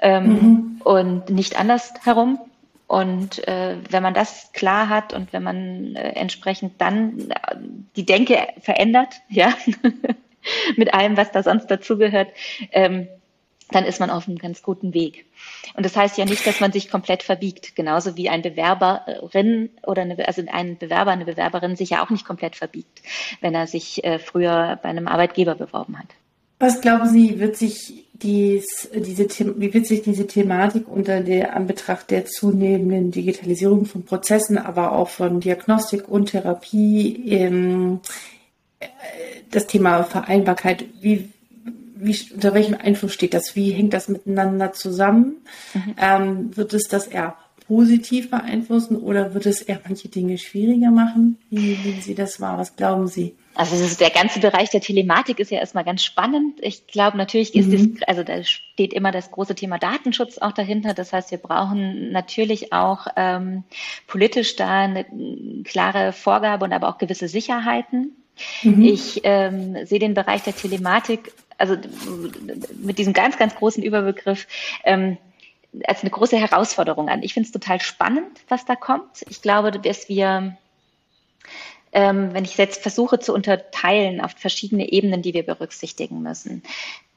ähm, 0.00 0.28
mhm. 0.28 0.80
und 0.82 1.28
nicht 1.28 1.58
anders 1.58 1.92
herum. 2.04 2.38
Und 2.86 3.46
äh, 3.48 3.76
wenn 3.90 4.02
man 4.02 4.14
das 4.14 4.52
klar 4.52 4.88
hat 4.88 5.12
und 5.12 5.32
wenn 5.32 5.42
man 5.42 5.96
äh, 5.96 6.10
entsprechend 6.10 6.80
dann 6.80 7.30
äh, 7.30 7.56
die 7.96 8.06
Denke 8.06 8.38
verändert, 8.60 9.16
ja, 9.28 9.52
mit 10.76 10.94
allem, 10.94 11.16
was 11.16 11.32
da 11.32 11.42
sonst 11.42 11.66
dazugehört, 11.66 12.28
ähm, 12.70 13.08
dann 13.70 13.84
ist 13.84 14.00
man 14.00 14.10
auf 14.10 14.28
einem 14.28 14.38
ganz 14.38 14.62
guten 14.62 14.94
Weg. 14.94 15.26
Und 15.74 15.84
das 15.84 15.96
heißt 15.96 16.18
ja 16.18 16.24
nicht, 16.24 16.46
dass 16.46 16.60
man 16.60 16.72
sich 16.72 16.90
komplett 16.90 17.22
verbiegt, 17.22 17.74
genauso 17.74 18.16
wie 18.16 18.28
ein 18.28 18.42
Bewerberin 18.42 19.70
oder 19.84 20.02
eine, 20.02 20.26
also 20.26 20.42
ein 20.50 20.78
Bewerber, 20.78 21.10
eine 21.10 21.24
Bewerberin 21.24 21.76
sich 21.76 21.90
ja 21.90 22.04
auch 22.04 22.10
nicht 22.10 22.24
komplett 22.24 22.56
verbiegt, 22.56 23.02
wenn 23.40 23.54
er 23.54 23.66
sich 23.66 24.04
äh, 24.04 24.18
früher 24.18 24.78
bei 24.82 24.88
einem 24.88 25.08
Arbeitgeber 25.08 25.54
beworben 25.54 25.98
hat. 25.98 26.08
Was 26.58 26.80
glauben 26.80 27.08
Sie, 27.08 27.38
wird 27.38 27.56
sich 27.56 28.06
dies, 28.14 28.88
diese, 28.94 29.28
wie 29.60 29.74
wird 29.74 29.86
sich 29.86 30.02
diese 30.02 30.26
Thematik 30.26 30.88
unter 30.88 31.20
der 31.20 31.54
Anbetracht 31.54 32.10
der 32.10 32.24
zunehmenden 32.24 33.10
Digitalisierung 33.10 33.84
von 33.84 34.04
Prozessen, 34.04 34.56
aber 34.56 34.92
auch 34.92 35.10
von 35.10 35.40
Diagnostik 35.40 36.08
und 36.08 36.30
Therapie, 36.30 37.24
ähm, 37.28 38.00
äh, 38.80 38.86
das 39.50 39.66
Thema 39.66 40.02
Vereinbarkeit, 40.04 40.86
wie 41.00 41.28
wie, 41.96 42.16
unter 42.34 42.54
welchem 42.54 42.74
Einfluss 42.74 43.12
steht 43.12 43.34
das? 43.34 43.56
Wie 43.56 43.72
hängt 43.72 43.92
das 43.92 44.08
miteinander 44.08 44.72
zusammen? 44.72 45.36
Mhm. 45.74 45.94
Ähm, 46.00 46.56
wird 46.56 46.74
es 46.74 46.88
das 46.88 47.06
eher 47.06 47.36
positiv 47.66 48.30
beeinflussen 48.30 48.96
oder 48.96 49.34
wird 49.34 49.46
es 49.46 49.60
eher 49.62 49.80
manche 49.84 50.08
Dinge 50.08 50.38
schwieriger 50.38 50.90
machen? 50.90 51.38
Wie 51.50 51.76
nehmen 51.76 52.00
Sie 52.00 52.14
das 52.14 52.40
wahr? 52.40 52.58
Was 52.58 52.76
glauben 52.76 53.08
Sie? 53.08 53.34
Also 53.54 53.76
der 53.96 54.10
ganze 54.10 54.38
Bereich 54.38 54.70
der 54.70 54.82
Telematik 54.82 55.40
ist 55.40 55.50
ja 55.50 55.58
erstmal 55.58 55.84
ganz 55.84 56.04
spannend. 56.04 56.58
Ich 56.60 56.86
glaube, 56.86 57.16
natürlich 57.16 57.54
ist 57.54 57.68
mhm. 57.68 57.96
das, 57.96 58.08
also 58.08 58.22
da 58.22 58.44
steht 58.44 58.92
immer 58.92 59.10
das 59.10 59.30
große 59.30 59.54
Thema 59.54 59.78
Datenschutz 59.78 60.38
auch 60.38 60.52
dahinter. 60.52 60.92
Das 60.92 61.12
heißt, 61.12 61.30
wir 61.30 61.38
brauchen 61.38 62.12
natürlich 62.12 62.74
auch 62.74 63.06
ähm, 63.16 63.64
politisch 64.06 64.56
da 64.56 64.82
eine 64.82 65.06
klare 65.64 66.12
Vorgabe 66.12 66.66
und 66.66 66.72
aber 66.72 66.88
auch 66.88 66.98
gewisse 66.98 67.28
Sicherheiten. 67.28 68.12
Mhm. 68.62 68.82
Ich 68.82 69.22
ähm, 69.24 69.86
sehe 69.86 69.98
den 69.98 70.12
Bereich 70.12 70.42
der 70.42 70.54
Telematik 70.54 71.32
also 71.58 71.76
mit 72.78 72.98
diesem 72.98 73.12
ganz, 73.12 73.38
ganz 73.38 73.54
großen 73.54 73.82
Überbegriff, 73.82 74.46
ähm, 74.84 75.18
als 75.84 76.00
eine 76.02 76.10
große 76.10 76.38
Herausforderung 76.38 77.08
an. 77.08 77.22
Ich 77.22 77.34
finde 77.34 77.46
es 77.46 77.52
total 77.52 77.80
spannend, 77.80 78.40
was 78.48 78.64
da 78.64 78.76
kommt. 78.76 79.24
Ich 79.28 79.42
glaube, 79.42 79.72
dass 79.72 80.08
wir, 80.08 80.56
ähm, 81.92 82.32
wenn 82.32 82.44
ich 82.44 82.56
jetzt 82.56 82.82
versuche 82.82 83.18
zu 83.18 83.34
unterteilen 83.34 84.20
auf 84.20 84.32
verschiedene 84.32 84.90
Ebenen, 84.90 85.22
die 85.22 85.34
wir 85.34 85.42
berücksichtigen 85.42 86.22
müssen, 86.22 86.62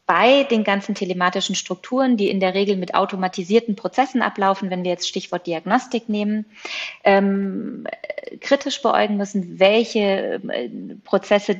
bei 0.10 0.43
den 0.43 0.63
ganzen 0.63 0.95
telematischen 0.95 1.54
Strukturen, 1.54 2.17
die 2.17 2.32
in 2.32 2.39
der 2.39 2.56
Regel 2.56 2.78
mit 2.78 2.95
automatisierten 2.95 3.75
Prozessen 3.75 4.23
ablaufen, 4.23 4.71
wenn 4.71 4.84
wir 4.84 4.89
jetzt 4.89 5.08
Stichwort 5.08 5.45
Diagnostik 5.45 6.10
nehmen, 6.10 6.45
ähm, 7.04 7.86
kritisch 8.41 8.82
beäugen 8.82 9.17
müssen, 9.17 9.60
welche 9.60 10.41
äh, 10.49 10.69
Prozesse 11.04 11.58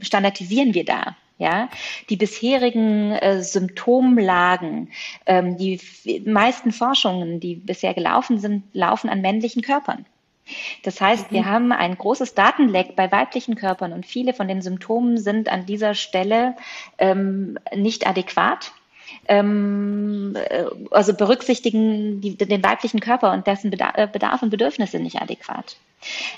standardisieren 0.00 0.74
wir 0.74 0.84
da? 0.84 1.16
Ja, 1.42 1.68
die 2.08 2.16
bisherigen 2.16 3.10
äh, 3.10 3.42
Symptomlagen, 3.42 4.92
ähm, 5.26 5.56
die 5.56 5.80
meisten 6.24 6.70
Forschungen, 6.70 7.40
die 7.40 7.56
bisher 7.56 7.94
gelaufen 7.94 8.38
sind, 8.38 8.62
laufen 8.72 9.10
an 9.10 9.22
männlichen 9.22 9.60
Körpern. 9.60 10.06
Das 10.84 11.00
heißt, 11.00 11.32
mhm. 11.32 11.34
wir 11.34 11.46
haben 11.46 11.72
ein 11.72 11.98
großes 11.98 12.34
Datenleck 12.34 12.94
bei 12.94 13.10
weiblichen 13.10 13.56
Körpern 13.56 13.92
und 13.92 14.06
viele 14.06 14.34
von 14.34 14.46
den 14.46 14.62
Symptomen 14.62 15.18
sind 15.18 15.48
an 15.48 15.66
dieser 15.66 15.94
Stelle 15.94 16.54
ähm, 16.98 17.58
nicht 17.74 18.06
adäquat. 18.06 18.70
Ähm, 19.26 20.36
äh, 20.36 20.66
also 20.92 21.12
berücksichtigen 21.12 22.20
die, 22.20 22.36
den 22.36 22.62
weiblichen 22.62 23.00
Körper 23.00 23.32
und 23.32 23.48
dessen 23.48 23.72
Bedarf, 23.72 23.96
äh, 23.96 24.06
Bedarf 24.06 24.42
und 24.42 24.50
Bedürfnisse 24.50 25.00
nicht 25.00 25.20
adäquat. 25.20 25.76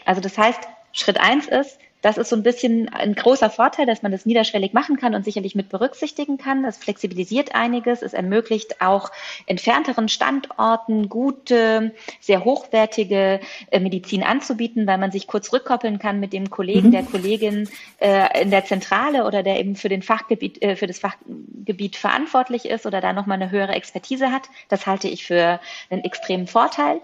Also 0.07 0.23
das 0.23 0.39
heißt, 0.39 0.61
Schritt 0.93 1.21
eins 1.21 1.47
ist, 1.47 1.79
das 2.05 2.19
ist 2.19 2.29
so 2.29 2.37
ein 2.37 2.43
bisschen 2.43 2.91
ein 2.91 3.15
großer 3.15 3.49
Vorteil, 3.49 3.87
dass 3.87 4.03
man 4.03 4.13
das 4.13 4.27
niederschwellig 4.27 4.75
machen 4.75 4.99
kann 4.99 5.15
und 5.15 5.25
sicherlich 5.25 5.55
mit 5.55 5.71
berücksichtigen 5.71 6.37
kann. 6.37 6.63
Das 6.63 6.77
flexibilisiert 6.77 7.55
einiges. 7.55 8.03
Es 8.03 8.13
ermöglicht 8.13 8.83
auch 8.83 9.11
entfernteren 9.47 10.11
Standorten 10.11 11.09
gute, 11.09 11.95
sehr 12.21 12.45
hochwertige 12.45 13.41
äh, 13.71 13.81
Medizin 13.81 14.23
anzubieten, 14.23 14.87
weil 14.87 14.99
man 14.99 15.13
sich 15.13 15.27
kurz 15.27 15.51
rückkoppeln 15.51 15.99
kann 15.99 16.21
mit 16.21 16.35
dem 16.35 16.51
Kollegen, 16.51 16.89
mhm. 16.89 16.93
der 16.93 17.05
Kollegin 17.05 17.71
äh, 18.01 18.43
in 18.43 18.51
der 18.51 18.67
Zentrale 18.67 19.25
oder 19.25 19.43
der 19.43 19.59
eben 19.59 19.75
für 19.75 19.89
den 19.89 20.03
Fachgebiet, 20.03 20.63
äh, 20.63 20.77
für 20.77 20.87
das 20.87 20.99
Fachgebiet 20.99 21.97
verantwortlich 21.97 22.67
ist 22.67 22.85
oder 22.85 23.01
da 23.01 23.15
nochmal 23.15 23.41
eine 23.41 23.51
höhere 23.51 23.73
Expertise 23.73 24.31
hat. 24.31 24.43
Das 24.69 24.87
halte 24.87 25.09
ich 25.09 25.25
für 25.25 25.59
einen 25.89 26.05
extremen 26.05 26.49
Vorteil. 26.49 27.01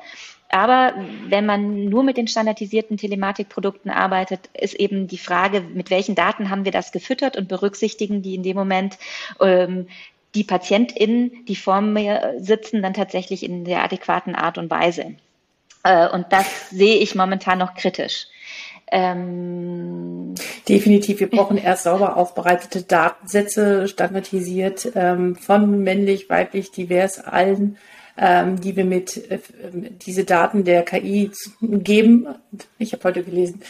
Aber 0.51 0.95
wenn 1.29 1.47
man 1.47 1.85
nur 1.85 2.03
mit 2.03 2.17
den 2.17 2.27
standardisierten 2.27 2.97
Telematikprodukten 2.97 3.91
arbeitet, 3.91 4.51
ist 4.53 4.75
eben 4.75 5.07
die 5.07 5.19
Frage, 5.19 5.61
mit 5.61 5.91
welchen 5.91 6.17
Daten 6.17 6.51
haben 6.51 6.65
wir 6.65 6.73
das 6.73 6.91
gefüttert 6.91 7.37
und 7.37 7.49
berücksichtigen 7.49 8.21
die 8.23 8.35
in 8.35 8.43
dem 8.43 8.57
Moment 8.57 8.99
ähm, 9.41 9.87
die 10.35 10.45
PatientInnen, 10.45 11.45
die 11.47 11.57
vor 11.57 11.81
mir 11.81 12.35
sitzen, 12.39 12.83
dann 12.83 12.95
tatsächlich 12.95 13.45
in 13.45 13.65
der 13.65 13.85
adäquaten 13.85 14.35
Art 14.35 14.59
und 14.59 14.71
Weise. 14.71 15.15
Äh, 15.85 16.09
und 16.09 16.27
das 16.31 16.71
sehe 16.71 16.97
ich 16.97 17.15
momentan 17.15 17.59
noch 17.59 17.75
kritisch. 17.75 18.27
Ähm 18.91 20.35
Definitiv, 20.69 21.21
wir 21.21 21.31
brauchen 21.31 21.59
erst 21.63 21.85
sauber 21.85 22.17
aufbereitete 22.17 22.83
Datensätze, 22.83 23.87
standardisiert 23.87 24.93
ähm, 24.97 25.37
von 25.37 25.83
männlich, 25.83 26.29
weiblich, 26.29 26.73
divers, 26.73 27.21
allen 27.21 27.79
ähm, 28.23 28.61
die 28.61 28.77
wir 28.77 28.85
mit 28.85 29.17
äh, 29.31 29.39
diese 29.73 30.25
Daten 30.25 30.65
der 30.65 30.83
KI 30.83 31.31
geben. 31.63 32.29
Ich 32.79 32.93
habe 32.93 33.03
heute 33.05 33.25
gelesen, 33.25 33.63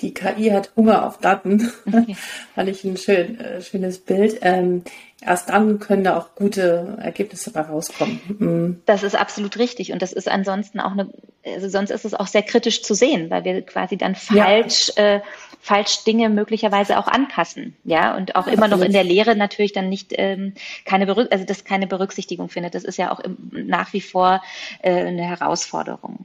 die 0.00 0.14
KI 0.14 0.50
hat 0.50 0.70
Hunger 0.76 1.04
auf 1.04 1.18
Daten. 1.18 1.72
Okay. 1.86 2.16
Fand 2.54 2.68
ich 2.68 2.84
ein 2.84 2.96
schön, 2.96 3.40
äh, 3.40 3.60
schönes 3.60 3.98
Bild. 3.98 4.38
Ähm, 4.42 4.84
erst 5.20 5.48
dann 5.48 5.80
können 5.80 6.04
da 6.04 6.16
auch 6.16 6.36
gute 6.36 6.96
Ergebnisse 7.00 7.50
dabei 7.50 7.70
rauskommen. 7.70 8.20
Mhm. 8.38 8.82
Das 8.86 9.02
ist 9.02 9.16
absolut 9.16 9.58
richtig. 9.58 9.92
Und 9.92 10.02
das 10.02 10.12
ist 10.12 10.28
ansonsten 10.28 10.78
auch 10.78 10.92
eine, 10.92 11.10
also 11.44 11.68
sonst 11.68 11.90
ist 11.90 12.04
es 12.04 12.14
auch 12.14 12.28
sehr 12.28 12.42
kritisch 12.42 12.84
zu 12.84 12.94
sehen, 12.94 13.28
weil 13.30 13.42
wir 13.42 13.62
quasi 13.62 13.96
dann 13.96 14.14
falsch, 14.14 14.92
ja. 14.96 15.16
äh, 15.16 15.20
falsch 15.66 16.04
Dinge 16.04 16.28
möglicherweise 16.28 16.96
auch 16.96 17.08
anpassen. 17.08 17.74
Ja, 17.82 18.16
und 18.16 18.36
auch 18.36 18.46
immer 18.46 18.68
noch 18.68 18.80
in 18.80 18.92
der 18.92 19.02
Lehre 19.02 19.34
natürlich 19.34 19.72
dann 19.72 19.88
nicht 19.88 20.12
ähm, 20.12 20.54
keine 20.84 21.06
Berück 21.06 21.26
also 21.32 21.44
das 21.44 21.64
keine 21.64 21.88
Berücksichtigung 21.88 22.48
findet. 22.48 22.76
Das 22.76 22.84
ist 22.84 22.98
ja 22.98 23.10
auch 23.10 23.18
im, 23.18 23.36
nach 23.50 23.92
wie 23.92 24.00
vor 24.00 24.40
äh, 24.82 24.92
eine 24.92 25.24
Herausforderung. 25.24 26.24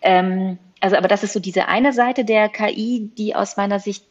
Ähm, 0.00 0.58
also, 0.80 0.96
aber 0.96 1.06
das 1.06 1.22
ist 1.22 1.32
so 1.32 1.38
diese 1.38 1.68
eine 1.68 1.92
Seite 1.92 2.24
der 2.24 2.48
KI, 2.48 3.08
die 3.16 3.36
aus 3.36 3.56
meiner 3.56 3.78
Sicht 3.78 4.04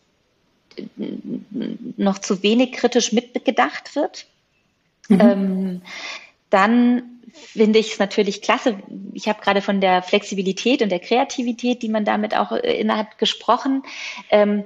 noch 1.97 2.19
zu 2.19 2.41
wenig 2.41 2.71
kritisch 2.71 3.11
mitgedacht 3.11 3.93
wird. 3.97 4.25
Mhm. 5.09 5.19
Ähm, 5.19 5.81
dann 6.49 7.10
finde 7.33 7.79
ich 7.79 7.93
es 7.93 7.99
natürlich 7.99 8.41
klasse. 8.41 8.77
Ich 9.13 9.27
habe 9.27 9.41
gerade 9.41 9.61
von 9.61 9.81
der 9.81 10.01
Flexibilität 10.01 10.81
und 10.81 10.89
der 10.89 10.99
Kreativität, 10.99 11.81
die 11.81 11.89
man 11.89 12.05
damit 12.05 12.35
auch 12.35 12.51
äh, 12.51 12.79
innerhalb 12.79 13.17
gesprochen. 13.17 13.83
Ähm, 14.29 14.63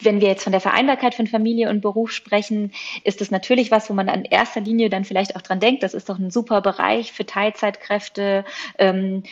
wenn 0.00 0.20
wir 0.20 0.28
jetzt 0.28 0.44
von 0.44 0.52
der 0.52 0.60
Vereinbarkeit 0.60 1.14
von 1.14 1.26
Familie 1.26 1.70
und 1.70 1.80
Beruf 1.80 2.12
sprechen, 2.12 2.72
ist 3.04 3.20
es 3.20 3.30
natürlich 3.30 3.70
was, 3.70 3.90
wo 3.90 3.94
man 3.94 4.08
in 4.08 4.24
erster 4.24 4.60
Linie 4.60 4.90
dann 4.90 5.04
vielleicht 5.04 5.34
auch 5.34 5.42
dran 5.42 5.60
denkt. 5.60 5.82
Das 5.82 5.94
ist 5.94 6.08
doch 6.08 6.18
ein 6.18 6.30
super 6.30 6.60
Bereich 6.60 7.12
für 7.12 7.26
Teilzeitkräfte, 7.26 8.44
ähm, 8.78 9.24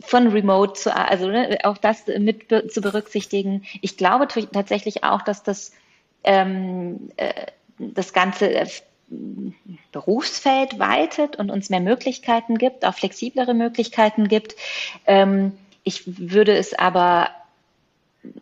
von 0.00 0.28
Remote 0.28 0.74
zu, 0.74 0.94
also 0.94 1.28
ne, 1.28 1.58
auch 1.62 1.78
das 1.78 2.06
mit 2.18 2.48
zu 2.48 2.80
berücksichtigen. 2.80 3.64
Ich 3.80 3.96
glaube 3.96 4.26
tatsächlich 4.26 5.04
auch, 5.04 5.22
dass 5.22 5.42
das 5.42 5.72
ähm, 6.24 7.10
äh, 7.16 7.46
das 7.78 8.12
Ganze 8.12 8.50
Berufsfeld 9.92 10.78
weitet 10.78 11.36
und 11.36 11.50
uns 11.50 11.70
mehr 11.70 11.80
Möglichkeiten 11.80 12.58
gibt, 12.58 12.84
auch 12.84 12.94
flexiblere 12.94 13.54
Möglichkeiten 13.54 14.28
gibt. 14.28 14.54
Ähm, 15.06 15.52
ich 15.82 16.02
würde 16.30 16.56
es 16.56 16.74
aber 16.74 17.30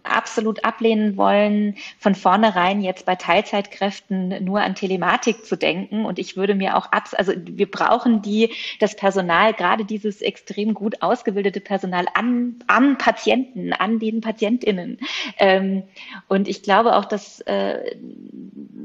absolut 0.02 0.64
ablehnen 0.64 1.16
wollen, 1.16 1.76
von 1.98 2.14
vornherein 2.14 2.81
jetzt 2.81 3.05
bei 3.07 3.14
Teilzeitkräften 3.14 4.42
nur 4.44 4.61
an 4.61 4.74
Telematik 4.74 5.44
zu 5.44 5.57
denken. 5.57 6.05
Und 6.05 6.18
ich 6.18 6.37
würde 6.37 6.55
mir 6.55 6.76
auch 6.76 6.90
abs, 6.92 7.14
also 7.14 7.33
wir 7.37 7.70
brauchen 7.70 8.22
die, 8.22 8.52
das 8.81 8.96
Personal, 8.96 9.52
gerade 9.52 9.85
dieses 9.85 10.22
extrem 10.22 10.74
gut 10.74 11.02
ausgebildete 11.02 11.61
Personal 11.61 12.07
an, 12.14 12.57
am 12.66 12.98
Patienten, 12.98 13.72
an 13.72 13.98
den 13.98 14.20
PatientInnen. 14.20 14.98
Ähm, 15.38 15.83
und 16.29 16.48
ich 16.48 16.62
glaube 16.62 16.96
auch, 16.96 17.05
dass 17.05 17.40
äh, 17.42 17.96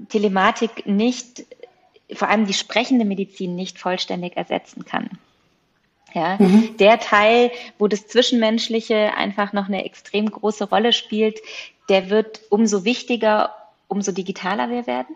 Telematik 0.10 0.86
nicht, 0.86 1.46
vor 2.14 2.30
allem 2.30 2.46
die 2.46 2.54
sprechende 2.54 3.06
Medizin 3.06 3.56
nicht 3.56 3.80
vollständig 3.80 4.38
ersetzen 4.38 4.86
kann. 4.86 5.10
Ja, 6.14 6.36
mhm. 6.40 6.76
der 6.78 7.00
Teil, 7.00 7.52
wo 7.78 7.88
das 7.88 8.08
Zwischenmenschliche 8.08 9.14
einfach 9.16 9.54
noch 9.54 9.68
eine 9.68 9.86
extrem 9.86 10.30
große 10.30 10.66
Rolle 10.66 10.92
spielt, 10.92 11.40
der 11.88 12.10
wird 12.10 12.42
umso 12.50 12.84
wichtiger, 12.84 13.56
umso 13.88 14.12
digitaler 14.12 14.70
wir 14.70 14.88
werden. 14.88 15.16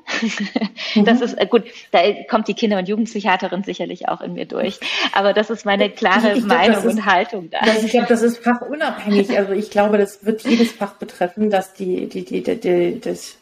Mhm. 0.94 1.04
Das 1.04 1.20
ist 1.20 1.34
äh, 1.34 1.46
gut, 1.46 1.64
da 1.92 2.00
kommt 2.30 2.48
die 2.48 2.54
Kinder- 2.54 2.78
und 2.78 2.88
Jugendpsychiaterin 2.88 3.64
sicherlich 3.64 4.08
auch 4.08 4.22
in 4.22 4.34
mir 4.34 4.46
durch. 4.46 4.80
Aber 5.12 5.34
das 5.34 5.50
ist 5.50 5.66
meine 5.66 5.90
klare 5.90 6.32
ich, 6.32 6.40
ich 6.40 6.46
Meinung 6.46 6.82
glaub, 6.82 6.86
ist, 6.86 6.94
und 6.94 7.06
Haltung 7.06 7.50
da. 7.50 7.60
Das, 7.66 7.84
ich 7.84 7.92
glaube, 7.92 8.08
das 8.08 8.22
ist 8.22 8.38
fachunabhängig. 8.38 9.38
Also 9.38 9.52
ich 9.52 9.70
glaube, 9.70 9.98
das 9.98 10.26
wird 10.26 10.44
jedes 10.44 10.72
Fach 10.72 10.94
betreffen, 10.94 11.50
dass 11.50 11.74
die, 11.74 12.08
die, 12.08 12.24
die, 12.24 12.42
die, 12.42 12.60
die 12.60 13.02
das, 13.02 13.38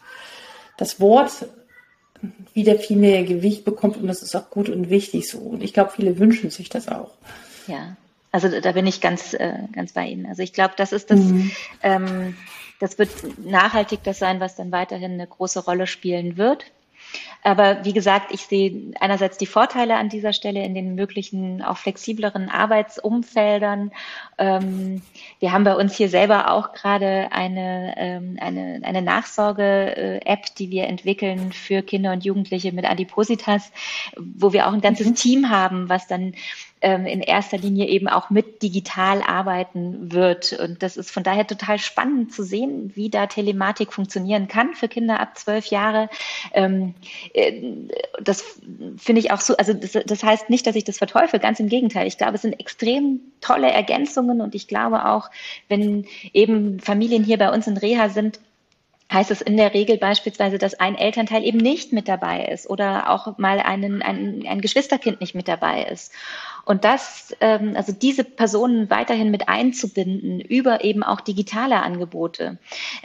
das 0.78 1.00
Wort 1.00 1.46
wieder 2.53 2.77
viel 2.77 2.97
mehr 2.97 3.23
Gewicht 3.23 3.65
bekommt 3.65 3.97
und 3.97 4.07
das 4.07 4.21
ist 4.21 4.36
auch 4.36 4.49
gut 4.49 4.69
und 4.69 4.89
wichtig 4.89 5.29
so. 5.29 5.39
Und 5.39 5.63
ich 5.63 5.73
glaube, 5.73 5.91
viele 5.95 6.19
wünschen 6.19 6.49
sich 6.49 6.69
das 6.69 6.88
auch. 6.88 7.12
Ja, 7.67 7.95
also 8.31 8.49
da 8.62 8.71
bin 8.71 8.88
ich 8.88 9.01
ganz, 9.01 9.33
äh, 9.33 9.59
ganz 9.73 9.93
bei 9.93 10.07
Ihnen. 10.07 10.25
Also 10.25 10.41
ich 10.41 10.53
glaube, 10.53 10.73
das 10.77 10.91
ist 10.91 11.12
das, 11.12 11.19
mhm. 11.19 11.51
ähm, 11.81 12.36
das 12.79 12.97
wird 12.97 13.09
nachhaltig 13.45 13.99
das 14.03 14.19
sein, 14.19 14.39
was 14.39 14.55
dann 14.55 14.71
weiterhin 14.71 15.13
eine 15.13 15.27
große 15.27 15.63
Rolle 15.63 15.88
spielen 15.88 16.38
wird. 16.38 16.65
Aber 17.43 17.84
wie 17.84 17.93
gesagt, 17.93 18.32
ich 18.32 18.45
sehe 18.45 18.93
einerseits 18.99 19.38
die 19.38 19.45
Vorteile 19.45 19.95
an 19.95 20.10
dieser 20.10 20.34
Stelle 20.34 20.63
in 20.63 20.73
den 20.73 20.95
möglichen 20.95 21.62
auch 21.62 21.78
flexibleren 21.78 22.49
Arbeitsumfeldern. 22.49 23.91
Ähm, 24.38 25.02
wir 25.39 25.52
haben 25.52 25.65
bei 25.65 25.76
uns 25.76 25.95
hier 25.95 26.10
selber 26.10 26.52
auch 26.52 26.73
gerade 26.73 27.30
eine, 27.32 27.95
ähm, 27.97 28.38
eine, 28.39 28.82
eine 28.84 29.02
Nachsorge-App, 29.02 30.56
die 30.58 30.69
wir 30.69 30.86
entwickeln 30.86 31.52
für 31.52 31.82
Kinder 31.82 32.13
und 32.13 32.23
Jugendliche 32.23 32.71
mit 32.71 32.86
Adipositas, 32.86 33.71
wo 34.17 34.54
wir 34.54 34.67
auch 34.67 34.73
ein 34.73 34.82
ganzes 34.82 35.08
mhm. 35.08 35.15
Team 35.15 35.49
haben, 35.49 35.89
was 35.89 36.08
dann 36.08 36.34
ähm, 36.84 37.06
in 37.06 37.22
erster 37.22 37.58
Linie 37.58 37.88
eben 37.88 38.10
auch 38.10 38.30
mit 38.30 38.62
digital 38.62 39.22
arbeiten 39.22 40.12
wird. 40.12 40.54
Und 40.54 40.84
das 40.84 40.98
ist 40.98 41.12
von 41.12 41.24
daher 41.24 41.48
total 41.48 41.80
spannend 41.80 42.34
zu 42.34 42.43
sehen, 42.43 42.91
wie 42.93 43.10
da 43.10 43.26
Telematik 43.26 43.93
funktionieren 43.93 44.50
kann 44.50 44.74
für 44.74 44.89
Kinder 44.89 45.19
ab 45.22 45.38
zwölf 45.38 45.67
Jahre. 45.67 46.10
Ähm, 46.54 46.93
äh, 47.34 47.62
das 48.22 48.60
finde 48.98 49.22
ich 49.22 49.32
auch 49.32 49.39
so, 49.39 49.56
also 49.56 49.74
das, 49.74 49.93
das 50.06 50.24
heißt 50.24 50.50
nicht, 50.50 50.67
dass 50.67 50.76
ich 50.76 50.84
das 50.84 50.98
verteufel, 50.98 51.39
ganz 51.39 51.60
im 51.62 51.69
Gegenteil. 51.69 52.06
Ich 52.06 52.17
glaube, 52.17 52.36
es 52.36 52.41
sind 52.41 52.60
extrem 52.60 53.22
tolle 53.39 53.72
Ergänzungen 53.72 54.41
und 54.41 54.54
ich 54.54 54.67
glaube 54.67 55.06
auch, 55.06 55.32
wenn 55.69 56.06
eben 56.34 56.82
Familien 56.82 57.24
hier 57.24 57.38
bei 57.38 57.52
uns 57.52 57.65
in 57.65 57.78
Reha 57.78 58.10
sind, 58.10 58.39
heißt 59.13 59.32
es 59.32 59.41
in 59.41 59.58
der 59.58 59.74
Regel 59.74 59.98
beispielsweise, 59.98 60.58
dass 60.58 60.74
ein 60.74 60.96
Elternteil 60.96 61.43
eben 61.43 61.60
nicht 61.60 61.93
mit 61.93 62.08
dabei 62.08 62.46
ist 62.46 62.69
oder 62.69 63.10
auch 63.10 63.38
mal 63.38 63.60
einen, 63.60 64.02
ein, 64.02 64.43
ein 64.48 64.60
Geschwisterkind 64.60 65.22
nicht 65.22 65.36
mit 65.36 65.48
dabei 65.48 65.84
ist. 65.84 66.12
Und 66.65 66.86
das, 66.86 67.36
ähm, 67.41 67.73
also 67.76 67.91
diese 67.91 68.23
Personen 68.23 68.89
weiterhin 68.89 69.32
mit 69.32 69.49
einzubinden 69.49 70.39
über 70.39 70.84
eben 70.84 71.04
auch 71.04 71.19
digitale 71.19 71.82
Angebote, 71.82 72.58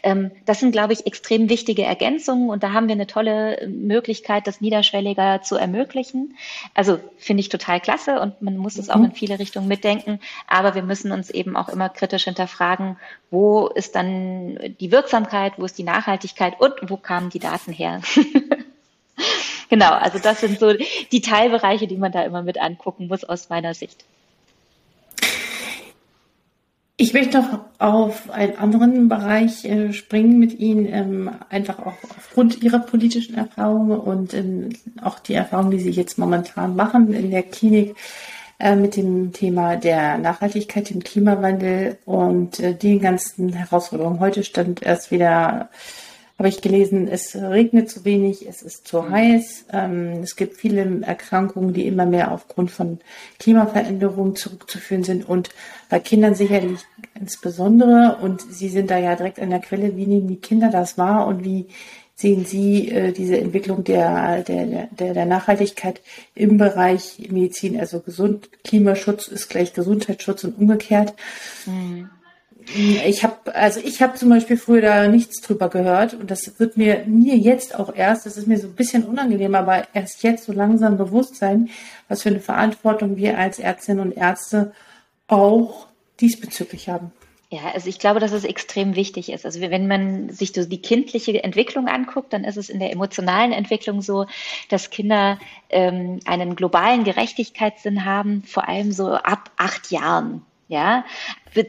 ähm, 0.03 0.31
das 0.47 0.61
sind, 0.61 0.71
glaube 0.71 0.93
ich, 0.93 1.07
extrem 1.07 1.49
wichtige 1.49 1.83
Ergänzungen 1.83 2.51
und 2.51 2.63
da 2.63 2.73
haben 2.73 2.87
wir 2.87 2.95
eine 2.95 3.09
tolle 3.09 3.67
Möglichkeit, 3.69 4.47
das 4.47 4.61
niederschwelliger 4.61 5.43
zu 5.43 5.57
ermöglichen. 5.57 6.37
Also 6.75 7.01
finde 7.17 7.41
ich 7.41 7.49
total 7.49 7.81
klasse 7.81 8.21
und 8.21 8.41
man 8.43 8.57
muss 8.57 8.79
es 8.79 8.91
auch 8.91 8.97
mhm. 8.97 9.07
in 9.07 9.13
viele 9.13 9.39
Richtungen 9.41 9.67
mitdenken, 9.67 10.21
aber 10.47 10.77
wir 10.77 10.83
müssen 10.83 11.11
uns 11.11 11.31
eben 11.31 11.57
auch 11.57 11.69
immer 11.69 11.89
kritisch 11.89 12.25
hinterfragen, 12.25 12.97
wo 13.31 13.67
ist 13.67 13.97
dann 13.97 14.59
die 14.81 14.93
Wirksamkeit, 14.93 15.55
wo 15.57 15.65
ist 15.65 15.79
die 15.79 15.85
Nachhaltigkeit 15.85 16.61
und 16.61 16.75
wo 16.89 16.97
kamen 16.97 17.31
die 17.31 17.41
Daten 17.41 17.73
her? 17.73 18.03
genau, 19.69 19.93
also 19.93 20.19
das 20.19 20.41
sind 20.41 20.59
so 20.59 20.73
die 20.73 21.21
Teilbereiche, 21.21 21.87
die 21.87 21.97
man 21.97 22.13
da 22.13 22.23
immer 22.23 22.43
mit 22.43 22.61
angucken 22.61 23.09
muss 23.09 23.25
aus 23.25 23.49
meiner 23.49 23.75
Sicht. 23.75 24.05
Ich 27.01 27.15
möchte 27.15 27.39
noch 27.39 27.61
auf 27.79 28.29
einen 28.29 28.57
anderen 28.59 29.09
Bereich 29.09 29.65
äh, 29.65 29.93
springen 29.93 30.41
mit 30.41 30.59
Ihnen, 30.59 30.87
ähm, 30.93 31.31
einfach 31.49 31.79
auch 31.79 31.95
aufgrund 32.17 32.61
Ihrer 32.61 32.81
politischen 32.81 33.37
Erfahrungen 33.37 34.01
und 34.01 34.35
ähm, 34.35 34.71
auch 35.01 35.21
die 35.21 35.35
Erfahrungen, 35.35 35.71
die 35.71 35.79
Sie 35.79 35.91
jetzt 35.91 36.19
momentan 36.19 36.75
machen 36.75 37.15
in 37.15 37.31
der 37.31 37.45
Klinik 37.45 37.95
äh, 38.59 38.75
mit 38.75 38.97
dem 38.97 39.33
Thema 39.33 39.77
der 39.77 40.19
Nachhaltigkeit, 40.19 40.91
dem 40.91 41.05
Klimawandel 41.05 41.99
und 42.05 42.59
äh, 42.59 42.75
den 42.75 42.99
ganzen 42.99 43.53
Herausforderungen. 43.53 44.19
Heute 44.19 44.43
stand 44.43 44.83
erst 44.83 45.13
wieder 45.13 45.69
habe 46.39 46.49
ich 46.49 46.63
gelesen, 46.63 47.09
es 47.09 47.35
regnet 47.35 47.91
zu 47.91 48.05
wenig, 48.05 48.47
es 48.47 48.63
ist 48.63 48.87
zu 48.87 49.03
mhm. 49.03 49.11
heiß. 49.11 49.65
Ähm, 49.73 50.21
es 50.23 50.37
gibt 50.37 50.57
viele 50.57 51.03
Erkrankungen, 51.03 51.75
die 51.75 51.87
immer 51.87 52.07
mehr 52.07 52.31
aufgrund 52.31 52.71
von 52.71 53.01
Klimaveränderungen 53.41 54.37
zurückzuführen 54.37 55.03
sind 55.03 55.29
und 55.29 55.51
bei 55.89 55.99
Kindern 55.99 56.37
sicherlich 56.37 56.81
insbesondere. 57.19 58.19
Und 58.23 58.43
Sie 58.43 58.69
sind 58.69 58.91
da 58.91 58.99
ja 58.99 59.17
direkt 59.17 59.41
an 59.41 59.51
der 59.51 59.59
Quelle. 59.59 59.97
Wie 59.97 60.07
nehmen 60.07 60.29
die 60.29 60.37
Kinder 60.37 60.71
das 60.71 60.97
wahr 60.97 61.27
und 61.27 61.45
wie 61.45 61.67
sehen 62.15 62.45
Sie 62.45 62.89
äh, 62.89 63.13
diese 63.13 63.39
Entwicklung 63.39 63.83
der, 63.83 64.43
der, 64.43 64.87
der, 64.93 65.15
der 65.15 65.27
Nachhaltigkeit 65.27 66.01
im 66.37 66.57
Bereich 66.57 67.29
Medizin? 67.31 67.81
Also 67.81 67.99
gesund, 67.99 68.49
Klimaschutz 68.63 69.27
ist 69.27 69.51
gleich 69.51 69.73
Gesundheitsschutz 69.73 70.45
und 70.45 70.57
umgekehrt. 70.57 71.15
Mhm. 71.67 72.11
Ich 72.75 73.25
habe, 73.25 73.55
also 73.55 73.81
ich 73.81 74.03
habe 74.03 74.19
zum 74.19 74.29
Beispiel 74.29 74.59
früher 74.59 74.83
da 74.83 75.09
nichts 75.09 75.41
drüber 75.41 75.71
gehört 75.71 76.15
und 76.15 76.31
das 76.31 76.59
wird 76.59 76.77
mir 76.77 77.05
mir 77.07 77.37
jetzt 77.37 77.75
auch 77.75 77.95
erst, 77.95 78.27
das 78.27 78.37
ist 78.37 78.47
mir 78.47 78.59
so 78.59 78.67
ein 78.67 78.75
bisschen 78.75 79.05
unangenehm, 79.05 79.55
aber 79.55 79.87
erst 79.95 80.23
jetzt 80.23 80.45
so 80.45 80.53
langsam 80.53 80.99
bewusst 80.99 81.37
sein, 81.37 81.71
was 82.09 82.23
für 82.23 82.29
eine 82.29 82.41
Verantwortung 82.41 83.17
wir 83.17 83.39
als 83.39 83.59
Ärztinnen 83.59 84.01
und 84.01 84.17
Ärzte 84.17 84.73
auch 85.29 85.87
diesbezüglich 86.21 86.89
haben. 86.89 87.13
Ja, 87.51 87.71
also 87.73 87.89
ich 87.89 87.99
glaube, 87.99 88.21
dass 88.21 88.33
es 88.33 88.45
extrem 88.45 88.95
wichtig 88.95 89.33
ist. 89.33 89.47
Also 89.47 89.61
wenn 89.61 89.89
man 89.89 90.29
sich 90.29 90.53
so 90.53 90.67
die 90.67 90.83
kindliche 90.83 91.43
Entwicklung 91.43 91.89
anguckt, 91.89 92.35
dann 92.35 92.45
ist 92.45 92.59
es 92.59 92.69
in 92.69 92.79
der 92.79 92.93
emotionalen 92.93 93.53
Entwicklung 93.53 94.03
so, 94.03 94.27
dass 94.69 94.91
Kinder 94.91 95.39
ähm, 95.71 96.21
einen 96.27 96.57
globalen 96.57 97.05
Gerechtigkeitssinn 97.05 98.05
haben, 98.05 98.43
vor 98.43 98.69
allem 98.69 98.93
so 98.93 99.13
ab 99.13 99.51
acht 99.57 99.91
Jahren. 99.91 100.43
Ja, 100.69 101.07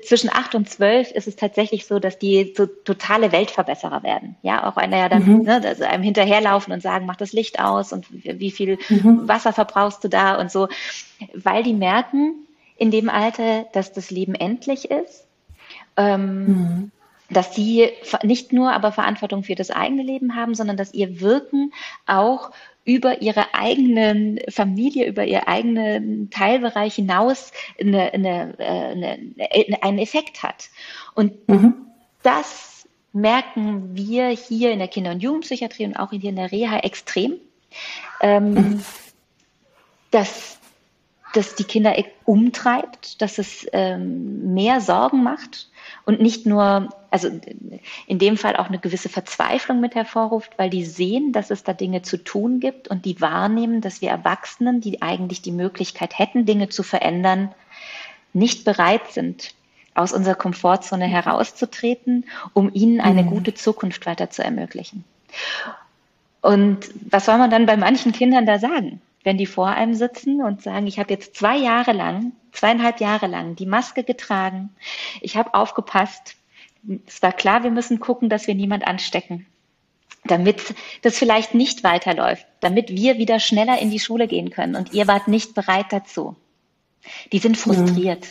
zwischen 0.05 0.29
acht 0.29 0.55
und 0.55 0.69
zwölf 0.69 1.11
ist 1.11 1.27
es 1.27 1.37
tatsächlich 1.37 1.87
so, 1.87 1.99
dass 1.99 2.19
die 2.19 2.53
so 2.55 2.65
totale 2.65 3.31
Weltverbesserer 3.31 4.03
werden. 4.03 4.35
Ja, 4.41 4.67
auch 4.67 4.75
einer 4.75 4.97
ja 4.97 5.07
dann 5.07 5.25
mhm. 5.25 5.41
ne, 5.43 5.61
also 5.65 5.85
einem 5.85 6.03
hinterherlaufen 6.03 6.73
und 6.73 6.81
sagen, 6.81 7.05
mach 7.05 7.15
das 7.15 7.31
Licht 7.31 7.61
aus 7.61 7.93
und 7.93 8.05
wie 8.11 8.51
viel 8.51 8.77
mhm. 8.89 9.25
Wasser 9.25 9.53
verbrauchst 9.53 10.03
du 10.03 10.09
da 10.09 10.37
und 10.39 10.51
so, 10.51 10.67
weil 11.33 11.63
die 11.63 11.73
merken 11.73 12.45
in 12.75 12.91
dem 12.91 13.09
Alter, 13.09 13.67
dass 13.71 13.93
das 13.93 14.11
Leben 14.11 14.35
endlich 14.35 14.91
ist. 14.91 15.25
Ähm, 15.95 16.45
mhm 16.45 16.91
dass 17.29 17.53
sie 17.53 17.89
nicht 18.23 18.53
nur 18.53 18.73
aber 18.73 18.91
Verantwortung 18.91 19.43
für 19.43 19.55
das 19.55 19.69
eigene 19.71 20.03
Leben 20.03 20.35
haben, 20.35 20.55
sondern 20.55 20.77
dass 20.77 20.93
ihr 20.93 21.21
Wirken 21.21 21.71
auch 22.07 22.51
über 22.89 23.21
ihre 23.21 23.53
eigene 23.53 24.37
Familie, 24.49 25.05
über 25.05 25.23
ihr 25.23 25.47
eigenen 25.47 26.31
Teilbereich 26.31 26.95
hinaus 26.95 27.51
eine, 27.79 28.11
eine, 28.13 28.55
äh, 28.57 28.63
eine, 28.63 29.19
eine, 29.37 29.83
einen 29.83 29.99
Effekt 29.99 30.41
hat. 30.41 30.69
Und 31.13 31.47
mhm. 31.47 31.75
das 32.23 32.87
merken 33.13 33.95
wir 33.95 34.29
hier 34.29 34.71
in 34.71 34.79
der 34.79 34.87
Kinder- 34.87 35.11
und 35.11 35.21
Jugendpsychiatrie 35.21 35.85
und 35.85 35.97
auch 35.97 36.09
hier 36.09 36.29
in 36.29 36.35
der 36.35 36.51
Reha 36.51 36.79
extrem, 36.79 37.35
ähm, 38.21 38.53
mhm. 38.53 38.85
dass 40.09 40.58
dass 41.33 41.55
die 41.55 41.63
Kinder 41.63 41.95
umtreibt, 42.25 43.21
dass 43.21 43.37
es 43.37 43.65
ähm, 43.71 44.53
mehr 44.53 44.81
Sorgen 44.81 45.23
macht 45.23 45.69
und 46.05 46.21
nicht 46.21 46.45
nur, 46.45 46.89
also 47.11 47.29
in 48.07 48.19
dem 48.19 48.37
Fall 48.37 48.55
auch 48.55 48.67
eine 48.67 48.79
gewisse 48.79 49.09
Verzweiflung 49.09 49.79
mit 49.79 49.95
hervorruft, 49.95 50.57
weil 50.57 50.69
die 50.69 50.85
sehen, 50.85 51.31
dass 51.31 51.51
es 51.51 51.63
da 51.63 51.73
Dinge 51.73 52.01
zu 52.01 52.17
tun 52.17 52.59
gibt 52.59 52.87
und 52.87 53.05
die 53.05 53.21
wahrnehmen, 53.21 53.81
dass 53.81 54.01
wir 54.01 54.09
Erwachsenen, 54.09 54.81
die 54.81 55.01
eigentlich 55.01 55.41
die 55.41 55.51
Möglichkeit 55.51 56.17
hätten, 56.17 56.45
Dinge 56.45 56.69
zu 56.69 56.83
verändern, 56.83 57.53
nicht 58.33 58.65
bereit 58.65 59.11
sind, 59.11 59.53
aus 59.93 60.13
unserer 60.13 60.35
Komfortzone 60.35 61.05
herauszutreten, 61.05 62.25
um 62.53 62.71
ihnen 62.73 63.01
eine 63.01 63.23
mhm. 63.23 63.29
gute 63.29 63.53
Zukunft 63.53 64.05
weiter 64.05 64.29
zu 64.29 64.43
ermöglichen. 64.43 65.03
Und 66.41 66.89
was 67.09 67.25
soll 67.25 67.37
man 67.37 67.51
dann 67.51 67.65
bei 67.65 67.75
manchen 67.75 68.13
Kindern 68.13 68.45
da 68.45 68.59
sagen, 68.59 69.01
wenn 69.29 69.37
die 69.37 69.45
vor 69.45 69.67
einem 69.67 69.93
sitzen 69.93 70.41
und 70.41 70.63
sagen, 70.63 70.87
ich 70.87 70.97
habe 70.97 71.13
jetzt 71.13 71.35
zwei 71.35 71.55
Jahre 71.55 71.91
lang, 71.91 72.31
zweieinhalb 72.51 72.99
Jahre 72.99 73.27
lang 73.27 73.55
die 73.55 73.67
Maske 73.67 74.03
getragen, 74.03 74.71
ich 75.21 75.37
habe 75.37 75.53
aufgepasst, 75.53 76.35
es 77.05 77.21
war 77.21 77.31
klar, 77.31 77.61
wir 77.61 77.69
müssen 77.69 77.99
gucken, 77.99 78.29
dass 78.29 78.47
wir 78.47 78.55
niemand 78.55 78.87
anstecken, 78.87 79.45
damit 80.23 80.73
das 81.03 81.19
vielleicht 81.19 81.53
nicht 81.53 81.83
weiterläuft, 81.83 82.47
damit 82.59 82.89
wir 82.89 83.19
wieder 83.19 83.39
schneller 83.39 83.79
in 83.79 83.91
die 83.91 83.99
Schule 83.99 84.27
gehen 84.27 84.49
können 84.49 84.75
und 84.75 84.93
ihr 84.93 85.07
wart 85.07 85.27
nicht 85.27 85.53
bereit 85.53 85.85
dazu. 85.91 86.35
Die 87.31 87.37
sind 87.37 87.55
frustriert. 87.55 88.29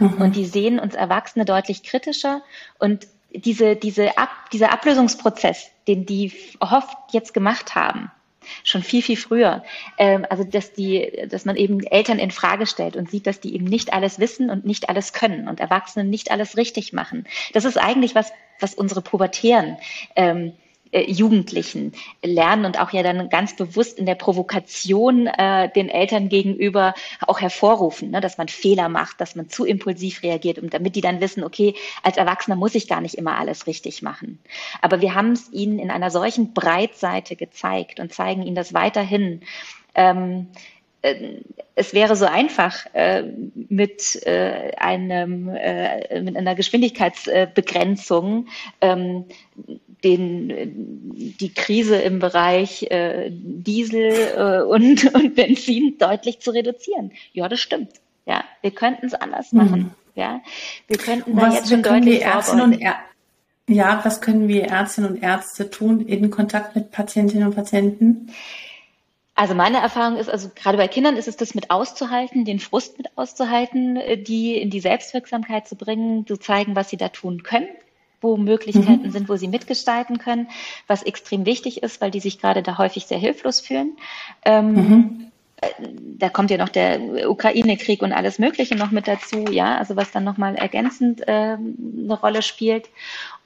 Mhm. 0.00 0.14
Und 0.14 0.34
die 0.34 0.44
sehen 0.44 0.80
uns 0.80 0.96
Erwachsene 0.96 1.44
deutlich 1.44 1.84
kritischer 1.84 2.42
und 2.80 3.06
diese, 3.32 3.76
diese 3.76 4.18
Ab, 4.18 4.50
dieser 4.52 4.72
Ablösungsprozess, 4.72 5.70
den 5.86 6.04
die 6.04 6.32
oft 6.58 6.96
jetzt 7.12 7.32
gemacht 7.32 7.76
haben, 7.76 8.10
schon 8.64 8.82
viel, 8.82 9.02
viel 9.02 9.16
früher. 9.16 9.62
Ähm, 9.98 10.26
also, 10.28 10.44
dass 10.44 10.72
die, 10.72 11.26
dass 11.28 11.44
man 11.44 11.56
eben 11.56 11.82
Eltern 11.84 12.18
in 12.18 12.30
Frage 12.30 12.66
stellt 12.66 12.96
und 12.96 13.10
sieht, 13.10 13.26
dass 13.26 13.40
die 13.40 13.54
eben 13.54 13.64
nicht 13.64 13.92
alles 13.92 14.18
wissen 14.18 14.50
und 14.50 14.64
nicht 14.64 14.88
alles 14.88 15.12
können 15.12 15.48
und 15.48 15.60
Erwachsene 15.60 16.04
nicht 16.04 16.30
alles 16.30 16.56
richtig 16.56 16.92
machen. 16.92 17.26
Das 17.52 17.64
ist 17.64 17.76
eigentlich 17.76 18.14
was, 18.14 18.32
was 18.58 18.74
unsere 18.74 19.02
Pubertären 19.02 19.76
ähm, 20.16 20.52
äh, 20.92 21.08
Jugendlichen 21.08 21.92
lernen 22.20 22.64
und 22.64 22.80
auch 22.80 22.92
ja 22.92 23.04
dann 23.04 23.28
ganz 23.28 23.54
bewusst 23.54 23.96
in 23.96 24.06
der 24.06 24.16
Provokation 24.16 25.28
äh, 25.28 25.68
den 25.72 25.88
Eltern 25.88 26.28
gegenüber 26.28 26.94
auch 27.28 27.40
hervorrufen, 27.40 28.10
ne, 28.10 28.20
dass 28.20 28.38
man 28.38 28.48
Fehler 28.48 28.88
macht, 28.88 29.20
dass 29.20 29.36
man 29.36 29.48
zu 29.48 29.64
impulsiv 29.64 30.24
reagiert 30.24 30.58
und 30.58 30.74
damit 30.74 30.96
die 30.96 31.00
dann 31.00 31.20
wissen, 31.20 31.44
okay, 31.44 31.74
als 32.02 32.16
Erwachsener 32.16 32.56
muss 32.56 32.74
ich 32.74 32.88
gar 32.88 33.00
nicht 33.00 33.14
immer 33.14 33.38
alles 33.38 33.68
richtig 33.68 34.02
machen. 34.02 34.40
Aber 34.82 35.00
wir 35.00 35.14
haben 35.14 35.30
es 35.30 35.52
ihnen 35.52 35.78
in 35.78 35.92
einer 35.92 36.10
solchen 36.10 36.54
Breitseite 36.54 37.36
gezeigt 37.36 38.00
und 38.00 38.12
zeigen 38.12 38.42
ihnen 38.42 38.56
das 38.56 38.74
weiterhin. 38.74 39.42
Ähm, 39.94 40.48
äh, 41.02 41.36
es 41.76 41.94
wäre 41.94 42.16
so 42.16 42.26
einfach 42.26 42.84
äh, 42.94 43.22
mit 43.68 44.20
einem 44.26 45.44
mit 45.44 46.36
einer 46.36 46.54
Geschwindigkeitsbegrenzung 46.56 48.48
ähm, 48.80 49.24
den 50.04 51.36
die 51.40 51.52
Krise 51.54 51.96
im 51.96 52.18
Bereich 52.18 52.84
äh, 52.90 53.30
Diesel 53.30 54.12
äh, 54.36 54.62
und, 54.62 55.14
und 55.14 55.34
Benzin 55.34 55.96
deutlich 55.98 56.40
zu 56.40 56.50
reduzieren. 56.50 57.12
Ja, 57.32 57.48
das 57.48 57.60
stimmt. 57.60 57.90
Ja, 58.26 58.44
wir 58.62 58.70
könnten 58.70 59.06
es 59.06 59.14
anders 59.14 59.52
mhm. 59.52 59.58
machen. 59.58 59.94
Ja, 60.14 60.40
wir 60.86 60.98
könnten 60.98 61.36
da 61.36 61.52
jetzt 61.52 61.68
schon 61.70 61.82
deutlich 61.82 62.24
vorbeugen. 62.24 62.84
Ja, 63.68 64.00
was 64.02 64.20
können 64.20 64.48
wir 64.48 64.64
Ärztinnen 64.64 65.12
und 65.12 65.22
Ärzte 65.22 65.70
tun 65.70 66.04
in 66.04 66.30
Kontakt 66.30 66.74
mit 66.74 66.90
Patientinnen 66.90 67.46
und 67.46 67.54
Patienten? 67.54 68.32
Also 69.36 69.54
meine 69.54 69.78
Erfahrung 69.78 70.18
ist, 70.18 70.28
also 70.28 70.50
gerade 70.54 70.76
bei 70.76 70.88
Kindern 70.88 71.16
ist 71.16 71.28
es 71.28 71.36
das 71.36 71.54
mit 71.54 71.70
auszuhalten, 71.70 72.44
den 72.44 72.58
Frust 72.58 72.98
mit 72.98 73.16
auszuhalten, 73.16 73.96
äh, 73.96 74.18
die 74.18 74.60
in 74.60 74.70
die 74.70 74.80
Selbstwirksamkeit 74.80 75.68
zu 75.68 75.76
bringen, 75.76 76.26
zu 76.26 76.36
zeigen, 76.36 76.76
was 76.76 76.90
sie 76.90 76.96
da 76.96 77.08
tun 77.08 77.42
können, 77.42 77.68
wo 78.20 78.36
Möglichkeiten 78.36 79.06
mhm. 79.06 79.10
sind, 79.10 79.28
wo 79.28 79.36
sie 79.36 79.48
mitgestalten 79.48 80.18
können, 80.18 80.48
was 80.86 81.02
extrem 81.02 81.46
wichtig 81.46 81.82
ist, 81.82 82.00
weil 82.00 82.10
die 82.10 82.20
sich 82.20 82.40
gerade 82.40 82.62
da 82.62 82.78
häufig 82.78 83.06
sehr 83.06 83.18
hilflos 83.18 83.60
fühlen. 83.60 83.96
Ähm, 84.44 84.72
mhm 84.72 85.30
da 86.18 86.28
kommt 86.28 86.50
ja 86.50 86.56
noch 86.56 86.68
der 86.68 87.28
Ukraine-Krieg 87.30 88.02
und 88.02 88.12
alles 88.12 88.38
Mögliche 88.38 88.76
noch 88.76 88.90
mit 88.90 89.06
dazu, 89.08 89.44
ja, 89.50 89.76
also 89.76 89.96
was 89.96 90.10
dann 90.10 90.24
nochmal 90.24 90.54
ergänzend 90.54 91.26
äh, 91.28 91.56
eine 91.56 92.18
Rolle 92.20 92.42
spielt. 92.42 92.88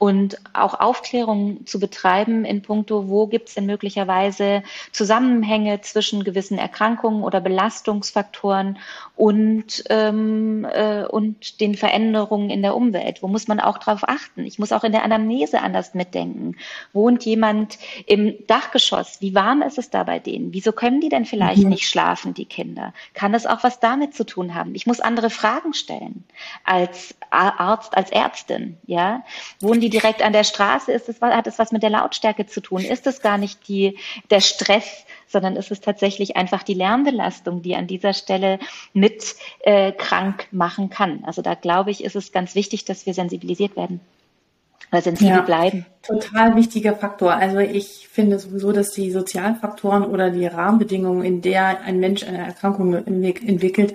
Und 0.04 0.36
auch 0.52 0.80
Aufklärung 0.80 1.64
zu 1.64 1.80
betreiben 1.80 2.44
in 2.44 2.60
puncto, 2.60 3.08
wo 3.08 3.26
gibt 3.26 3.48
es 3.48 3.54
denn 3.54 3.64
möglicherweise 3.64 4.62
Zusammenhänge 4.92 5.80
zwischen 5.80 6.24
gewissen 6.24 6.58
Erkrankungen 6.58 7.22
oder 7.22 7.40
Belastungsfaktoren 7.40 8.76
und, 9.16 9.82
ähm, 9.88 10.66
äh, 10.70 11.04
und 11.06 11.58
den 11.62 11.74
Veränderungen 11.74 12.50
in 12.50 12.60
der 12.60 12.76
Umwelt. 12.76 13.22
Wo 13.22 13.28
muss 13.28 13.48
man 13.48 13.60
auch 13.60 13.78
drauf 13.78 14.06
achten? 14.06 14.44
Ich 14.44 14.58
muss 14.58 14.72
auch 14.72 14.84
in 14.84 14.92
der 14.92 15.04
Anamnese 15.04 15.62
anders 15.62 15.94
mitdenken. 15.94 16.56
Wohnt 16.92 17.24
jemand 17.24 17.78
im 18.04 18.34
Dachgeschoss? 18.46 19.22
Wie 19.22 19.34
warm 19.34 19.62
ist 19.62 19.78
es 19.78 19.88
da 19.88 20.02
bei 20.02 20.18
denen? 20.18 20.52
Wieso 20.52 20.72
können 20.72 21.00
die 21.00 21.08
denn 21.08 21.24
vielleicht 21.24 21.62
mhm. 21.62 21.70
nicht 21.70 21.86
schlafen 21.86 22.34
die 22.34 22.44
Kinder? 22.44 22.92
Kann 23.14 23.32
das 23.32 23.46
auch 23.46 23.64
was 23.64 23.80
damit 23.80 24.14
zu 24.14 24.26
tun 24.26 24.54
haben? 24.54 24.74
Ich 24.74 24.86
muss 24.86 25.00
andere 25.00 25.30
Fragen 25.30 25.72
stellen 25.72 26.24
als 26.62 27.14
Arzt, 27.34 27.96
als 27.96 28.10
Ärztin, 28.10 28.78
ja? 28.86 29.22
Wohnen 29.60 29.80
die 29.80 29.90
direkt 29.90 30.22
an 30.22 30.32
der 30.32 30.44
Straße? 30.44 30.92
Ist 30.92 31.08
das, 31.08 31.20
hat 31.20 31.46
es 31.46 31.58
was 31.58 31.72
mit 31.72 31.82
der 31.82 31.90
Lautstärke 31.90 32.46
zu 32.46 32.60
tun? 32.60 32.80
Ist 32.80 33.06
es 33.06 33.20
gar 33.20 33.38
nicht 33.38 33.68
die, 33.68 33.98
der 34.30 34.40
Stress, 34.40 35.04
sondern 35.26 35.56
ist 35.56 35.70
es 35.70 35.80
tatsächlich 35.80 36.36
einfach 36.36 36.62
die 36.62 36.74
Lernbelastung, 36.74 37.62
die 37.62 37.76
an 37.76 37.86
dieser 37.86 38.12
Stelle 38.12 38.58
mit 38.92 39.34
äh, 39.60 39.92
krank 39.92 40.48
machen 40.50 40.90
kann? 40.90 41.24
Also 41.24 41.42
da 41.42 41.54
glaube 41.54 41.90
ich, 41.90 42.04
ist 42.04 42.16
es 42.16 42.32
ganz 42.32 42.54
wichtig, 42.54 42.84
dass 42.84 43.06
wir 43.06 43.14
sensibilisiert 43.14 43.76
werden 43.76 44.00
oder 44.94 45.02
sensibel 45.02 45.36
ja, 45.36 45.40
bleiben. 45.40 45.86
Total 46.02 46.54
wichtiger 46.56 46.94
Faktor. 46.94 47.32
Also 47.32 47.58
ich 47.58 48.08
finde 48.08 48.38
sowieso, 48.38 48.72
dass 48.72 48.92
die 48.92 49.10
sozialen 49.10 49.56
Faktoren 49.56 50.04
oder 50.04 50.30
die 50.30 50.46
Rahmenbedingungen, 50.46 51.24
in 51.24 51.42
der 51.42 51.80
ein 51.80 51.98
Mensch 51.98 52.22
eine 52.22 52.38
Erkrankung 52.38 52.94
entwickelt, 52.94 53.94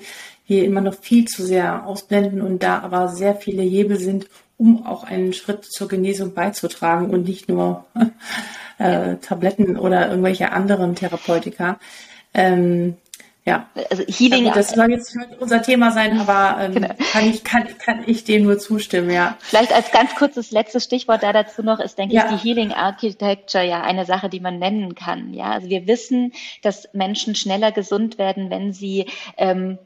hier 0.49 0.65
immer 0.65 0.81
noch 0.81 0.95
viel 0.95 1.25
zu 1.25 1.45
sehr 1.45 1.85
ausblenden 1.85 2.41
und 2.41 2.63
da 2.63 2.79
aber 2.79 3.09
sehr 3.09 3.35
viele 3.35 3.61
Hebel 3.61 3.99
sind, 3.99 4.25
um 4.57 4.83
auch 4.83 5.03
einen 5.03 5.31
Schritt 5.31 5.63
zur 5.63 5.87
Genesung 5.87 6.33
beizutragen 6.33 7.11
und 7.11 7.27
nicht 7.27 7.47
nur 7.49 7.85
äh, 8.79 9.17
Tabletten 9.17 9.77
oder 9.77 10.09
irgendwelche 10.09 10.51
anderen 10.51 10.95
Therapeutika. 10.95 11.77
Ähm, 12.33 12.95
ja, 13.45 13.69
also 13.91 14.03
Healing. 14.07 14.47
Also 14.47 14.59
das 14.59 14.71
soll 14.71 14.89
jetzt 14.89 15.15
nicht 15.15 15.39
unser 15.39 15.61
Thema 15.61 15.91
sein, 15.91 16.19
aber 16.19 16.63
ähm, 16.63 16.73
genau. 16.73 16.95
kann, 17.11 17.29
ich, 17.29 17.43
kann, 17.43 17.67
kann 17.77 18.03
ich 18.07 18.23
dem 18.23 18.41
nur 18.41 18.57
zustimmen, 18.57 19.11
ja. 19.11 19.37
Vielleicht 19.39 19.71
als 19.71 19.91
ganz 19.91 20.15
kurzes 20.15 20.49
letztes 20.49 20.83
Stichwort 20.83 21.21
da 21.21 21.31
dazu 21.31 21.61
noch 21.61 21.79
ist, 21.79 21.99
denke 21.99 22.15
ja. 22.15 22.25
ich, 22.25 22.41
die 22.41 22.49
Healing 22.49 22.71
Architecture 22.71 23.63
ja 23.63 23.81
eine 23.81 24.05
Sache, 24.05 24.29
die 24.29 24.39
man 24.39 24.57
nennen 24.57 24.95
kann. 24.95 25.31
Ja, 25.35 25.51
also 25.51 25.69
wir 25.69 25.85
wissen, 25.85 26.33
dass 26.63 26.89
Menschen 26.93 27.35
schneller 27.35 27.71
gesund 27.71 28.17
werden, 28.17 28.49
wenn 28.49 28.73
sie 28.73 29.05
ähm, 29.37 29.77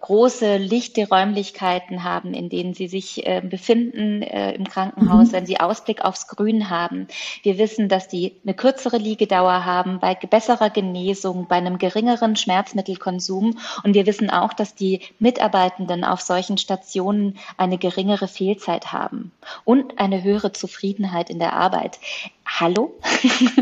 große 0.00 0.58
lichte 0.58 1.08
Räumlichkeiten 1.08 2.04
haben, 2.04 2.34
in 2.34 2.50
denen 2.50 2.74
sie 2.74 2.86
sich 2.86 3.26
äh, 3.26 3.40
befinden 3.40 4.20
äh, 4.20 4.52
im 4.52 4.68
Krankenhaus, 4.68 5.28
mhm. 5.28 5.32
wenn 5.32 5.46
sie 5.46 5.58
Ausblick 5.58 6.04
aufs 6.04 6.26
Grün 6.28 6.68
haben. 6.68 7.08
Wir 7.42 7.56
wissen, 7.56 7.88
dass 7.88 8.06
die 8.06 8.34
eine 8.44 8.54
kürzere 8.54 8.98
Liegedauer 8.98 9.64
haben, 9.64 10.00
bei 10.00 10.14
besserer 10.14 10.68
Genesung, 10.68 11.46
bei 11.48 11.56
einem 11.56 11.78
geringeren 11.78 12.36
Schmerzmittelkonsum. 12.36 13.58
Und 13.82 13.94
wir 13.94 14.06
wissen 14.06 14.28
auch, 14.28 14.52
dass 14.52 14.74
die 14.74 15.00
Mitarbeitenden 15.18 16.04
auf 16.04 16.20
solchen 16.20 16.58
Stationen 16.58 17.38
eine 17.56 17.78
geringere 17.78 18.28
Fehlzeit 18.28 18.92
haben 18.92 19.32
und 19.64 19.98
eine 19.98 20.22
höhere 20.22 20.52
Zufriedenheit 20.52 21.30
in 21.30 21.38
der 21.38 21.54
Arbeit. 21.54 21.98
Hallo? 22.44 22.94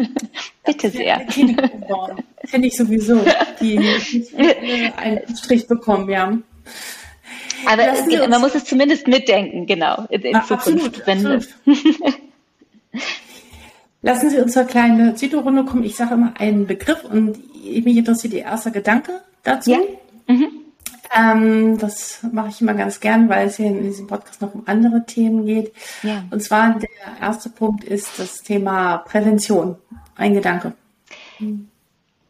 Bitte 0.65 0.91
sehr. 0.91 1.25
Finde 2.45 2.69
ich 2.69 2.77
sowieso, 2.77 3.25
die, 3.61 3.79
einen 4.97 5.37
Strich 5.37 5.67
bekommen, 5.67 6.09
ja. 6.09 6.37
Aber 7.67 7.83
es, 7.93 8.29
man 8.29 8.41
muss 8.41 8.55
es 8.55 8.65
zumindest 8.65 9.07
mitdenken, 9.07 9.67
genau, 9.67 10.07
in, 10.09 10.23
in 10.23 10.35
Zukunft. 10.43 10.53
Absolut, 10.53 11.07
wenn, 11.07 11.27
absolut. 11.27 11.49
Lassen 14.03 14.31
Sie 14.31 14.39
uns 14.39 14.53
zur 14.53 14.65
kleinen 14.65 15.17
Zito-Runde 15.17 15.65
kommen. 15.65 15.85
Ich 15.85 15.95
sage 15.95 16.15
immer 16.15 16.35
einen 16.39 16.67
Begriff 16.67 17.05
und 17.05 17.39
mich 17.65 17.97
interessiert 17.97 18.35
Ihr 18.35 18.43
erster 18.43 18.73
Gedanke 18.73 19.21
dazu. 19.45 19.71
Ja. 19.71 19.79
Mhm. 20.27 20.49
Ähm, 21.15 21.79
das 21.79 22.21
mache 22.33 22.49
ich 22.49 22.61
immer 22.61 22.75
ganz 22.75 22.99
gern, 22.99 23.29
weil 23.29 23.47
es 23.47 23.57
hier 23.59 23.67
in 23.67 23.83
diesem 23.83 24.07
Podcast 24.07 24.41
noch 24.41 24.55
um 24.55 24.63
andere 24.67 25.05
Themen 25.07 25.47
geht. 25.47 25.73
Ja. 26.03 26.25
Und 26.31 26.43
zwar 26.43 26.79
der 26.79 26.89
erste 27.21 27.49
Punkt 27.51 27.85
ist 27.85 28.19
das 28.19 28.43
Thema 28.43 28.99
Prävention. 28.99 29.77
Ein 30.17 30.35
Gedanke. 30.35 30.73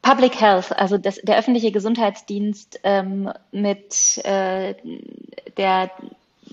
Public 0.02 0.40
Health, 0.40 0.72
also 0.76 0.98
das, 0.98 1.16
der 1.22 1.38
öffentliche 1.38 1.70
Gesundheitsdienst 1.70 2.80
ähm, 2.82 3.32
mit 3.52 4.18
äh, 4.24 4.74
der, 5.56 5.90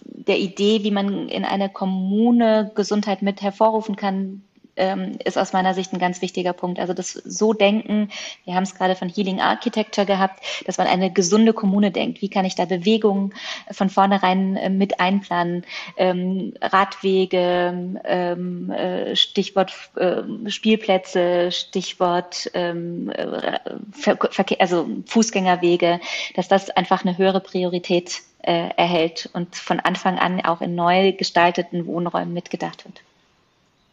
der 0.03 0.37
Idee, 0.37 0.83
wie 0.83 0.91
man 0.91 1.27
in 1.29 1.43
einer 1.43 1.67
Kommune 1.67 2.71
Gesundheit 2.75 3.23
mit 3.23 3.41
hervorrufen 3.41 3.95
kann, 3.95 4.43
ähm, 4.79 5.17
ist 5.23 5.37
aus 5.37 5.53
meiner 5.53 5.73
Sicht 5.73 5.93
ein 5.93 5.99
ganz 5.99 6.21
wichtiger 6.21 6.53
Punkt. 6.53 6.79
Also 6.79 6.93
das 6.93 7.11
so 7.11 7.53
denken, 7.53 8.09
wir 8.45 8.55
haben 8.55 8.63
es 8.63 8.75
gerade 8.75 8.95
von 8.95 9.09
Healing 9.09 9.39
Architecture 9.39 10.07
gehabt, 10.07 10.43
dass 10.65 10.77
man 10.77 10.87
eine 10.87 11.11
gesunde 11.11 11.53
Kommune 11.53 11.91
denkt. 11.91 12.21
Wie 12.21 12.29
kann 12.29 12.45
ich 12.45 12.55
da 12.55 12.65
Bewegungen 12.65 13.33
von 13.71 13.89
vornherein 13.89 14.55
äh, 14.55 14.69
mit 14.69 14.99
einplanen? 14.99 15.65
Ähm, 15.97 16.53
Radwege, 16.61 17.99
ähm, 18.05 18.71
äh, 18.71 19.15
Stichwort 19.15 19.73
äh, 19.95 20.49
Spielplätze, 20.49 21.51
Stichwort 21.51 22.49
ähm, 22.53 23.09
äh, 23.09 23.59
Verkehr, 23.91 24.61
also 24.61 24.87
Fußgängerwege, 25.05 25.99
dass 26.35 26.47
das 26.47 26.69
einfach 26.69 27.03
eine 27.03 27.17
höhere 27.17 27.41
Priorität 27.41 28.21
äh, 28.41 28.69
erhält 28.77 29.29
und 29.33 29.55
von 29.55 29.79
Anfang 29.79 30.17
an 30.17 30.41
auch 30.41 30.61
in 30.61 30.75
neu 30.75 31.11
gestalteten 31.11 31.85
Wohnräumen 31.85 32.33
mitgedacht 32.33 32.85
wird. 32.85 33.01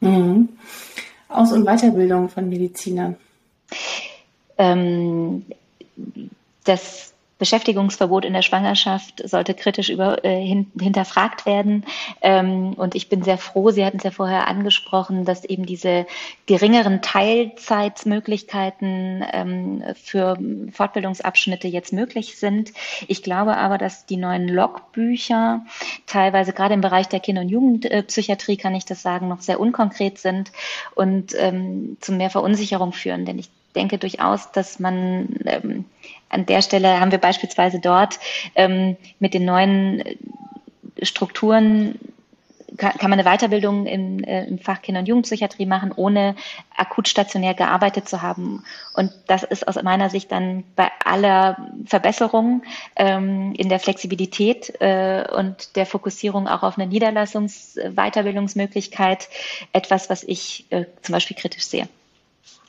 Mhm. 0.00 0.48
Aus- 1.28 1.52
und 1.52 1.64
Weiterbildung 1.64 2.28
von 2.28 2.48
Medizinern? 2.48 3.16
Ähm, 4.58 5.44
das 6.64 7.12
Beschäftigungsverbot 7.38 8.24
in 8.24 8.32
der 8.32 8.40
Schwangerschaft 8.40 9.22
sollte 9.28 9.52
kritisch 9.52 9.90
über, 9.90 10.24
äh, 10.24 10.42
hin, 10.42 10.70
hinterfragt 10.80 11.44
werden. 11.44 11.84
Ähm, 12.22 12.72
und 12.74 12.94
ich 12.94 13.10
bin 13.10 13.22
sehr 13.22 13.36
froh, 13.36 13.70
Sie 13.70 13.84
hatten 13.84 13.98
es 13.98 14.04
ja 14.04 14.10
vorher 14.10 14.48
angesprochen, 14.48 15.26
dass 15.26 15.44
eben 15.44 15.66
diese 15.66 16.06
geringeren 16.46 17.02
Teilzeitmöglichkeiten 17.02 19.22
ähm, 19.32 19.84
für 20.02 20.38
Fortbildungsabschnitte 20.72 21.68
jetzt 21.68 21.92
möglich 21.92 22.38
sind. 22.38 22.72
Ich 23.06 23.22
glaube 23.22 23.58
aber, 23.58 23.76
dass 23.76 24.06
die 24.06 24.16
neuen 24.16 24.48
Logbücher 24.48 25.60
teilweise 26.06 26.54
gerade 26.54 26.72
im 26.72 26.80
Bereich 26.80 27.08
der 27.08 27.20
Kinder- 27.20 27.42
und 27.42 27.50
Jugendpsychiatrie, 27.50 28.56
kann 28.56 28.74
ich 28.74 28.86
das 28.86 29.02
sagen, 29.02 29.28
noch 29.28 29.42
sehr 29.42 29.60
unkonkret 29.60 30.16
sind 30.18 30.52
und 30.94 31.34
ähm, 31.36 31.98
zu 32.00 32.12
mehr 32.12 32.30
Verunsicherung 32.30 32.92
führen. 32.92 33.26
Denn 33.26 33.38
ich 33.38 33.50
denke 33.76 33.98
durchaus, 33.98 34.50
dass 34.50 34.80
man 34.80 35.28
ähm, 35.44 35.84
an 36.28 36.46
der 36.46 36.62
Stelle 36.62 37.00
haben 37.00 37.12
wir 37.12 37.18
beispielsweise 37.18 37.80
dort 37.80 38.18
ähm, 38.54 38.96
mit 39.18 39.34
den 39.34 39.44
neuen 39.44 40.00
äh, 40.00 40.16
Strukturen 41.02 41.98
kann, 42.76 43.10
man 43.10 43.18
eine 43.18 43.24
Weiterbildung 43.24 43.86
im, 43.86 44.22
äh, 44.24 44.44
im 44.44 44.58
Fach 44.58 44.82
Kinder- 44.82 45.00
und 45.00 45.08
Jugendpsychiatrie 45.08 45.64
machen, 45.66 45.92
ohne 45.94 46.34
akut 46.76 47.08
stationär 47.08 47.54
gearbeitet 47.54 48.08
zu 48.08 48.22
haben. 48.22 48.64
Und 48.94 49.12
das 49.26 49.42
ist 49.42 49.68
aus 49.68 49.82
meiner 49.82 50.08
Sicht 50.10 50.30
dann 50.32 50.64
bei 50.74 50.90
aller 51.04 51.68
Verbesserung 51.86 52.62
ähm, 52.96 53.52
in 53.56 53.68
der 53.68 53.78
Flexibilität 53.78 54.72
äh, 54.80 55.24
und 55.36 55.76
der 55.76 55.84
Fokussierung 55.86 56.48
auch 56.48 56.62
auf 56.62 56.78
eine 56.78 56.88
Niederlassungs-Weiterbildungsmöglichkeit 56.88 59.28
etwas, 59.72 60.10
was 60.10 60.22
ich 60.22 60.66
äh, 60.70 60.84
zum 61.02 61.12
Beispiel 61.12 61.36
kritisch 61.36 61.64
sehe 61.64 61.88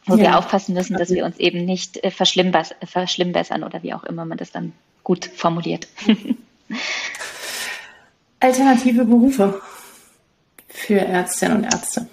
wo 0.08 0.16
ja. 0.16 0.22
wir 0.22 0.38
aufpassen 0.38 0.74
müssen, 0.74 0.98
dass 0.98 1.10
wir 1.10 1.26
uns 1.26 1.38
eben 1.38 1.66
nicht 1.66 2.04
äh, 2.04 2.12
verschlimmbessern 2.12 3.64
oder 3.64 3.84
wie 3.84 3.94
auch 3.94 4.04
immer 4.04 4.26
man 4.26 4.38
das 4.38 4.52
dann 4.52 4.74
gut 5.04 5.26
formuliert. 5.26 5.88
Alternative 8.40 9.06
Berufe 9.06 9.62
für 10.68 11.00
Ärztinnen 11.00 11.58
und 11.58 11.64
Ärzte. 11.66 12.08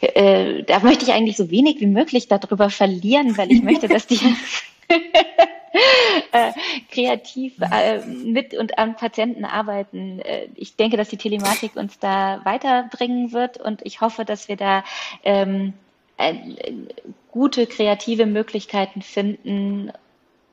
Äh, 0.00 0.62
da 0.64 0.80
möchte 0.80 1.04
ich 1.04 1.12
eigentlich 1.12 1.36
so 1.36 1.50
wenig 1.50 1.80
wie 1.80 1.86
möglich 1.86 2.28
darüber 2.28 2.70
verlieren, 2.70 3.36
weil 3.38 3.50
ich 3.50 3.62
möchte, 3.62 3.88
dass 3.88 4.06
die 4.06 4.18
äh, 6.32 6.52
kreativ 6.90 7.54
äh, 7.60 8.04
mit 8.06 8.54
und 8.54 8.78
an 8.78 8.96
Patienten 8.96 9.44
arbeiten. 9.44 10.20
Äh, 10.20 10.48
ich 10.56 10.76
denke, 10.76 10.96
dass 10.96 11.08
die 11.08 11.16
Telematik 11.16 11.76
uns 11.76 11.98
da 11.98 12.40
weiterbringen 12.44 13.32
wird 13.32 13.58
und 13.58 13.80
ich 13.84 14.00
hoffe, 14.00 14.24
dass 14.24 14.48
wir 14.48 14.56
da 14.56 14.84
ähm, 15.22 15.68
äh, 15.68 15.72
gute 17.30 17.66
kreative 17.66 18.26
Möglichkeiten 18.26 19.02
finden, 19.02 19.92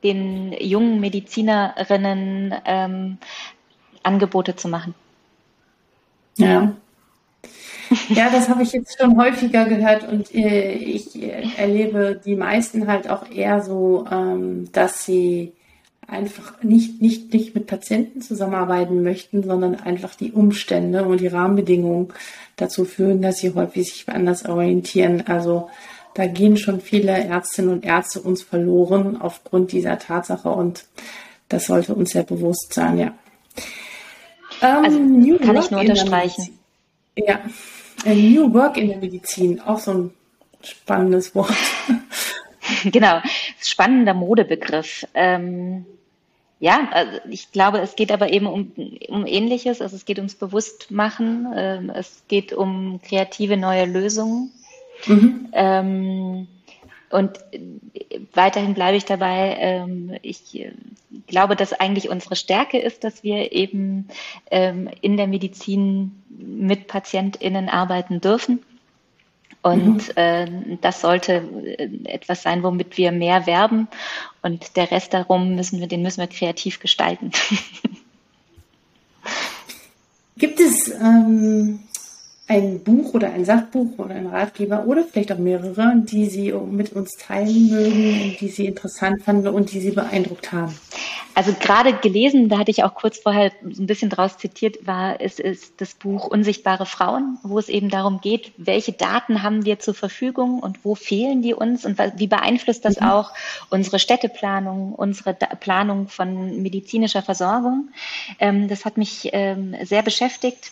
den 0.02 0.52
jungen 0.52 1.00
Medizinerinnen 1.00 2.54
ähm, 2.64 3.18
Angebote 4.02 4.56
zu 4.56 4.68
machen. 4.68 4.94
Ja. 6.36 6.72
Ja, 8.08 8.30
das 8.30 8.48
habe 8.48 8.62
ich 8.62 8.72
jetzt 8.72 8.98
schon 8.98 9.18
häufiger 9.18 9.66
gehört 9.66 10.08
und 10.08 10.34
äh, 10.34 10.72
ich 10.72 11.14
äh, 11.14 11.44
erlebe 11.58 12.18
die 12.24 12.36
meisten 12.36 12.86
halt 12.86 13.10
auch 13.10 13.28
eher 13.30 13.60
so, 13.62 14.06
ähm, 14.10 14.72
dass 14.72 15.04
sie 15.04 15.52
einfach 16.06 16.62
nicht, 16.62 17.00
nicht, 17.00 17.32
nicht 17.32 17.54
mit 17.54 17.66
Patienten 17.66 18.20
zusammenarbeiten 18.20 19.02
möchten, 19.02 19.42
sondern 19.42 19.76
einfach 19.76 20.14
die 20.14 20.32
Umstände 20.32 21.04
und 21.04 21.20
die 21.20 21.28
Rahmenbedingungen 21.28 22.12
dazu 22.56 22.84
führen, 22.84 23.22
dass 23.22 23.38
sie 23.38 23.54
häufig 23.54 23.92
sich 23.92 24.08
anders 24.08 24.44
orientieren. 24.44 25.24
Also 25.26 25.70
da 26.14 26.26
gehen 26.26 26.56
schon 26.56 26.80
viele 26.80 27.12
Ärztinnen 27.12 27.70
und 27.70 27.84
Ärzte 27.84 28.20
uns 28.20 28.42
verloren 28.42 29.20
aufgrund 29.20 29.72
dieser 29.72 29.98
Tatsache 29.98 30.50
und 30.50 30.84
das 31.48 31.66
sollte 31.66 31.94
uns 31.94 32.10
sehr 32.10 32.22
bewusst 32.22 32.72
sein, 32.72 32.98
ja. 32.98 33.14
Ähm, 34.62 34.84
also, 34.84 34.98
New 34.98 35.38
kann 35.38 35.56
Work 35.56 35.64
ich 35.64 35.70
nur 35.70 35.80
unterstreichen. 35.80 36.58
Ja, 37.16 37.40
äh, 38.04 38.14
New 38.14 38.52
Work 38.54 38.76
in 38.76 38.88
der 38.88 38.98
Medizin, 38.98 39.60
auch 39.60 39.78
so 39.78 39.92
ein 39.92 40.10
spannendes 40.62 41.34
Wort. 41.34 41.52
genau, 42.84 43.20
spannender 43.68 44.14
Modebegriff. 44.14 45.06
Ähm, 45.14 45.86
ja, 46.60 46.88
also 46.92 47.18
ich 47.28 47.50
glaube, 47.50 47.80
es 47.80 47.96
geht 47.96 48.12
aber 48.12 48.32
eben 48.32 48.46
um, 48.46 48.72
um 49.08 49.26
Ähnliches. 49.26 49.80
Also 49.80 49.96
es 49.96 50.04
geht 50.04 50.18
ums 50.18 50.36
Bewusstmachen, 50.36 51.52
ähm, 51.56 51.90
es 51.90 52.22
geht 52.28 52.52
um 52.52 53.00
kreative 53.02 53.56
neue 53.56 53.84
Lösungen. 53.84 54.52
Mhm. 55.06 55.48
Ähm, 55.52 56.46
und 57.10 57.40
weiterhin 58.32 58.74
bleibe 58.74 58.96
ich 58.96 59.04
dabei. 59.04 59.56
Ähm, 59.58 60.16
ich 60.22 60.58
äh, 60.58 60.72
glaube, 61.26 61.56
dass 61.56 61.72
eigentlich 61.72 62.08
unsere 62.08 62.36
Stärke 62.36 62.78
ist, 62.78 63.02
dass 63.04 63.22
wir 63.22 63.52
eben 63.52 64.08
ähm, 64.50 64.88
in 65.00 65.16
der 65.16 65.26
Medizin 65.26 66.22
mit 66.28 66.86
PatientInnen 66.86 67.68
arbeiten 67.68 68.20
dürfen 68.20 68.60
und 69.62 70.08
mhm. 70.08 70.16
äh, 70.16 70.76
das 70.80 71.00
sollte 71.00 71.34
äh, 71.78 71.88
etwas 72.04 72.42
sein, 72.42 72.62
womit 72.62 72.98
wir 72.98 73.12
mehr 73.12 73.46
werben. 73.46 73.88
Und 74.42 74.76
der 74.76 74.90
Rest 74.90 75.14
darum 75.14 75.54
müssen 75.54 75.78
wir, 75.80 75.86
den 75.86 76.02
müssen 76.02 76.20
wir 76.20 76.26
kreativ 76.26 76.80
gestalten. 76.80 77.30
Gibt 80.36 80.58
es 80.58 80.88
ähm, 80.88 81.80
ein 82.48 82.80
Buch 82.80 83.14
oder 83.14 83.32
ein 83.32 83.44
Sachbuch 83.44 83.98
oder 83.98 84.14
ein 84.14 84.26
Ratgeber 84.26 84.84
oder 84.86 85.04
vielleicht 85.04 85.32
auch 85.32 85.38
mehrere, 85.38 85.94
die 86.04 86.26
Sie 86.26 86.52
mit 86.52 86.92
uns 86.92 87.12
teilen 87.12 87.70
mögen, 87.70 88.36
die 88.40 88.48
Sie 88.48 88.66
interessant 88.66 89.22
fanden 89.22 89.48
und 89.48 89.72
die 89.72 89.80
Sie 89.80 89.92
beeindruckt 89.92 90.52
haben? 90.52 90.74
Also 91.34 91.54
gerade 91.58 91.94
gelesen, 91.94 92.50
da 92.50 92.58
hatte 92.58 92.70
ich 92.70 92.84
auch 92.84 92.94
kurz 92.94 93.16
vorher 93.18 93.52
so 93.70 93.82
ein 93.82 93.86
bisschen 93.86 94.10
draus 94.10 94.36
zitiert, 94.36 94.86
war 94.86 95.18
es 95.20 95.38
ist 95.38 95.80
das 95.80 95.94
Buch 95.94 96.26
Unsichtbare 96.26 96.84
Frauen, 96.84 97.38
wo 97.42 97.58
es 97.58 97.70
eben 97.70 97.88
darum 97.88 98.20
geht, 98.20 98.52
welche 98.58 98.92
Daten 98.92 99.42
haben 99.42 99.64
wir 99.64 99.78
zur 99.78 99.94
Verfügung 99.94 100.58
und 100.58 100.84
wo 100.84 100.94
fehlen 100.94 101.40
die 101.40 101.54
uns 101.54 101.86
und 101.86 101.98
wie 102.16 102.26
beeinflusst 102.26 102.84
das 102.84 103.00
mhm. 103.00 103.06
auch 103.06 103.32
unsere 103.70 103.98
Städteplanung, 103.98 104.92
unsere 104.94 105.32
Planung 105.32 106.08
von 106.08 106.60
medizinischer 106.60 107.22
Versorgung. 107.22 107.88
Ähm, 108.38 108.68
das 108.68 108.84
hat 108.84 108.98
mich 108.98 109.30
ähm, 109.32 109.74
sehr 109.84 110.02
beschäftigt 110.02 110.70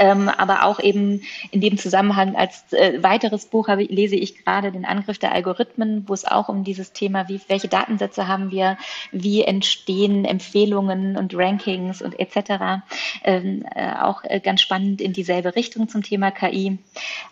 ähm, 0.00 0.30
aber 0.30 0.64
auch 0.64 0.80
eben 0.80 1.22
in 1.50 1.60
dem 1.60 1.76
Zusammenhang 1.76 2.34
als 2.34 2.72
äh, 2.72 3.02
weiteres 3.02 3.44
Buch 3.44 3.68
habe, 3.68 3.82
lese 3.82 4.16
ich 4.16 4.42
gerade 4.42 4.72
den 4.72 4.86
Angriff 4.86 5.18
der 5.18 5.32
Algorithmen, 5.32 6.04
wo 6.08 6.14
es 6.14 6.24
auch 6.24 6.48
um 6.48 6.64
dieses 6.64 6.92
Thema, 6.92 7.28
wie, 7.28 7.38
welche 7.48 7.68
Datensätze 7.68 8.26
haben 8.26 8.50
wir, 8.50 8.78
wie 9.12 9.42
entstehen 9.42 10.24
Empfehlungen 10.24 11.18
und 11.18 11.34
Rankings 11.36 12.00
und 12.00 12.18
etc. 12.18 12.82
Ähm, 13.24 13.66
äh, 13.74 13.92
auch 13.92 14.24
äh, 14.24 14.40
ganz 14.40 14.62
spannend 14.62 15.02
in 15.02 15.12
dieselbe 15.12 15.54
Richtung 15.54 15.88
zum 15.90 16.02
Thema 16.02 16.30
KI. 16.30 16.78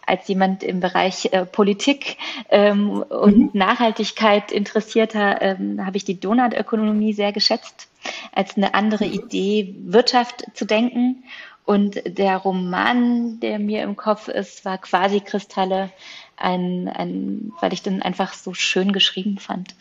Als 0.05 0.29
jemand 0.29 0.63
im 0.63 0.81
Bereich 0.81 1.33
äh, 1.33 1.47
Politik 1.47 2.19
ähm, 2.51 3.03
und 3.03 3.39
mhm. 3.39 3.51
Nachhaltigkeit 3.55 4.53
interessierter, 4.53 5.41
ähm, 5.41 5.87
habe 5.87 5.97
ich 5.97 6.05
die 6.05 6.21
Donutökonomie 6.21 7.15
sehr 7.15 7.33
geschätzt 7.33 7.89
als 8.33 8.57
eine 8.57 8.75
andere 8.75 9.07
mhm. 9.07 9.13
Idee, 9.13 9.75
Wirtschaft 9.87 10.45
zu 10.55 10.65
denken 10.65 11.25
und 11.69 12.01
der 12.07 12.39
Roman, 12.39 13.41
der 13.41 13.59
mir 13.59 13.83
im 13.83 13.95
Kopf 13.95 14.29
ist, 14.29 14.65
war 14.65 14.79
quasi 14.79 15.21
Kristalle, 15.21 15.91
ein, 16.39 16.89
ein, 16.89 17.53
weil 17.61 17.75
ich 17.75 17.83
den 17.83 18.01
einfach 18.01 18.33
so 18.33 18.55
schön 18.55 18.91
geschrieben 18.93 19.37
fand. 19.37 19.75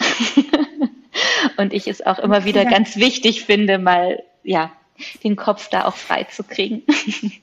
und 1.57 1.71
ich 1.71 1.87
es 1.87 2.05
auch 2.05 2.19
immer 2.19 2.43
wieder 2.43 2.65
ganz 2.65 2.97
wichtig 2.97 3.45
finde, 3.45 3.77
mal 3.77 4.21
ja, 4.43 4.73
den 5.23 5.37
Kopf 5.37 5.69
da 5.69 5.85
auch 5.85 5.95
frei 5.95 6.25
zu 6.25 6.43
kriegen. 6.43 6.83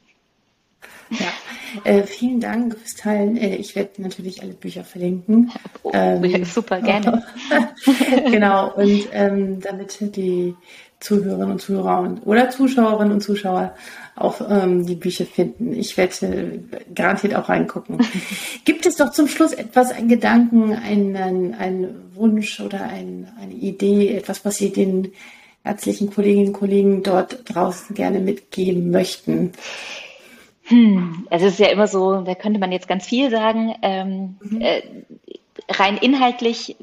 Ja, 1.11 1.83
äh, 1.85 2.03
vielen 2.05 2.41
Dank 2.41 2.77
fürs 2.79 2.95
Teilen. 2.95 3.37
Äh, 3.37 3.57
ich 3.57 3.77
werde 3.77 4.01
natürlich 4.03 4.43
alle 4.43 4.55
Bücher 4.55 4.85
verlinken. 4.85 5.53
Oh, 5.83 5.91
ähm, 5.93 6.45
super, 6.45 6.81
gerne. 6.81 7.23
genau, 8.31 8.73
und 8.73 9.07
ähm, 9.13 9.61
damit 9.61 10.17
die 10.17 10.55
Zuhörerinnen 11.05 11.53
und 11.53 11.61
Zuhörer 11.61 12.01
und, 12.01 12.27
oder 12.27 12.49
Zuschauerinnen 12.49 13.13
und 13.13 13.21
Zuschauer 13.21 13.75
auch 14.17 14.41
ähm, 14.49 14.87
die 14.87 14.95
Bücher 14.95 15.27
finden. 15.27 15.75
Ich 15.75 15.97
werde 15.99 16.61
garantiert 16.95 17.35
auch 17.35 17.51
reingucken. 17.51 17.99
Gibt 18.65 18.87
es 18.87 18.97
doch 18.97 19.11
zum 19.11 19.29
Schluss 19.29 19.53
etwas, 19.53 19.93
ein 19.93 20.09
Gedanken, 20.09 20.73
einen, 20.73 21.55
einen 21.55 22.15
Wunsch 22.15 22.59
oder 22.61 22.85
ein, 22.85 23.29
eine 23.39 23.53
Idee, 23.53 24.17
etwas, 24.17 24.47
was 24.47 24.57
Sie 24.57 24.73
den 24.73 25.13
ärztlichen 25.63 26.11
Kolleginnen 26.11 26.49
und 26.49 26.53
Kollegen 26.55 27.03
dort 27.03 27.55
draußen 27.55 27.95
gerne 27.95 28.21
mitgeben 28.21 28.91
möchten? 28.91 29.53
Hm, 30.63 31.27
es 31.29 31.43
ist 31.43 31.59
ja 31.59 31.67
immer 31.67 31.87
so, 31.87 32.23
da 32.23 32.35
könnte 32.35 32.59
man 32.59 32.73
jetzt 32.73 32.89
ganz 32.89 33.05
viel 33.05 33.31
sagen. 33.31 33.75
Ähm, 33.83 34.37
mhm. 34.41 34.61
äh, 34.63 34.83
rein 35.69 35.97
inhaltlich 35.97 36.77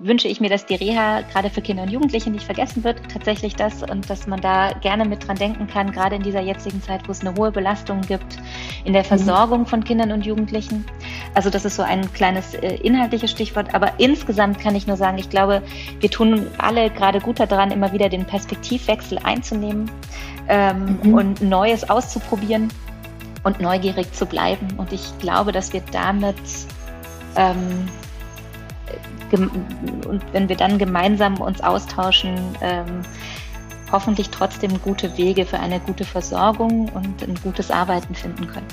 wünsche 0.00 0.28
ich 0.28 0.40
mir, 0.40 0.48
dass 0.48 0.64
die 0.64 0.76
Reha 0.76 1.22
gerade 1.22 1.50
für 1.50 1.60
Kinder 1.60 1.82
und 1.82 1.90
Jugendliche 1.90 2.30
nicht 2.30 2.44
vergessen 2.44 2.84
wird, 2.84 3.00
tatsächlich 3.12 3.56
das 3.56 3.82
und 3.82 4.08
dass 4.08 4.26
man 4.26 4.40
da 4.40 4.72
gerne 4.74 5.04
mit 5.04 5.26
dran 5.26 5.36
denken 5.36 5.66
kann, 5.66 5.90
gerade 5.90 6.16
in 6.16 6.22
dieser 6.22 6.40
jetzigen 6.40 6.80
Zeit, 6.82 7.08
wo 7.08 7.12
es 7.12 7.20
eine 7.20 7.34
hohe 7.34 7.50
Belastung 7.50 8.00
gibt 8.02 8.38
in 8.84 8.92
der 8.92 9.02
mhm. 9.02 9.06
Versorgung 9.06 9.66
von 9.66 9.82
Kindern 9.82 10.12
und 10.12 10.24
Jugendlichen. 10.24 10.84
Also 11.34 11.50
das 11.50 11.64
ist 11.64 11.76
so 11.76 11.82
ein 11.82 12.12
kleines 12.12 12.54
äh, 12.54 12.76
inhaltliches 12.76 13.30
Stichwort. 13.30 13.74
Aber 13.74 13.92
insgesamt 13.98 14.60
kann 14.60 14.76
ich 14.76 14.86
nur 14.86 14.96
sagen, 14.96 15.18
ich 15.18 15.30
glaube, 15.30 15.62
wir 15.98 16.10
tun 16.10 16.46
alle 16.58 16.90
gerade 16.90 17.20
gut 17.20 17.40
daran, 17.40 17.72
immer 17.72 17.92
wieder 17.92 18.08
den 18.08 18.24
Perspektivwechsel 18.24 19.18
einzunehmen 19.18 19.90
ähm, 20.48 20.98
mhm. 21.02 21.14
und 21.14 21.42
Neues 21.42 21.90
auszuprobieren 21.90 22.68
und 23.42 23.60
neugierig 23.60 24.12
zu 24.12 24.26
bleiben. 24.26 24.68
Und 24.76 24.92
ich 24.92 25.18
glaube, 25.18 25.50
dass 25.50 25.72
wir 25.72 25.82
damit 25.90 26.36
ähm, 27.36 27.88
und 29.32 30.22
wenn 30.32 30.48
wir 30.48 30.56
dann 30.56 30.78
gemeinsam 30.78 31.40
uns 31.40 31.60
austauschen, 31.60 32.36
ähm, 32.60 33.02
hoffentlich 33.90 34.30
trotzdem 34.30 34.80
gute 34.82 35.16
Wege 35.16 35.46
für 35.46 35.58
eine 35.58 35.80
gute 35.80 36.04
Versorgung 36.04 36.88
und 36.90 37.22
ein 37.22 37.34
gutes 37.42 37.70
Arbeiten 37.70 38.14
finden 38.14 38.46
können. 38.46 38.66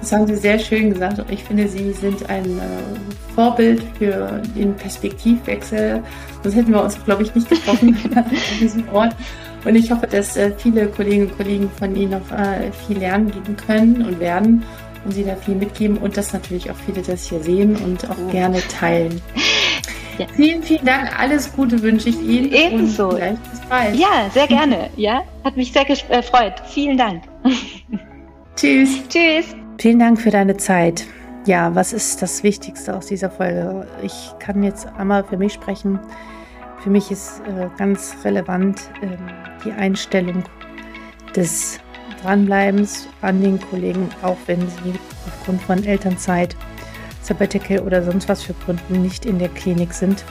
Das 0.00 0.12
haben 0.12 0.26
Sie 0.28 0.36
sehr 0.36 0.58
schön 0.58 0.92
gesagt. 0.92 1.20
Ich 1.30 1.42
finde, 1.42 1.66
Sie 1.66 1.92
sind 1.92 2.28
ein 2.30 2.44
äh, 2.44 3.34
Vorbild 3.34 3.82
für 3.98 4.40
den 4.54 4.74
Perspektivwechsel. 4.76 6.00
Sonst 6.42 6.54
hätten 6.54 6.72
wir 6.72 6.82
uns, 6.82 7.02
glaube 7.04 7.24
ich, 7.24 7.34
nicht 7.34 7.48
getroffen 7.48 7.96
an 8.14 8.24
diesem 8.60 8.88
Ort. 8.90 9.16
Und 9.64 9.74
ich 9.74 9.90
hoffe, 9.90 10.06
dass 10.06 10.36
äh, 10.36 10.52
viele 10.56 10.86
Kolleginnen 10.86 11.26
und 11.26 11.36
Kollegen 11.36 11.70
von 11.70 11.96
Ihnen 11.96 12.12
noch 12.12 12.30
äh, 12.30 12.70
viel 12.86 12.98
lernen 12.98 13.32
können 13.66 14.06
und 14.06 14.20
werden 14.20 14.62
und 15.06 15.12
Sie 15.12 15.24
da 15.24 15.36
viel 15.36 15.54
mitgeben 15.54 15.96
und 15.98 16.16
dass 16.16 16.32
natürlich 16.32 16.70
auch 16.70 16.76
viele 16.84 17.00
das 17.00 17.28
hier 17.28 17.40
sehen 17.40 17.76
und 17.76 18.08
auch 18.10 18.16
oh. 18.18 18.30
gerne 18.30 18.60
teilen. 18.68 19.20
Ja. 20.18 20.26
Vielen, 20.34 20.62
vielen 20.62 20.86
Dank. 20.86 21.20
Alles 21.20 21.52
Gute 21.52 21.82
wünsche 21.82 22.08
ich 22.08 22.18
Ihnen. 22.22 22.50
Ebenso. 22.50 23.10
Bis 23.10 23.60
bald. 23.68 23.94
Ja, 23.94 24.30
sehr 24.32 24.46
gerne. 24.46 24.88
Ja, 24.96 25.22
hat 25.44 25.58
mich 25.58 25.72
sehr 25.72 25.84
gefreut. 25.84 26.54
Vielen 26.68 26.96
Dank. 26.96 27.22
Tschüss. 28.56 29.06
Tschüss. 29.10 29.54
Vielen 29.78 29.98
Dank 29.98 30.18
für 30.18 30.30
deine 30.30 30.56
Zeit. 30.56 31.04
Ja, 31.44 31.74
was 31.74 31.92
ist 31.92 32.22
das 32.22 32.42
Wichtigste 32.42 32.96
aus 32.96 33.08
dieser 33.08 33.28
Folge? 33.28 33.86
Ich 34.00 34.32
kann 34.38 34.62
jetzt 34.62 34.88
einmal 34.96 35.22
für 35.22 35.36
mich 35.36 35.52
sprechen. 35.52 36.00
Für 36.82 36.88
mich 36.88 37.10
ist 37.10 37.40
äh, 37.40 37.68
ganz 37.76 38.16
relevant 38.24 38.88
äh, 39.02 39.08
die 39.66 39.72
Einstellung 39.72 40.44
des 41.34 41.78
Dranbleibens 42.26 43.06
an 43.22 43.40
den 43.40 43.60
Kollegen, 43.60 44.08
auch 44.22 44.36
wenn 44.46 44.60
sie 44.60 44.94
aufgrund 45.28 45.62
von 45.62 45.84
Elternzeit, 45.84 46.56
Sabbatical 47.22 47.78
oder 47.78 48.02
sonst 48.02 48.28
was 48.28 48.42
für 48.42 48.54
Gründen 48.64 49.00
nicht 49.00 49.24
in 49.24 49.38
der 49.38 49.48
Klinik 49.48 49.92
sind. 49.92 50.24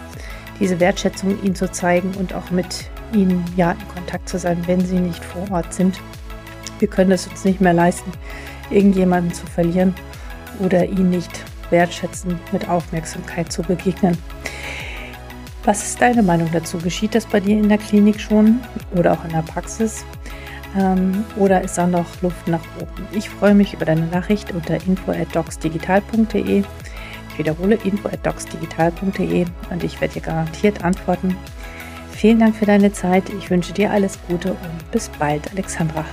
Diese 0.60 0.82
Wertschätzung 0.82 1.42
ihnen 1.42 1.56
zu 1.56 1.72
zeigen 1.72 2.12
und 2.20 2.34
auch 2.34 2.52
mit 2.52 2.90
ihnen 3.14 3.46
ja 3.56 3.72
in 3.72 3.88
Kontakt 3.88 4.28
zu 4.28 4.38
sein, 4.38 4.62
wenn 4.66 4.86
sie 4.86 5.00
nicht 5.00 5.24
vor 5.24 5.50
Ort 5.52 5.74
sind. 5.74 6.02
Wir 6.80 6.90
können 6.90 7.12
es 7.12 7.28
uns 7.28 7.46
nicht 7.46 7.62
mehr 7.62 7.74
leisten, 7.74 8.12
irgendjemanden 8.70 9.34
zu 9.34 9.46
verlieren 9.46 9.96
oder 10.60 10.86
ihn 10.86 11.10
nicht 11.10 11.46
wertschätzen, 11.70 12.38
mit 12.52 12.68
Aufmerksamkeit 12.68 13.54
zu 13.54 13.62
begegnen. 13.62 14.18
Was 15.64 15.84
ist 15.84 16.02
deine 16.02 16.24
Meinung 16.24 16.50
dazu? 16.52 16.78
Geschieht 16.78 17.16
das 17.16 17.26
bei 17.26 17.40
dir 17.40 17.58
in 17.58 17.70
der 17.70 17.78
Klinik 17.78 18.20
schon 18.20 18.60
oder 18.94 19.14
auch 19.14 19.24
in 19.24 19.32
der 19.32 19.44
Praxis? 19.44 20.04
Ähm, 20.78 21.24
oder 21.38 21.62
ist 21.62 21.78
da 21.78 21.88
noch 21.88 22.22
Luft 22.22 22.48
nach 22.48 22.64
oben? 22.80 23.08
Ich 23.14 23.30
freue 23.30 23.56
mich 23.56 23.74
über 23.74 23.86
deine 23.86 24.08
Nachricht 24.08 24.52
unter 24.54 24.76
info@docsdigital.de. 24.76 26.64
Ich 27.30 27.38
wiederhole 27.38 27.76
info@docsdigital.de 27.76 29.46
und 29.70 29.84
ich 29.84 30.02
werde 30.02 30.14
dir 30.16 30.22
garantiert 30.22 30.84
antworten. 30.84 31.36
Vielen 32.12 32.40
Dank 32.40 32.56
für 32.56 32.66
deine 32.66 32.94
Zeit. 32.94 33.24
Ich 33.38 33.50
wünsche 33.50 33.74
dir 33.74 33.92
alles 33.92 34.18
Gute 34.28 34.52
und 34.52 34.92
bis 34.92 35.10
bald, 35.10 35.52
Alexandra. 35.52 36.06